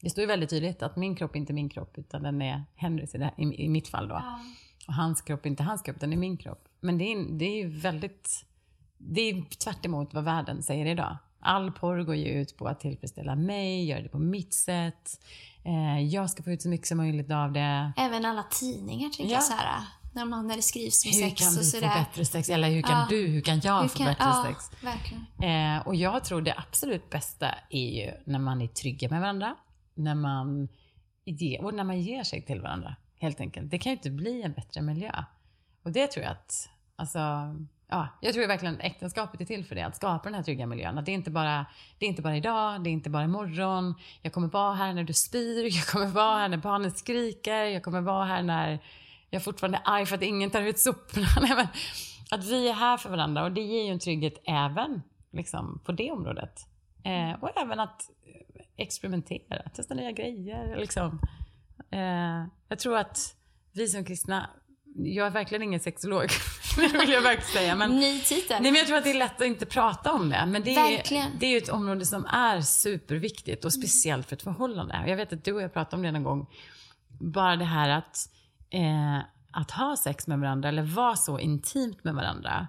Det 0.00 0.10
står 0.10 0.22
ju 0.22 0.28
väldigt 0.28 0.50
tydligt 0.50 0.82
att 0.82 0.96
min 0.96 1.16
kropp 1.16 1.34
är 1.34 1.38
inte 1.38 1.52
min 1.52 1.68
kropp 1.68 1.98
utan 1.98 2.22
den 2.22 2.42
är 2.42 2.62
Henrys 2.74 3.14
i, 3.14 3.30
i, 3.36 3.64
i 3.64 3.68
mitt 3.68 3.88
fall 3.88 4.08
då. 4.08 4.22
Och 4.86 4.94
hans 4.94 5.22
kropp 5.22 5.44
är 5.46 5.50
inte 5.50 5.62
hans 5.62 5.82
kropp 5.82 6.00
det 6.00 6.06
är 6.06 6.16
min 6.16 6.36
kropp. 6.36 6.68
Men 6.80 6.98
det 6.98 7.12
är, 7.12 7.38
det 7.38 7.44
är 7.44 7.56
ju 7.56 7.68
väldigt, 7.68 8.44
det 8.98 9.20
är 9.20 9.42
tvärt 9.42 9.86
emot 9.86 10.14
vad 10.14 10.24
världen 10.24 10.62
säger 10.62 10.86
idag. 10.86 11.16
All 11.40 11.72
porr 11.72 12.02
går 12.02 12.14
ju 12.16 12.28
ut 12.28 12.56
på 12.56 12.68
att 12.68 12.80
tillfredsställa 12.80 13.34
mig, 13.36 13.84
göra 13.86 14.02
det 14.02 14.08
på 14.08 14.18
mitt 14.18 14.54
sätt. 14.54 15.20
Eh, 15.64 16.00
jag 16.00 16.30
ska 16.30 16.42
få 16.42 16.50
ut 16.50 16.62
så 16.62 16.68
mycket 16.68 16.86
som 16.86 16.96
möjligt 16.98 17.30
av 17.30 17.52
det. 17.52 17.92
Även 17.96 18.24
alla 18.24 18.42
tidningar 18.42 19.08
tänker 19.08 19.24
Ja. 19.24 19.30
jag 19.30 19.42
så 19.42 19.52
här. 19.52 19.82
När, 20.12 20.24
man, 20.24 20.46
när 20.46 20.56
det 20.56 20.62
skrivs 20.62 21.04
om 21.04 21.10
Hur 21.12 21.28
sex 21.28 21.40
kan 21.40 21.48
och 21.48 21.54
få 21.58 21.62
sådär. 21.64 21.94
bättre 22.04 22.24
sex? 22.24 22.48
Eller 22.50 22.70
hur 22.70 22.82
kan 22.82 22.98
Ja. 22.98 23.06
du, 23.10 23.26
hur 23.26 23.40
kan 23.40 23.60
jag 23.64 23.82
Hur 23.82 23.88
få 23.88 23.98
kan- 23.98 24.06
bättre 24.06 24.24
ja, 24.24 24.44
sex? 24.48 24.82
Verkligen. 24.84 25.26
Eh, 25.76 25.86
och 25.86 25.94
jag 25.96 26.24
tror 26.24 26.40
det 26.42 26.54
absolut 26.56 27.10
bästa 27.10 27.54
är 27.70 27.90
ju 28.04 28.10
när 28.26 28.38
man 28.38 28.62
är 28.62 28.66
trygga 28.66 29.08
med 29.08 29.20
varandra. 29.20 29.56
När 29.94 30.14
man, 30.14 30.68
ger, 31.24 31.64
och 31.64 31.74
när 31.74 31.84
man 31.84 32.00
ger 32.00 32.22
sig 32.22 32.42
till 32.42 32.60
varandra, 32.60 32.96
helt 33.20 33.40
enkelt. 33.40 33.70
Det 33.70 33.78
kan 33.78 33.90
ju 33.92 33.96
inte 33.96 34.10
bli 34.10 34.42
en 34.42 34.52
bättre 34.52 34.82
miljö. 34.82 35.24
Och 35.84 35.92
det 35.92 36.06
tror 36.06 36.24
jag 36.24 36.32
att, 36.32 36.68
alltså, 36.96 37.18
ja, 37.88 38.08
jag 38.20 38.34
tror 38.34 38.46
verkligen 38.46 38.74
att 38.74 38.80
äktenskapet 38.80 39.40
är 39.40 39.44
till 39.44 39.64
för 39.64 39.74
det. 39.74 39.82
Att 39.86 39.96
skapa 39.96 40.24
den 40.24 40.34
här 40.34 40.42
trygga 40.42 40.66
miljön. 40.66 40.98
Att 40.98 41.06
det 41.06 41.12
är 41.12 41.14
inte 41.14 41.30
bara, 41.30 41.66
det 41.98 42.06
är 42.06 42.08
inte 42.08 42.22
bara 42.22 42.36
idag, 42.36 42.84
det 42.84 42.90
är 42.90 42.92
inte 42.92 43.10
bara 43.10 43.24
imorgon. 43.24 43.94
Jag 44.22 44.32
kommer 44.32 44.48
vara 44.48 44.74
här 44.74 44.92
när 44.94 45.04
du 45.04 45.12
spyr, 45.12 45.64
jag 45.76 45.86
kommer 45.86 46.06
vara 46.06 46.38
här 46.38 46.48
när 46.48 46.56
barnen 46.56 46.90
skriker, 46.90 47.64
jag 47.64 47.82
kommer 47.82 48.00
vara 48.00 48.24
här 48.24 48.42
när 48.42 48.78
jag 49.30 49.44
fortfarande 49.44 49.78
är 49.78 49.82
arg 49.84 50.06
för 50.06 50.16
att 50.16 50.22
ingen 50.22 50.50
tar 50.50 50.62
ut 50.62 50.78
soporna. 50.78 51.68
Att 52.30 52.44
vi 52.44 52.68
är 52.68 52.72
här 52.72 52.96
för 52.96 53.10
varandra 53.10 53.44
och 53.44 53.52
det 53.52 53.60
ger 53.60 53.84
ju 53.84 53.92
en 53.92 53.98
trygghet 53.98 54.42
även 54.46 55.02
liksom, 55.32 55.80
på 55.84 55.92
det 55.92 56.10
området. 56.10 56.60
Eh, 57.04 57.42
och 57.42 57.58
även 57.58 57.80
att 57.80 58.10
experimentera, 58.76 59.62
testa 59.74 59.94
nya 59.94 60.12
grejer. 60.12 60.76
Liksom. 60.76 61.20
Eh, 61.90 62.44
jag 62.68 62.78
tror 62.78 62.96
att 62.96 63.18
vi 63.72 63.88
som 63.88 64.04
kristna, 64.04 64.50
jag 64.96 65.26
är 65.26 65.30
verkligen 65.30 65.62
ingen 65.62 65.80
sexolog, 65.80 66.28
det 66.92 66.98
vill 66.98 67.10
jag 67.10 67.22
verkligen 67.22 67.50
säga. 67.50 67.76
Men, 67.76 67.96
Ny 67.96 68.20
titel. 68.20 68.62
nej, 68.62 68.72
men 68.72 68.78
jag 68.78 68.86
tror 68.86 68.98
att 68.98 69.04
det 69.04 69.10
är 69.10 69.18
lätt 69.18 69.40
att 69.40 69.46
inte 69.46 69.66
prata 69.66 70.12
om 70.12 70.28
det. 70.28 70.46
Men 70.46 70.62
det 70.62 70.74
är, 70.74 70.96
Verkligen. 70.96 71.30
det 71.38 71.46
är 71.46 71.58
ett 71.62 71.68
område 71.68 72.06
som 72.06 72.26
är 72.26 72.60
superviktigt 72.60 73.64
och 73.64 73.72
speciellt 73.72 74.28
för 74.28 74.36
ett 74.36 74.42
förhållande. 74.42 75.04
Jag 75.06 75.16
vet 75.16 75.32
att 75.32 75.44
du 75.44 75.52
och 75.52 75.62
jag 75.62 75.72
pratade 75.72 75.96
om 75.96 76.02
det 76.02 76.12
någon 76.12 76.22
gång. 76.22 76.46
Bara 77.20 77.56
det 77.56 77.64
här 77.64 77.88
att, 77.88 78.30
eh, 78.70 79.18
att 79.50 79.70
ha 79.70 79.96
sex 79.96 80.26
med 80.26 80.40
varandra 80.40 80.68
eller 80.68 80.82
vara 80.82 81.16
så 81.16 81.38
intimt 81.38 82.04
med 82.04 82.14
varandra. 82.14 82.66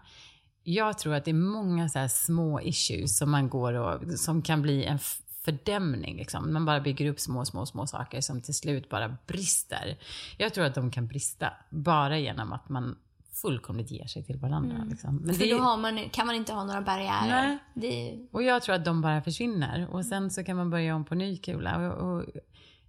Jag 0.63 0.97
tror 0.97 1.15
att 1.15 1.25
det 1.25 1.31
är 1.31 1.33
många 1.33 1.89
så 1.89 2.07
små 2.09 2.61
issues 2.61 3.17
som 3.17 3.31
man 3.31 3.49
går 3.49 3.73
och 3.73 4.19
som 4.19 4.41
kan 4.41 4.61
bli 4.61 4.85
en 4.85 4.99
fördämning. 5.47 6.17
Liksom. 6.17 6.53
Man 6.53 6.65
bara 6.65 6.79
bygger 6.79 7.09
upp 7.09 7.19
små, 7.19 7.45
små, 7.45 7.65
små 7.65 7.87
saker 7.87 8.21
som 8.21 8.41
till 8.41 8.53
slut 8.53 8.89
bara 8.89 9.17
brister. 9.27 9.97
Jag 10.37 10.53
tror 10.53 10.65
att 10.65 10.75
de 10.75 10.91
kan 10.91 11.07
brista 11.07 11.53
bara 11.69 12.19
genom 12.19 12.53
att 12.53 12.69
man 12.69 12.95
fullkomligt 13.41 13.91
ger 13.91 14.07
sig 14.07 14.23
till 14.23 14.37
varandra. 14.37 14.85
Liksom. 14.89 15.15
Men 15.15 15.35
För 15.35 15.45
det 15.45 15.51
då 15.51 15.77
man, 15.77 16.09
kan 16.09 16.27
man 16.27 16.35
inte 16.35 16.53
ha 16.53 16.63
några 16.63 16.81
barriärer. 16.81 17.59
Det 17.73 18.19
och 18.31 18.43
jag 18.43 18.61
tror 18.61 18.75
att 18.75 18.85
de 18.85 19.01
bara 19.01 19.21
försvinner 19.21 19.87
och 19.89 20.05
sen 20.05 20.31
så 20.31 20.43
kan 20.43 20.57
man 20.57 20.69
börja 20.69 20.95
om 20.95 21.05
på 21.05 21.15
ny 21.15 21.37
kula. 21.37 21.91
Och, 21.91 22.11
och 22.11 22.25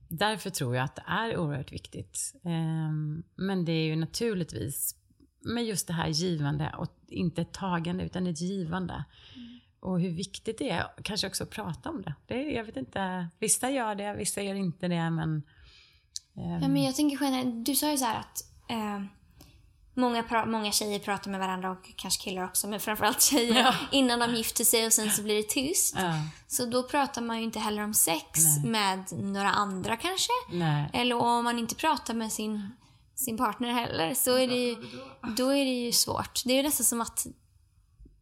därför 0.08 0.50
tror 0.50 0.76
jag 0.76 0.84
att 0.84 0.96
det 0.96 1.04
är 1.06 1.36
oerhört 1.36 1.72
viktigt. 1.72 2.34
Ehm, 2.44 3.22
men 3.34 3.64
det 3.64 3.72
är 3.72 3.86
ju 3.86 3.96
naturligtvis 3.96 4.94
med 5.40 5.64
just 5.64 5.86
det 5.86 5.92
här 5.92 6.08
givande 6.08 6.74
och 6.78 6.88
inte 7.08 7.42
ett 7.42 7.52
tagande 7.52 8.04
utan 8.04 8.26
ett 8.26 8.40
givande. 8.40 9.04
Och 9.80 10.00
hur 10.00 10.10
viktigt 10.10 10.58
det 10.58 10.70
är 10.70 10.86
kanske 11.02 11.26
också 11.26 11.44
att 11.44 11.50
prata 11.50 11.90
om 11.90 12.02
det. 12.02 12.14
det 12.26 12.42
jag 12.42 12.64
vet 12.64 12.76
inte, 12.76 13.28
vissa 13.38 13.70
gör 13.70 13.94
det, 13.94 14.14
vissa 14.14 14.42
gör 14.42 14.54
inte 14.54 14.88
det 14.88 15.10
men... 15.10 15.42
ehm, 16.36 16.62
Ja, 16.62 16.68
men 16.68 16.82
jag 16.82 16.96
tänker 16.96 17.18
generellt, 17.20 17.66
du 17.66 17.74
sa 17.74 17.90
ju 17.90 17.96
så 17.96 18.06
att 18.06 18.44
eh, 18.68 19.02
många, 19.98 20.44
många 20.46 20.72
tjejer 20.72 20.98
pratar 20.98 21.30
med 21.30 21.40
varandra 21.40 21.70
och 21.70 21.90
kanske 21.96 22.24
killar 22.24 22.44
också, 22.44 22.68
men 22.68 22.80
framförallt 22.80 23.22
tjejer 23.22 23.60
Ja. 23.60 23.74
innan 23.92 24.18
de 24.18 24.34
gifter 24.34 24.64
sig 24.64 24.86
och 24.86 24.92
sen 24.92 25.10
så 25.10 25.22
blir 25.22 25.34
det 25.36 25.42
tyst. 25.48 25.94
ja, 25.98 26.12
Så 26.46 26.66
då 26.66 26.82
pratar 26.82 27.22
man 27.22 27.36
ju 27.38 27.44
inte 27.44 27.58
heller 27.58 27.82
om 27.84 27.94
sex 27.94 28.26
Nej. 28.62 28.70
med 28.70 29.04
några 29.12 29.50
andra 29.50 29.96
kanske. 29.96 30.32
nej. 30.52 30.90
Eller 30.92 31.16
om 31.16 31.44
man 31.44 31.58
inte 31.58 31.74
pratar 31.74 32.14
med 32.14 32.32
sin, 32.32 32.70
sin 33.14 33.36
partner 33.36 33.72
heller 33.72 34.14
så 34.14 34.36
är 34.38 34.48
det 34.48 34.54
ju, 34.56 34.76
då 35.36 35.48
är 35.50 35.64
det 35.64 35.70
ju 35.84 35.92
svårt. 35.92 36.42
Det 36.44 36.52
är 36.52 36.56
ju 36.56 36.62
nästan 36.62 36.84
som 36.84 37.00
att 37.00 37.26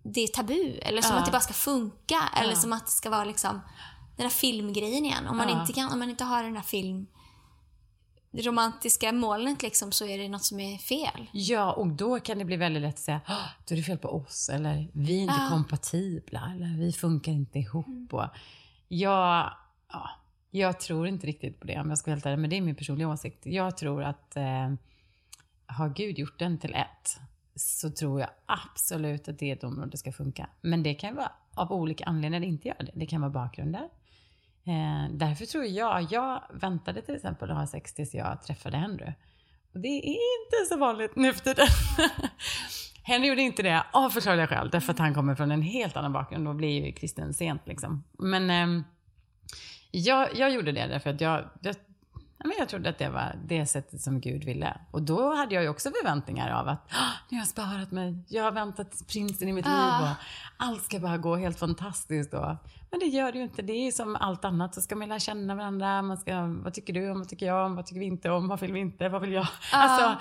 det 0.03 0.21
är 0.21 0.27
tabu 0.29 0.79
eller 0.83 1.03
som 1.03 1.13
Ja. 1.13 1.19
att 1.19 1.27
det 1.27 1.33
bara 1.33 1.41
ska 1.41 1.53
funka 1.53 2.23
eller 2.37 2.55
som 2.55 2.73
att 2.73 2.87
det 2.87 2.93
ska 2.93 3.11
vara 3.11 3.25
liksom 3.25 3.61
den 4.17 4.25
här 4.25 4.31
filmgrejen 4.31 5.05
igen. 5.05 5.27
Om 5.27 5.37
man, 5.37 5.49
inte, 5.49 5.73
kan, 5.73 5.93
om 5.93 5.99
man 5.99 6.11
inte 6.11 6.25
har 6.25 6.43
den 6.43 6.57
här 6.57 6.63
film 6.63 7.07
romantiska 8.43 9.13
molnet 9.13 9.63
liksom 9.63 9.93
så 9.93 10.07
är 10.07 10.19
det 10.19 10.29
något 10.29 10.45
som 10.45 10.61
är 10.61 10.79
fel. 10.79 11.27
Ja, 11.33 11.73
och 11.73 11.87
då 11.87 12.21
kan 12.21 12.39
det 12.39 12.45
bli 12.45 12.57
väldigt 12.57 12.83
lätt 12.83 12.95
att 12.95 12.99
säga 13.01 13.21
"Ah, 13.27 13.49
då 13.69 13.75
är 13.75 13.77
det 13.77 13.83
fel 13.83 13.99
på 13.99 14.09
oss 14.09 14.49
eller 14.49 14.89
vi 14.93 15.19
är 15.19 15.23
inte 15.23 15.35
Ja. 15.39 15.49
kompatibla 15.51 16.53
eller 16.55 16.79
vi 16.79 16.93
funkar 16.93 17.33
inte 17.33 17.59
ihop. 17.59 18.13
Och 18.15 18.25
jag, 18.89 19.53
ja, 19.93 20.11
jag 20.51 20.81
tror 20.81 21.07
inte 21.09 21.27
riktigt 21.27 21.61
på 21.61 21.67
det 21.67 21.81
om 21.81 21.89
jag 21.89 21.99
ska 21.99 22.11
vara 22.11 22.15
helt 22.17 22.27
ärlig, 22.27 22.39
men 22.39 22.51
det 22.51 22.57
är 22.57 22.61
min 22.61 22.75
personliga 22.77 23.09
åsikt. 23.09 23.47
Jag 23.47 23.77
tror 23.77 24.03
att 24.03 24.37
eh, 24.37 24.73
har 25.67 25.89
Gud 25.89 26.19
gjort 26.19 26.39
den 26.39 26.59
till 26.59 26.75
ett 26.75 27.19
så 27.55 27.91
tror 27.91 28.21
jag 28.21 28.31
absolut 28.47 29.29
att 29.29 29.39
det 29.39 29.51
är 29.51 29.57
ett 29.57 29.65
område 29.65 29.97
ska 29.97 30.13
funka. 30.13 30.49
Men 30.61 30.83
det 30.83 30.95
kan 30.95 31.15
vara 31.15 31.33
av 31.55 31.73
olika 31.73 32.05
anledningar 32.05 32.47
inte 32.47 32.69
gör 32.69 32.77
det. 32.79 32.91
Det 32.95 33.07
kan 33.07 33.21
vara 33.21 33.31
bakgrunder. 33.31 33.89
Eh, 34.67 35.11
därför 35.11 35.47
tror 35.47 35.65
jag, 35.65 36.07
jag 36.11 36.43
väntade 36.51 37.03
till 37.03 37.15
exempel 37.15 37.51
att 37.51 37.57
ha 37.57 37.67
sex 37.67 37.95
tills 37.95 38.15
jag 38.15 38.43
träffade 38.43 38.77
Henry. 38.77 39.13
Och 39.75 39.81
det 39.81 39.89
är 39.89 40.11
inte 40.11 40.69
så 40.69 40.77
vanligt 40.79 41.17
nu 41.17 41.33
för 41.33 41.41
tiden. 41.41 41.67
Henry 43.03 43.29
gjorde 43.29 43.43
inte 43.43 43.63
det 43.63 43.85
av 43.93 44.11
förklarliga 44.11 44.47
skäl, 44.47 44.71
därför 44.71 44.93
att 44.93 44.99
han 44.99 45.15
kommer 45.15 45.35
från 45.35 45.51
en 45.51 45.63
helt 45.63 45.97
annan 45.97 46.13
bakgrund 46.13 46.49
och 46.49 46.55
blir 46.55 46.87
ju 46.87 46.93
kristen 46.93 47.35
sent 47.35 47.63
liksom. 47.65 48.05
Men 48.19 48.51
eh, 48.51 48.85
jag, 49.91 50.29
jag 50.35 50.51
gjorde 50.51 50.73
det 50.73 50.87
därför 50.87 51.11
att 51.11 51.21
jag, 51.21 51.45
jag, 51.61 51.77
men 52.39 52.53
jag 52.59 52.69
trodde 52.69 52.89
att 52.89 52.99
det 52.99 53.09
var 53.09 53.35
det 53.45 53.67
sättet 53.67 54.01
som 54.01 54.21
Gud 54.21 54.45
ville. 54.45 54.81
Och 54.91 55.03
då 55.03 55.35
hade 55.35 55.55
jag 55.55 55.65
ju 55.65 55.69
också 55.71 55.91
förväntningar 55.91 56.51
av 56.61 56.69
att 56.69 56.89
"Ah, 56.93 57.11
nu 57.29 57.37
har 57.37 57.41
jag 57.41 57.49
sparat 57.49 57.91
mig, 57.91 58.25
jag 58.29 58.45
har 58.45 58.53
väntat 58.53 59.03
prinsen 59.13 59.49
i 59.49 59.53
mitt 59.53 59.67
Ja. 59.67 59.73
liv 59.73 60.09
och 60.11 60.17
allt 60.67 60.83
ska 60.85 60.99
bara 60.99 61.17
gå 61.19 61.37
helt 61.37 61.59
fantastiskt. 61.59 62.35
Och, 62.35 62.57
men 62.91 63.01
det 63.01 63.07
gör 63.07 63.33
det 63.33 63.39
ju 63.39 63.45
inte. 63.45 63.63
Det 63.63 63.73
är 63.73 63.85
ju 63.85 63.93
som 63.93 64.17
allt 64.17 64.45
annat 64.45 64.75
så 64.75 64.81
ska 64.81 64.97
man 64.97 65.09
lära 65.09 65.19
känna 65.19 65.55
varandra. 65.55 66.03
Man 66.03 66.17
ska, 66.17 66.43
vad 66.65 66.75
tycker 66.75 66.93
du 66.93 67.11
om, 67.11 67.19
vad 67.19 67.29
tycker 67.29 67.47
jag 67.47 67.67
om, 67.67 67.77
vad 67.77 67.87
tycker 67.87 68.01
vi 68.01 68.07
inte 68.07 68.31
om, 68.31 68.49
vad 68.49 68.61
vill 68.61 68.73
vi 68.73 68.81
inte, 68.81 69.09
vad 69.09 69.21
vill 69.21 69.33
jag? 69.33 69.47
Alltså, 69.73 70.17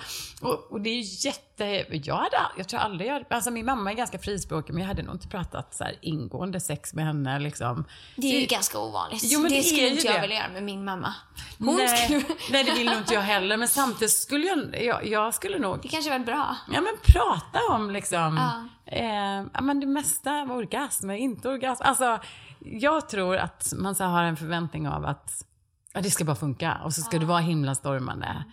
och, 0.46 0.72
och 0.72 0.80
det 0.80 0.90
är 0.90 0.94
ju 1.02 1.28
jätte... 1.28 1.45
Jag, 1.58 2.14
hade, 2.16 2.36
jag 2.56 2.68
tror 2.68 2.80
aldrig 2.80 3.10
jag... 3.10 3.24
Alltså 3.30 3.50
min 3.50 3.66
mamma 3.66 3.90
är 3.92 3.94
ganska 3.96 4.18
frispråkig 4.18 4.72
men 4.72 4.80
jag 4.82 4.88
hade 4.88 5.02
nog 5.02 5.14
inte 5.14 5.28
pratat 5.28 5.74
så 5.74 5.84
ingående 6.00 6.60
sex 6.60 6.94
med 6.94 7.04
henne 7.04 7.38
liksom. 7.38 7.84
Det 8.16 8.26
är 8.36 8.40
ju 8.40 8.46
Så- 8.46 8.54
ganska 8.54 8.78
ovanligt. 8.78 9.20
Jo, 9.24 9.42
det, 9.42 9.48
det 9.48 9.62
skulle 9.62 9.88
inte 9.88 10.06
jag 10.06 10.14
det. 10.16 10.20
vilja 10.20 10.36
göra 10.36 10.48
med 10.52 10.62
min 10.62 10.84
mamma. 10.84 11.14
Hon 11.58 11.76
nej, 11.76 11.88
skulle... 12.04 12.22
nej, 12.50 12.64
det 12.64 12.72
vill 12.72 12.86
nog 12.86 12.96
inte 12.98 13.14
jag 13.14 13.20
heller. 13.20 13.56
Men 13.56 13.68
samtidigt 13.68 14.12
skulle 14.12 14.46
jag, 14.46 14.82
jag, 14.84 15.06
jag 15.06 15.34
skulle 15.34 15.58
nog 15.58 15.78
Det 15.82 15.88
kanske 15.88 16.10
var 16.10 16.18
bra. 16.18 16.56
Ja 16.72 16.80
men 16.80 16.96
prata 17.06 17.60
om 17.74 17.90
liksom, 17.90 18.36
Ja. 18.84 18.92
eh, 18.96 19.44
ja, 19.54 19.60
men 19.60 19.80
det 19.80 19.86
mesta 19.86 20.32
av 20.32 20.52
orgasm, 20.52 21.10
inte 21.10 21.48
orgasm. 21.48 21.82
Alltså, 21.86 22.18
jag 22.58 23.08
tror 23.08 23.36
att 23.36 23.72
man 23.76 23.94
så 23.94 24.04
har 24.04 24.22
en 24.22 24.36
förväntning 24.36 24.88
av 24.88 25.04
att 25.06 25.44
ja, 25.92 26.00
det 26.00 26.10
ska 26.10 26.24
bara 26.24 26.36
funka 26.36 26.78
och 26.84 26.94
så 26.94 27.00
ska 27.02 27.18
det 27.18 27.26
vara 27.26 27.38
himlastormande. 27.40 28.44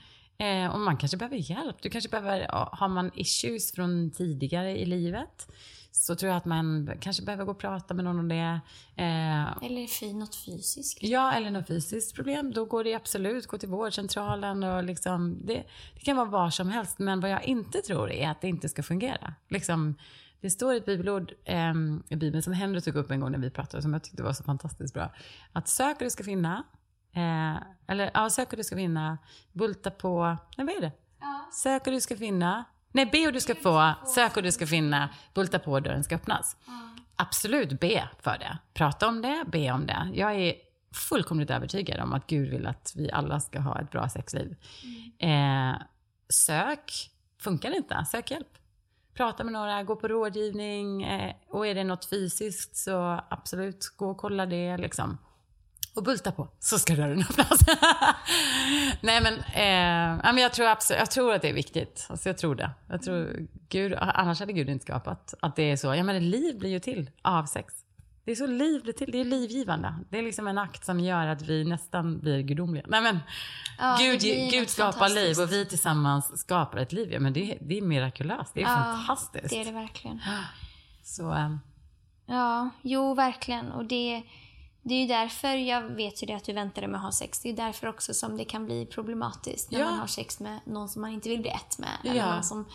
Eh, 0.43 0.73
och 0.73 0.79
man 0.79 0.97
kanske 0.97 1.17
behöver 1.17 1.37
hjälp. 1.37 1.81
Du 1.81 1.89
kanske 1.89 2.09
behöver, 2.09 2.47
har 2.71 2.87
man 2.87 3.11
issues 3.13 3.71
från 3.71 4.11
tidigare 4.11 4.79
i 4.79 4.85
livet 4.85 5.47
så 5.91 6.15
tror 6.15 6.29
jag 6.29 6.37
att 6.37 6.45
man 6.45 6.91
kanske 7.01 7.23
behöver 7.23 7.45
gå 7.45 7.51
och 7.51 7.57
prata 7.57 7.93
med 7.93 8.05
någon 8.05 8.19
om 8.19 8.27
det. 8.27 8.59
Eh, 8.95 9.65
Eller 9.65 10.13
något 10.13 10.35
fysiskt. 10.35 10.97
Ja, 11.01 11.33
eller 11.33 11.51
något 11.51 11.67
fysiskt 11.67 12.15
problem. 12.15 12.51
Då 12.53 12.65
går 12.65 12.83
det 12.83 12.93
absolut 12.93 13.47
gå 13.47 13.57
till 13.57 13.69
vårdcentralen 13.69 14.63
och 14.63 14.83
liksom, 14.83 15.37
det, 15.45 15.63
det 15.93 15.99
kan 15.99 16.17
vara 16.17 16.29
var 16.29 16.49
som 16.49 16.69
helst. 16.69 16.99
Men 16.99 17.19
vad 17.19 17.29
jag 17.29 17.43
inte 17.43 17.81
tror 17.81 18.11
är 18.11 18.29
att 18.29 18.41
det 18.41 18.47
inte 18.47 18.69
ska 18.69 18.83
fungera. 18.83 19.33
Liksom, 19.49 19.95
det 20.41 20.49
står 20.49 20.73
ett 20.73 20.85
bibelord 20.85 21.33
ehm, 21.45 22.03
i 22.09 22.15
Bibeln 22.15 22.43
som 22.43 22.53
Henry 22.53 22.81
tog 22.81 22.95
upp 22.95 23.11
en 23.11 23.19
gång 23.19 23.31
när 23.31 23.39
vi 23.39 23.49
pratade, 23.49 23.83
som 23.83 23.93
jag 23.93 24.03
tyckte 24.03 24.23
var 24.23 24.33
så 24.33 24.43
fantastiskt 24.43 24.93
bra. 24.93 25.13
Att 25.53 25.67
sök 25.67 25.97
och 25.97 26.03
du 26.03 26.09
ska 26.09 26.23
finna. 26.23 26.63
Eh, 27.13 27.55
eller 27.87 28.11
ja, 28.13 28.29
sök 28.29 28.51
och 28.51 28.57
du 28.57 28.63
ska 28.63 28.75
finna. 28.75 29.17
Bulta 29.51 29.91
på, 29.91 30.37
nej 30.57 30.67
vad 30.67 30.75
är 30.75 30.81
det? 30.81 30.91
Sök 31.53 31.87
och 31.87 31.93
du 31.93 32.01
ska 32.01 32.17
finna. 32.17 32.63
Nej, 32.91 33.05
be 33.05 33.27
och 33.27 33.33
du 33.33 33.41
ska 33.41 33.55
få. 33.55 33.93
Sök 34.05 34.37
och 34.37 34.43
du 34.43 34.51
ska 34.51 34.67
finna. 34.67 35.09
Bulta 35.33 35.59
på 35.59 35.71
och 35.71 35.81
dörren 35.81 36.03
ska 36.03 36.15
öppnas. 36.15 36.57
Absolut, 37.15 37.79
be 37.79 38.09
för 38.21 38.37
det. 38.37 38.57
Prata 38.73 39.07
om 39.07 39.21
det, 39.21 39.43
be 39.47 39.71
om 39.71 39.85
det. 39.85 40.11
Jag 40.13 40.35
är 40.35 40.55
fullkomligt 41.09 41.49
övertygad 41.49 41.99
om 41.99 42.13
att 42.13 42.27
Gud 42.27 42.49
vill 42.49 42.67
att 42.67 42.93
vi 42.95 43.11
alla 43.11 43.39
ska 43.39 43.59
ha 43.59 43.81
ett 43.81 43.91
bra 43.91 44.09
sexliv. 44.09 44.55
Eh, 45.19 45.73
sök. 46.29 47.09
Funkar 47.39 47.69
det 47.69 47.77
inte, 47.77 48.05
sök 48.11 48.31
hjälp. 48.31 48.47
Prata 49.13 49.43
med 49.43 49.53
några, 49.53 49.83
gå 49.83 49.95
på 49.95 50.07
rådgivning. 50.07 51.03
Eh, 51.03 51.35
och 51.49 51.67
är 51.67 51.75
det 51.75 51.83
något 51.83 52.05
fysiskt 52.05 52.75
så 52.75 53.21
absolut, 53.29 53.93
gå 53.97 54.09
och 54.09 54.17
kolla 54.17 54.45
det 54.45 54.77
liksom. 54.77 55.17
Och 55.95 56.03
bulta 56.03 56.31
på, 56.31 56.47
så 56.59 56.79
ska 56.79 56.95
dörren 56.95 57.21
öppnas. 57.21 57.59
Nej 59.01 59.21
men, 59.21 59.33
eh, 59.33 60.23
men 60.33 60.37
jag, 60.37 60.53
tror 60.53 60.67
absolut, 60.67 60.99
jag 60.99 61.11
tror 61.11 61.33
att 61.33 61.41
det 61.41 61.49
är 61.49 61.53
viktigt. 61.53 62.07
Alltså, 62.09 62.29
jag 62.29 62.37
tror 62.37 62.55
det. 62.55 62.69
Jag 62.89 63.01
tror, 63.01 63.47
Gud, 63.69 63.93
annars 63.93 64.39
hade 64.39 64.53
Gud 64.53 64.69
inte 64.69 64.85
skapat 64.85 65.33
att 65.41 65.55
det 65.55 65.71
är 65.71 65.77
så. 65.77 65.95
Ja 65.95 66.03
men 66.03 66.29
liv 66.29 66.59
blir 66.59 66.69
ju 66.69 66.79
till 66.79 67.11
av 67.21 67.45
sex. 67.45 67.73
Det 68.25 68.31
är 68.31 68.35
så 68.35 68.47
liv 68.47 68.81
blir 68.83 68.93
till, 68.93 69.11
det 69.11 69.17
är 69.21 69.25
livgivande. 69.25 69.95
Det 70.09 70.17
är 70.17 70.21
liksom 70.21 70.47
en 70.47 70.57
akt 70.57 70.85
som 70.85 70.99
gör 70.99 71.27
att 71.27 71.41
vi 71.41 71.65
nästan 71.65 72.19
blir 72.19 72.41
gudomliga. 72.41 72.85
Nej 72.87 73.01
men, 73.01 73.19
Ja, 73.79 73.97
Gud, 73.99 74.19
Gud 74.51 74.69
skapar 74.69 75.09
liv 75.09 75.39
och 75.39 75.51
vi 75.51 75.65
tillsammans 75.65 76.39
skapar 76.39 76.77
ett 76.77 76.91
liv. 76.91 77.11
Ja, 77.11 77.19
men 77.19 77.33
det, 77.33 77.57
det 77.61 77.77
är 77.77 77.81
mirakulöst, 77.81 78.53
det 78.53 78.61
är 78.61 78.63
Ja, 78.63 78.69
fantastiskt. 78.69 79.49
Det 79.49 79.61
är 79.61 79.65
det 79.65 79.71
verkligen. 79.71 80.21
Så, 81.03 81.33
eh, 81.33 81.55
Ja, 82.25 82.69
jo 82.81 83.13
verkligen. 83.13 83.71
Och 83.71 83.85
det, 83.85 84.23
det 84.83 84.93
är 84.93 85.01
ju 85.01 85.07
därför, 85.07 85.47
jag 85.55 85.81
vet 85.81 86.23
ju 86.23 86.27
det 86.27 86.33
att 86.33 86.43
du 86.43 86.53
väntade 86.53 86.87
med 86.87 86.97
att 86.97 87.03
ha 87.03 87.11
sex. 87.11 87.39
Det 87.39 87.49
är 87.49 87.53
därför 87.53 87.87
också 87.87 88.13
som 88.13 88.37
det 88.37 88.45
kan 88.45 88.65
bli 88.65 88.85
problematiskt 88.85 89.71
när 89.71 89.79
Ja. 89.79 89.85
man 89.85 89.99
har 89.99 90.07
sex 90.07 90.39
med 90.39 90.59
någon 90.65 90.89
som 90.89 91.01
man 91.01 91.11
inte 91.11 91.29
vill 91.29 91.41
bli 91.41 91.49
ett 91.49 91.77
med. 91.79 91.89
Eller 92.03 92.15
Ja. 92.15 92.33
någon 92.33 92.43
som, 92.43 92.65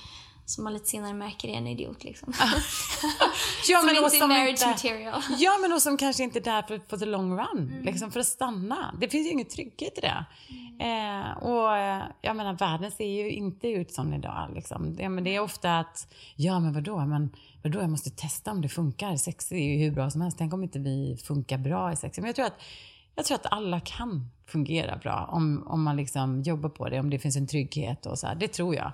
som 0.48 0.64
man 0.64 0.72
lite 0.72 0.86
senare 0.86 1.14
märker 1.14 1.48
är 1.48 1.52
en 1.52 1.66
idiot 1.66 2.04
liksom. 2.04 2.32
ja, 3.68 3.78
som 3.78 3.86
men 3.86 3.98
och 3.98 4.04
inte 4.04 4.16
är 4.16 4.20
som 4.20 4.28
marriage 4.28 4.50
inte- 4.50 4.66
material. 4.66 5.22
Ja, 5.38 5.58
men 5.62 5.72
och 5.72 5.82
som 5.82 5.96
kanske 5.96 6.22
inte 6.22 6.38
är 6.38 6.42
där 6.42 6.62
för, 6.62 6.80
for 6.88 6.96
the 6.96 7.06
long 7.06 7.38
run. 7.38 7.80
Liksom 7.82 8.10
för 8.10 8.20
att 8.20 8.26
stanna. 8.26 8.94
Det 9.00 9.08
finns 9.08 9.26
ju 9.26 9.30
ingen 9.32 9.46
trygghet 9.46 9.98
i 9.98 10.00
det. 10.00 10.24
Eh, 10.84 11.38
och 11.38 11.76
eh, 11.76 12.02
jag 12.20 12.36
menar, 12.36 12.52
världen 12.52 12.90
ser 12.90 13.04
ju 13.06 13.30
inte 13.30 13.68
ut 13.68 13.92
som 13.92 14.14
idag. 14.14 14.50
Liksom. 14.54 14.96
Det, 14.96 15.08
men 15.08 15.24
det 15.24 15.34
är 15.34 15.40
ofta 15.40 15.78
att, 15.78 16.14
ja 16.36 16.60
men 16.60 16.72
vadå, 16.72 16.98
men 17.06 17.30
vadå, 17.62 17.80
jag 17.80 17.90
måste 17.90 18.10
testa 18.10 18.50
om 18.50 18.62
det 18.62 18.68
funkar. 18.68 19.16
Sex 19.16 19.52
är 19.52 19.56
ju 19.56 19.84
hur 19.84 19.90
bra 19.90 20.10
som 20.10 20.20
helst. 20.20 20.38
Tänk 20.38 20.54
om 20.54 20.62
inte 20.62 20.78
vi 20.78 21.18
funkar 21.24 21.58
bra 21.58 21.92
i 21.92 21.96
sex. 21.96 22.18
Men 22.18 22.26
jag 22.26 22.36
tror 22.36 22.46
att 22.46 22.60
jag 23.14 23.24
tror 23.24 23.34
att 23.34 23.52
alla 23.52 23.80
kan 23.80 24.30
fungera 24.46 24.96
bra 24.96 25.28
om, 25.32 25.64
om 25.66 25.82
man 25.82 25.96
liksom 25.96 26.42
jobbar 26.42 26.68
på 26.68 26.88
det, 26.88 27.00
om 27.00 27.10
det 27.10 27.18
finns 27.18 27.36
en 27.36 27.46
trygghet 27.46 28.06
och 28.06 28.18
så 28.18 28.26
här. 28.26 28.34
Det 28.34 28.48
tror 28.48 28.74
jag. 28.74 28.92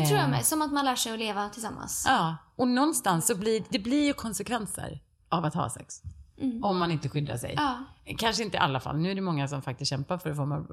Det 0.00 0.06
tror 0.06 0.20
jag 0.20 0.30
med. 0.30 0.44
Som 0.44 0.62
att 0.62 0.72
man 0.72 0.84
lär 0.84 0.96
sig 0.96 1.12
att 1.12 1.18
leva 1.18 1.48
tillsammans. 1.48 2.04
Ja, 2.08 2.36
och 2.56 2.68
någonstans 2.68 3.26
så 3.26 3.36
blir 3.36 3.64
det 3.68 3.78
blir 3.78 4.06
ju 4.06 4.12
konsekvenser 4.12 5.00
av 5.28 5.44
att 5.44 5.54
ha 5.54 5.70
sex. 5.70 6.02
Om 6.62 6.78
man 6.78 6.90
inte 6.90 7.08
skyddar 7.08 7.36
sig. 7.36 7.54
Ja. 7.56 7.84
Kanske 8.18 8.42
inte 8.42 8.56
i 8.56 8.60
alla 8.60 8.80
fall. 8.80 8.96
Nu 8.96 9.10
är 9.10 9.14
det 9.14 9.20
många 9.20 9.48
som 9.48 9.62
faktiskt 9.62 9.90
kämpar 9.90 10.18
för 10.18 10.30
att 10.30 10.36
få, 10.36 10.66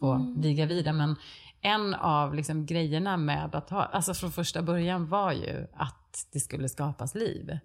få 0.00 0.18
bli 0.36 0.54
gravida. 0.54 0.92
Men 0.92 1.16
en 1.60 1.94
av 1.94 2.34
liksom 2.34 2.66
grejerna 2.66 3.16
med 3.16 3.54
att 3.54 3.70
ha, 3.70 3.82
alltså 3.82 4.14
från 4.14 4.32
första 4.32 4.62
början 4.62 5.08
var 5.08 5.32
ju 5.32 5.66
att 5.74 6.26
det 6.32 6.40
skulle 6.40 6.68
skapas 6.68 7.14
liv. 7.14 7.58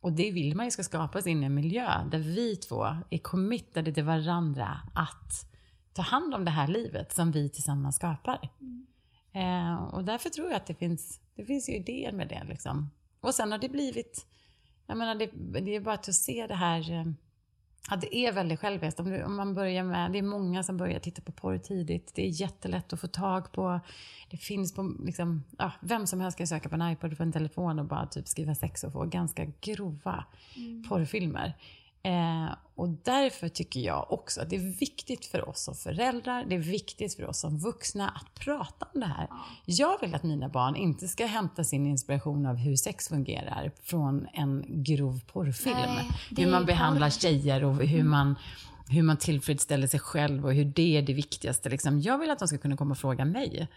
Och 0.00 0.12
det 0.12 0.30
vill 0.30 0.56
man 0.56 0.64
ju 0.64 0.70
ska 0.70 0.82
skapas 0.82 1.26
in 1.26 1.42
i 1.42 1.46
en 1.46 1.54
miljö 1.54 2.04
där 2.10 2.18
vi 2.18 2.56
två 2.56 2.86
är 3.10 3.18
committade 3.18 3.92
till 3.92 4.04
varandra 4.04 4.80
att 4.94 5.46
ta 5.92 6.02
hand 6.02 6.34
om 6.34 6.44
det 6.44 6.50
här 6.50 6.68
livet 6.68 7.14
som 7.14 7.32
vi 7.32 7.48
tillsammans 7.48 7.96
skapar. 7.96 8.50
Eh, 9.32 9.84
och 9.84 10.04
därför 10.04 10.30
tror 10.30 10.48
jag 10.48 10.56
att 10.56 10.66
det 10.66 10.74
finns, 10.74 11.20
det 11.34 11.44
finns 11.44 11.68
ju 11.68 11.72
idéer 11.72 12.12
med 12.12 12.28
det. 12.28 12.44
Liksom. 12.48 12.90
Och 13.20 13.34
sen 13.34 13.52
har 13.52 13.58
det 13.58 13.68
blivit, 13.68 14.26
jag 14.86 14.98
menar 14.98 15.14
det, 15.14 15.30
det 15.60 15.76
är 15.76 15.80
bara 15.80 15.94
att 15.94 16.14
se 16.14 16.46
det 16.46 16.54
här, 16.54 16.92
eh, 16.92 17.06
att 17.88 18.00
det 18.00 18.16
är 18.16 18.32
väldigt 18.32 18.60
själviskt. 18.60 19.00
Om, 19.00 19.22
om 19.26 19.36
man 19.36 19.54
börjar 19.54 19.84
med, 19.84 20.12
det 20.12 20.18
är 20.18 20.22
många 20.22 20.62
som 20.62 20.76
börjar 20.76 21.00
titta 21.00 21.22
på 21.22 21.32
porr 21.32 21.58
tidigt. 21.58 22.12
Det 22.14 22.22
är 22.22 22.40
jättelätt 22.40 22.92
att 22.92 23.00
få 23.00 23.06
tag 23.06 23.52
på. 23.52 23.80
Det 24.30 24.36
finns 24.36 24.74
på, 24.74 24.94
liksom, 25.04 25.44
ja, 25.58 25.72
vem 25.80 26.06
som 26.06 26.20
helst 26.20 26.38
kan 26.38 26.46
söka 26.46 26.68
på 26.68 26.74
en 26.74 26.92
iPod 26.92 27.16
på 27.16 27.22
en 27.22 27.32
telefon 27.32 27.78
och 27.78 27.84
bara 27.84 28.06
typ 28.06 28.28
skriva 28.28 28.54
sex 28.54 28.84
och 28.84 28.92
få 28.92 29.04
ganska 29.04 29.44
grova 29.60 30.24
porrfilmer. 30.88 31.54
Eh, 32.02 32.54
och 32.74 32.88
därför 32.88 33.48
tycker 33.48 33.80
jag 33.80 34.12
också 34.12 34.40
att 34.40 34.50
det 34.50 34.56
är 34.56 34.78
viktigt 34.78 35.26
för 35.26 35.48
oss 35.48 35.64
som 35.64 35.74
föräldrar, 35.74 36.44
det 36.44 36.54
är 36.54 36.58
viktigt 36.58 37.14
för 37.14 37.26
oss 37.26 37.40
som 37.40 37.58
vuxna 37.58 38.08
att 38.08 38.34
prata 38.34 38.88
om 38.94 39.00
det 39.00 39.06
här. 39.06 39.28
Jag 39.64 40.00
vill 40.00 40.14
att 40.14 40.22
mina 40.22 40.48
barn 40.48 40.76
inte 40.76 41.08
ska 41.08 41.26
hämta 41.26 41.64
sin 41.64 41.86
inspiration 41.86 42.46
av 42.46 42.56
hur 42.56 42.76
sex 42.76 43.08
fungerar 43.08 43.72
från 43.82 44.26
en 44.32 44.64
grov 44.68 45.20
porrfilm. 45.32 45.76
Nej, 45.76 46.10
hur 46.36 46.50
man 46.50 46.66
behandlar 46.66 47.10
tjejer 47.10 47.64
och 47.64 47.76
hur 47.76 48.04
man 48.04 48.36
hur 48.88 49.02
man 49.02 49.16
tillfredsställer 49.16 49.86
sig 49.86 50.00
själv 50.00 50.44
och 50.44 50.54
hur 50.54 50.64
det 50.64 50.96
är 50.96 51.02
det 51.02 51.12
viktigaste. 51.12 51.68
Liksom. 51.68 52.00
Jag 52.00 52.18
vill 52.18 52.30
att 52.30 52.38
de 52.38 52.48
ska 52.48 52.58
kunna 52.58 52.76
komma 52.76 52.90
och 52.90 52.98
fråga 52.98 53.24
mig. 53.24 53.68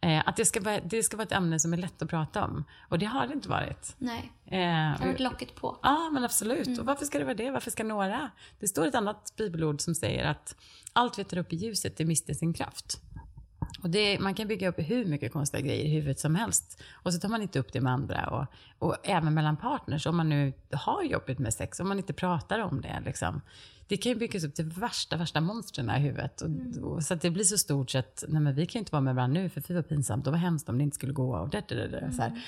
Eh, 0.00 0.22
att 0.28 0.36
det 0.36 0.44
ska, 0.44 0.60
vara, 0.60 0.80
det 0.80 1.02
ska 1.02 1.16
vara 1.16 1.26
ett 1.26 1.32
ämne 1.32 1.60
som 1.60 1.72
är 1.72 1.76
lätt 1.76 2.02
att 2.02 2.08
prata 2.10 2.44
om. 2.44 2.64
Och 2.88 2.98
det 2.98 3.06
har 3.06 3.26
det 3.26 3.32
inte 3.32 3.48
varit. 3.48 3.94
Nej. 3.98 4.32
Eh, 4.46 4.50
Det 4.50 4.96
har 5.00 5.06
varit 5.06 5.20
locket 5.20 5.54
på. 5.54 5.78
Ja, 5.82 6.10
men 6.12 6.24
absolut. 6.24 6.66
Mm. 6.66 6.80
Och 6.80 6.86
varför 6.86 7.04
ska 7.04 7.18
det 7.18 7.24
vara 7.24 7.34
det? 7.34 7.50
Varför 7.50 7.70
ska 7.70 7.84
några? 7.84 8.30
Det 8.60 8.68
står 8.68 8.86
ett 8.86 8.94
annat 8.94 9.32
bibelord 9.36 9.80
som 9.80 9.94
säger 9.94 10.24
att 10.24 10.56
allt 10.92 11.18
vi 11.18 11.24
tar 11.24 11.38
upp 11.38 11.52
i 11.52 11.56
ljuset, 11.56 11.96
det 11.96 12.04
mister 12.04 12.34
sin 12.34 12.52
kraft. 12.52 13.00
Och 13.82 13.90
det, 13.90 14.18
man 14.18 14.34
kan 14.34 14.48
bygga 14.48 14.68
upp 14.68 14.78
hur 14.78 15.04
mycket 15.04 15.32
konstiga 15.32 15.60
grejer 15.60 15.84
i 15.84 15.88
huvudet 15.88 16.20
som 16.20 16.34
helst. 16.34 16.82
Och 16.92 17.14
så 17.14 17.20
tar 17.20 17.28
man 17.28 17.42
inte 17.42 17.58
upp 17.58 17.72
det 17.72 17.80
med 17.80 17.92
andra. 17.92 18.26
Och, 18.26 18.46
och 18.88 18.96
även 19.02 19.34
mellan 19.34 19.56
partners, 19.56 20.06
om 20.06 20.16
man 20.16 20.28
nu 20.28 20.52
har 20.72 21.02
jobbigt 21.02 21.38
med 21.38 21.54
sex, 21.54 21.80
om 21.80 21.88
man 21.88 21.98
inte 21.98 22.12
pratar 22.12 22.58
om 22.58 22.80
det. 22.80 23.02
Liksom. 23.04 23.40
Det 23.88 23.96
kan 23.96 24.12
ju 24.12 24.18
byggas 24.18 24.44
upp 24.44 24.54
till 24.54 24.64
värsta, 24.64 25.16
värsta 25.16 25.40
monstren 25.40 25.90
i 25.90 25.98
huvudet. 25.98 26.40
Och, 26.40 26.50
och, 26.82 27.04
så 27.04 27.14
att 27.14 27.20
det 27.20 27.30
blir 27.30 27.44
så 27.44 27.58
stort 27.58 27.90
så 27.90 27.98
att, 27.98 28.24
nej 28.28 28.42
men 28.42 28.54
vi 28.54 28.66
kan 28.66 28.78
ju 28.78 28.80
inte 28.80 28.92
vara 28.92 29.02
med 29.02 29.14
varandra 29.14 29.40
nu, 29.40 29.48
för 29.48 29.60
fy 29.60 29.74
vad 29.74 29.88
pinsamt, 29.88 30.26
och 30.26 30.32
vad 30.32 30.40
hemskt 30.40 30.68
om 30.68 30.78
det 30.78 30.84
inte 30.84 30.94
skulle 30.94 31.12
gå. 31.12 31.36
Och 31.36 31.48
det, 31.48 31.68
det, 31.68 31.88
det, 31.88 32.12
så 32.12 32.22
här. 32.22 32.42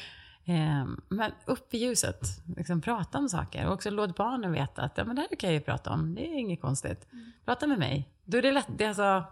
Ehm, 0.44 1.00
men 1.08 1.32
upp 1.44 1.74
i 1.74 1.78
ljuset, 1.78 2.20
liksom, 2.56 2.80
prata 2.80 3.18
om 3.18 3.28
saker. 3.28 3.66
Och 3.66 3.72
också 3.72 3.90
låt 3.90 4.16
barnen 4.16 4.52
veta 4.52 4.82
att 4.82 4.98
ja, 4.98 5.04
men 5.04 5.16
det 5.16 5.22
här 5.22 5.36
kan 5.36 5.50
jag 5.50 5.54
ju 5.54 5.60
prata 5.60 5.90
om, 5.90 6.14
det 6.14 6.28
är 6.28 6.38
inget 6.38 6.60
konstigt. 6.60 7.06
Prata 7.44 7.66
med 7.66 7.78
mig. 7.78 8.08
Då 8.24 8.38
är 8.38 8.42
det 8.42 8.52
lätt, 8.52 8.66
det 8.76 8.84
är 8.84 8.88
alltså, 8.88 9.24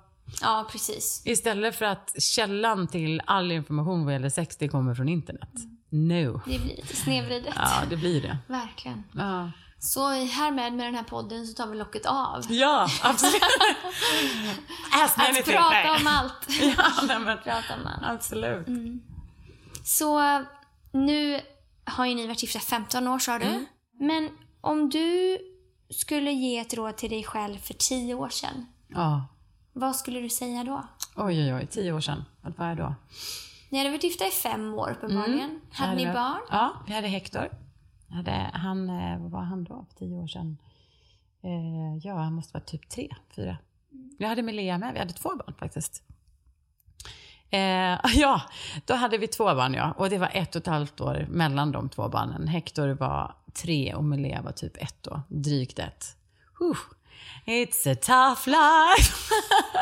Ja, 0.43 0.69
precis. 0.73 1.23
istället 1.25 1.77
för 1.77 1.85
att 1.85 2.23
källan 2.23 2.89
till 2.89 3.23
all 3.27 3.53
information 3.53 4.05
vad 4.05 4.13
gäller 4.15 4.29
sex, 4.29 4.57
det 4.57 4.69
kommer 4.69 4.95
från 4.95 5.09
internet. 5.09 5.51
No. 5.91 6.41
Det 6.47 6.59
blir 6.59 6.77
lite 6.77 6.97
snedvridet. 6.97 7.55
Ja, 7.57 7.83
det 7.91 7.97
blir 7.97 8.23
det. 8.23 8.39
Verkligen. 8.47 9.05
Ja, 9.15 9.51
Så 9.79 10.09
härmed 10.09 10.73
med 10.73 10.87
den 10.87 10.95
här 10.95 11.03
podden 11.03 11.47
så 11.47 11.55
tar 11.55 11.67
vi 11.67 11.79
locket 11.79 12.07
av. 12.07 12.45
ja 12.49 12.89
absolut. 13.03 13.43
Ask 15.05 15.19
Att 15.19 15.45
prata 15.45 15.93
om 16.01 16.07
allt. 16.07 16.33
Ja, 16.77 16.85
nej, 17.07 17.19
men, 17.19 17.39
prata 17.39 17.75
om 17.81 17.87
allt. 17.87 18.03
absolut. 18.03 18.67
Så 19.85 20.21
nu 20.93 21.41
har 21.85 22.07
ju 22.07 22.15
ni 22.15 22.27
varit 22.27 22.43
gifta 22.43 22.59
15 22.61 23.09
år 23.09 23.19
sa 23.19 23.39
du. 23.39 23.45
Mm. 23.45 23.67
Men 24.01 24.29
om 24.61 24.91
du 24.91 25.39
skulle 25.91 26.31
ge 26.33 26.59
ett 26.59 26.75
råd 26.75 26.97
till 26.97 27.11
dig 27.11 27.25
själv 27.25 27.59
för 27.59 27.75
10 27.75 28.15
år 28.15 28.29
sedan. 28.29 28.67
Ja. 28.89 29.27
Vad 29.79 29.97
skulle 29.97 30.21
du 30.21 30.29
säga 30.29 30.65
då? 30.65 30.83
Oj, 31.17 31.43
oj, 31.43 31.55
oj. 31.55 31.67
Tio 31.67 31.93
år 31.93 32.01
sedan. 32.01 32.25
Vad 32.41 32.57
var 32.57 32.69
jag 32.69 32.77
då? 32.77 32.95
Ni 33.71 33.79
hade 33.79 33.91
varit 33.91 34.05
gifta 34.05 34.27
i 34.27 34.31
fem 34.31 34.75
år 34.75 34.91
uppenbarligen. 34.91 35.61
Hade 35.73 35.95
ni 35.95 36.07
vi- 36.07 36.13
barn? 36.13 36.41
Ja, 36.51 36.73
vi 36.87 36.95
hade 36.95 37.09
Hector. 37.09 37.49
Hade, 38.09 38.51
han, 38.53 38.91
eh, 38.91 39.19
vad 39.19 39.31
var 39.31 39.41
han 39.43 39.65
då 39.65 39.87
för 39.89 39.97
tio 39.99 40.17
år 40.17 40.27
sedan? 40.27 40.59
Eh, 41.43 41.99
ja, 42.03 42.15
han 42.15 42.33
måste 42.33 42.55
vara 42.55 42.65
typ 42.65 42.89
tre, 42.89 43.09
fyra. 43.37 43.57
Jag 44.19 44.29
hade 44.29 44.43
med 44.43 44.55
Lea 44.55 44.79
med, 44.79 44.93
vi 44.93 44.99
hade 44.99 45.13
två 45.13 45.29
barn 45.29 45.55
faktiskt. 45.59 46.03
Eh, 47.51 47.99
ja, 48.15 48.43
då 48.87 48.95
hade 48.95 49.19
vi 49.19 49.29
två 49.29 49.45
barn 49.45 49.75
ja. 49.75 49.93
Och 49.97 50.11
det 50.11 50.19
var 50.19 50.31
ett 50.33 50.57
och 50.57 50.61
ett 50.61 50.67
halvt 50.67 51.01
år 51.01 51.27
mellan 51.29 51.73
de 51.73 51.89
två 51.89 52.09
barnen. 52.09 52.49
Hector 52.49 52.89
var 52.89 53.35
tre 53.63 53.95
och 53.95 54.05
Melea 54.05 54.43
var 54.43 54.53
typ 54.53 54.77
ett 54.77 55.03
då. 55.03 55.23
Drygt 55.29 55.79
ett. 55.79 56.17
Uh, 56.61 56.77
it's 57.47 57.93
a 57.93 57.95
tough 57.95 58.47
life. 58.49 59.15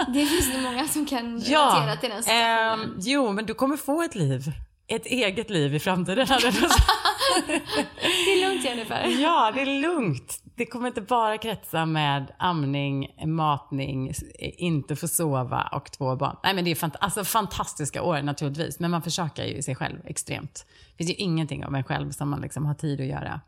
Det 0.14 0.26
finns 0.26 0.52
det 0.54 0.60
många 0.62 0.88
som 0.88 1.06
kan 1.06 1.40
Ja, 1.44 1.58
relatera 1.76 1.96
till 1.96 2.10
den 2.10 2.22
situationen. 2.22 2.80
ehm, 2.80 2.94
jo, 3.00 3.32
men 3.32 3.46
du 3.46 3.54
kommer 3.54 3.76
få 3.76 4.02
ett 4.02 4.14
liv. 4.14 4.52
Ett 4.88 5.06
eget 5.06 5.50
liv 5.50 5.74
i 5.74 5.78
framtiden. 5.78 6.26
det 7.46 8.32
är 8.32 8.48
lugnt 8.48 8.64
Jennifer. 8.64 9.06
ja, 9.22 9.52
det 9.54 9.60
är 9.60 9.80
lugnt. 9.80 10.42
Det 10.56 10.66
kommer 10.66 10.88
inte 10.88 11.00
bara 11.00 11.38
kretsa 11.38 11.86
med 11.86 12.32
amning, 12.38 13.08
matning, 13.26 14.12
inte 14.38 14.96
få 14.96 15.08
sova 15.08 15.68
och 15.72 15.92
två 15.92 16.16
barn. 16.16 16.36
Nej, 16.44 16.54
men 16.54 16.64
det 16.64 16.70
är 16.70 16.74
fant- 16.74 16.96
alltså, 17.00 17.24
fantastiska 17.24 18.02
år 18.02 18.22
naturligtvis. 18.22 18.80
Men 18.80 18.90
man 18.90 19.02
försakar 19.02 19.44
ju 19.44 19.62
sig 19.62 19.74
själv 19.74 19.98
extremt. 20.04 20.66
Det 20.90 20.96
finns 20.96 21.10
ju 21.10 21.14
ingenting 21.14 21.64
av 21.64 21.74
en 21.74 21.84
själv 21.84 22.10
som 22.10 22.30
man 22.30 22.40
liksom 22.40 22.66
har 22.66 22.74
tid 22.74 23.00
att 23.00 23.06
göra. 23.06 23.40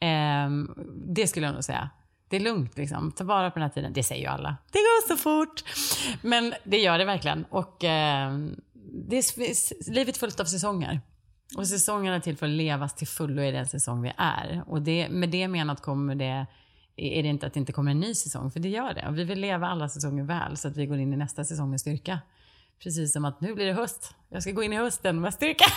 Ehm, 0.00 0.74
det 1.06 1.26
skulle 1.26 1.46
jag 1.46 1.54
nog 1.54 1.64
säga. 1.64 1.90
Det 2.28 2.36
är 2.36 2.40
lugnt 2.40 2.76
liksom. 2.76 3.12
Ta 3.12 3.24
vara 3.24 3.50
på 3.50 3.58
den 3.58 3.68
här 3.68 3.74
tiden. 3.74 3.92
Det 3.92 4.02
säger 4.02 4.22
ju 4.22 4.28
alla. 4.28 4.56
Det 4.72 4.78
går 4.78 5.08
så 5.08 5.16
fort. 5.16 5.64
Men 6.22 6.54
det 6.64 6.78
gör 6.78 6.98
det 6.98 7.04
verkligen. 7.04 7.44
Och 7.44 7.84
eh, 7.84 8.38
det 9.08 9.16
är, 9.16 9.90
livet 9.92 10.16
är 10.16 10.18
fullt 10.18 10.40
av 10.40 10.44
säsonger. 10.44 11.00
Och 11.56 11.68
säsongerna 11.68 12.16
är 12.16 12.20
till 12.20 12.36
för 12.36 12.46
att 12.46 12.52
levas 12.52 12.94
till 12.94 13.06
fullo 13.06 13.42
i 13.42 13.50
den 13.50 13.68
säsong 13.68 14.02
vi 14.02 14.12
är. 14.16 14.62
Och 14.66 14.82
det, 14.82 15.08
med 15.08 15.30
det 15.30 15.48
menat 15.48 15.82
kommer 15.82 16.14
det, 16.14 16.46
är 16.96 17.22
det 17.22 17.28
inte 17.28 17.46
att 17.46 17.54
det 17.54 17.60
inte 17.60 17.72
kommer 17.72 17.90
en 17.90 18.00
ny 18.00 18.14
säsong, 18.14 18.50
för 18.50 18.60
det 18.60 18.68
gör 18.68 18.94
det. 18.94 19.08
Och 19.08 19.18
vi 19.18 19.24
vill 19.24 19.40
leva 19.40 19.66
alla 19.66 19.88
säsonger 19.88 20.24
väl, 20.24 20.56
så 20.56 20.68
att 20.68 20.76
vi 20.76 20.86
går 20.86 20.98
in 20.98 21.12
i 21.12 21.16
nästa 21.16 21.44
säsong 21.44 21.70
med 21.70 21.80
styrka. 21.80 22.20
Precis 22.82 23.12
som 23.12 23.24
att 23.24 23.40
nu 23.40 23.54
blir 23.54 23.66
det 23.66 23.72
höst. 23.72 24.14
Jag 24.28 24.42
ska 24.42 24.52
gå 24.52 24.62
in 24.62 24.72
i 24.72 24.76
hösten 24.76 25.20
med 25.20 25.34
styrka. 25.34 25.64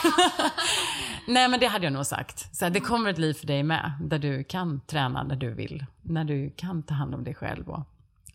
Nej, 1.28 1.50
men 1.50 1.60
det 1.60 1.68
hade 1.68 1.86
jag 1.86 1.94
nog 1.94 2.06
sagt. 2.06 2.56
Så 2.56 2.66
här, 2.66 2.70
det 2.70 2.80
kommer 2.80 3.10
ett 3.10 3.18
liv 3.18 3.34
för 3.34 3.48
dig 3.48 3.64
med, 3.64 3.92
där 4.02 4.20
du 4.20 4.44
kan 4.44 4.82
träna 4.82 5.24
när 5.24 5.36
du 5.36 5.54
vill. 5.54 5.86
När 6.02 6.24
du 6.24 6.54
kan 6.58 6.84
ta 6.84 6.94
hand 6.94 7.16
om 7.16 7.24
dig 7.24 7.36
själv. 7.36 7.70
Och 7.70 7.84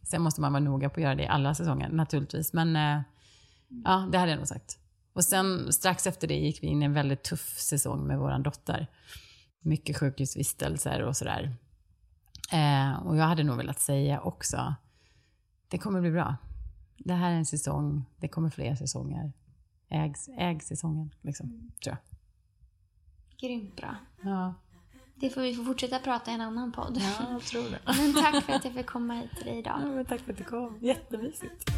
sen 0.02 0.22
måste 0.22 0.40
man 0.40 0.52
vara 0.52 0.62
noga 0.62 0.88
på 0.88 1.00
att 1.00 1.02
göra 1.04 1.14
det 1.14 1.22
i 1.22 1.26
alla 1.28 1.54
säsonger, 1.54 1.88
naturligtvis. 1.88 2.52
Men 2.52 2.76
eh, 2.76 3.00
ja, 3.84 4.08
det 4.12 4.18
hade 4.18 4.30
jag 4.30 4.38
nog 4.38 4.48
sagt. 4.48 4.78
Och 5.12 5.24
sen 5.24 5.72
strax 5.72 6.06
efter 6.06 6.28
det 6.28 6.34
gick 6.34 6.62
vi 6.62 6.66
in 6.66 6.82
i 6.82 6.84
en 6.84 6.92
väldigt 6.92 7.22
tuff 7.22 7.58
säsong 7.58 8.06
med 8.06 8.18
vår 8.18 8.38
dotter. 8.38 8.86
Mycket 9.60 9.96
sjukhusvistelser 9.96 11.02
och 11.02 11.16
sådär. 11.16 11.56
Eh, 12.52 13.06
och 13.06 13.16
jag 13.16 13.24
hade 13.24 13.42
nog 13.42 13.56
velat 13.56 13.80
säga 13.80 14.20
också, 14.20 14.74
det 15.68 15.78
kommer 15.78 16.00
bli 16.00 16.10
bra. 16.10 16.36
Det 16.98 17.14
här 17.14 17.30
är 17.30 17.34
en 17.34 17.46
säsong, 17.46 18.04
det 18.16 18.28
kommer 18.28 18.50
fler 18.50 18.74
säsonger. 18.74 19.32
Äg, 19.88 20.14
äg 20.38 20.60
säsongen, 20.60 21.14
liksom, 21.22 21.70
tror 21.84 21.96
jag. 21.96 22.15
Grymt 23.40 23.76
bra. 23.76 23.96
Ja, 24.22 24.54
Det 25.14 25.30
får 25.30 25.40
vi 25.40 25.54
få 25.54 25.64
fortsätta 25.64 25.98
prata 25.98 26.30
i 26.30 26.34
en 26.34 26.40
annan 26.40 26.72
podd. 26.72 26.98
ja 27.00 27.32
jag 27.32 27.42
tror 27.42 27.62
det. 27.70 27.78
Men 27.86 28.14
tack 28.14 28.44
för 28.44 28.52
att 28.52 28.64
jag 28.64 28.74
fick 28.74 28.86
komma 28.86 29.14
hit 29.14 29.30
till 29.36 29.46
dig 29.46 29.58
idag. 29.58 29.78
Ja, 29.82 29.88
men 29.88 30.04
tack 30.04 30.20
för 30.20 30.32
att 30.32 30.38
du 30.38 30.44
kom. 30.44 30.78
Jättemysigt. 30.80 31.70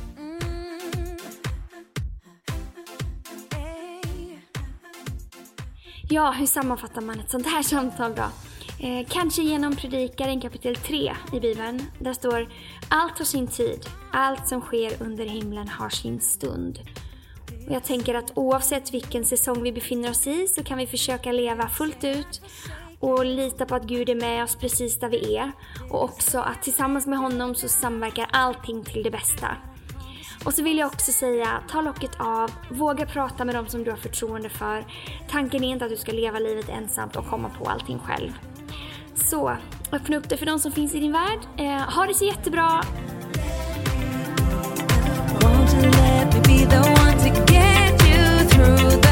Ja, 6.10 6.30
hur 6.32 6.46
sammanfattar 6.46 7.00
man 7.00 7.20
ett 7.20 7.30
sånt 7.30 7.46
här 7.46 7.62
samtal 7.62 8.14
då? 8.14 8.22
Eh, 8.86 9.06
kanske 9.08 9.42
genom 9.42 9.76
Predikaren 9.76 10.40
kapitel 10.40 10.76
3 10.76 11.16
i 11.32 11.40
Bibeln. 11.40 11.82
Där 11.98 12.12
står 12.12 12.48
Allt 12.88 13.18
har 13.18 13.24
sin 13.24 13.46
tid, 13.46 13.80
allt 14.12 14.48
som 14.48 14.60
sker 14.60 15.02
under 15.02 15.24
himlen 15.26 15.68
har 15.68 15.88
sin 15.88 16.20
stund. 16.20 16.78
Och 17.68 17.74
jag 17.74 17.84
tänker 17.84 18.14
att 18.14 18.32
oavsett 18.34 18.94
vilken 18.94 19.24
säsong 19.24 19.62
vi 19.62 19.72
befinner 19.72 20.10
oss 20.10 20.26
i 20.26 20.46
så 20.46 20.64
kan 20.64 20.78
vi 20.78 20.86
försöka 20.86 21.32
leva 21.32 21.68
fullt 21.68 22.04
ut 22.04 22.40
och 23.00 23.24
lita 23.24 23.66
på 23.66 23.74
att 23.74 23.84
Gud 23.84 24.08
är 24.08 24.14
med 24.14 24.44
oss 24.44 24.56
precis 24.56 24.98
där 24.98 25.08
vi 25.08 25.36
är. 25.36 25.52
Och 25.90 26.04
också 26.04 26.38
att 26.38 26.62
tillsammans 26.62 27.06
med 27.06 27.18
honom 27.18 27.54
så 27.54 27.68
samverkar 27.68 28.26
allting 28.32 28.84
till 28.84 29.02
det 29.02 29.10
bästa. 29.10 29.56
Och 30.44 30.54
så 30.54 30.62
vill 30.62 30.78
jag 30.78 30.86
också 30.86 31.12
säga, 31.12 31.62
ta 31.70 31.80
locket 31.80 32.20
av, 32.20 32.50
våga 32.70 33.06
prata 33.06 33.44
med 33.44 33.54
dem 33.54 33.66
som 33.66 33.84
du 33.84 33.90
har 33.90 33.98
förtroende 33.98 34.48
för. 34.48 34.84
Tanken 35.30 35.64
är 35.64 35.68
inte 35.68 35.84
att 35.84 35.90
du 35.90 35.96
ska 35.96 36.12
leva 36.12 36.38
livet 36.38 36.68
ensamt 36.68 37.16
och 37.16 37.26
komma 37.26 37.50
på 37.58 37.64
allting 37.64 37.98
själv. 37.98 38.30
Så, 39.14 39.56
öppna 39.92 40.16
upp 40.16 40.28
dig 40.28 40.38
för 40.38 40.46
de 40.46 40.58
som 40.58 40.72
finns 40.72 40.94
i 40.94 41.00
din 41.00 41.12
värld. 41.12 41.38
Eh, 41.56 41.94
ha 41.94 42.06
det 42.06 42.14
så 42.14 42.24
jättebra! 42.24 42.82
The 46.68 46.80
one 46.80 47.16
to 47.18 47.30
get 47.52 47.92
you 48.08 48.48
through 48.50 49.07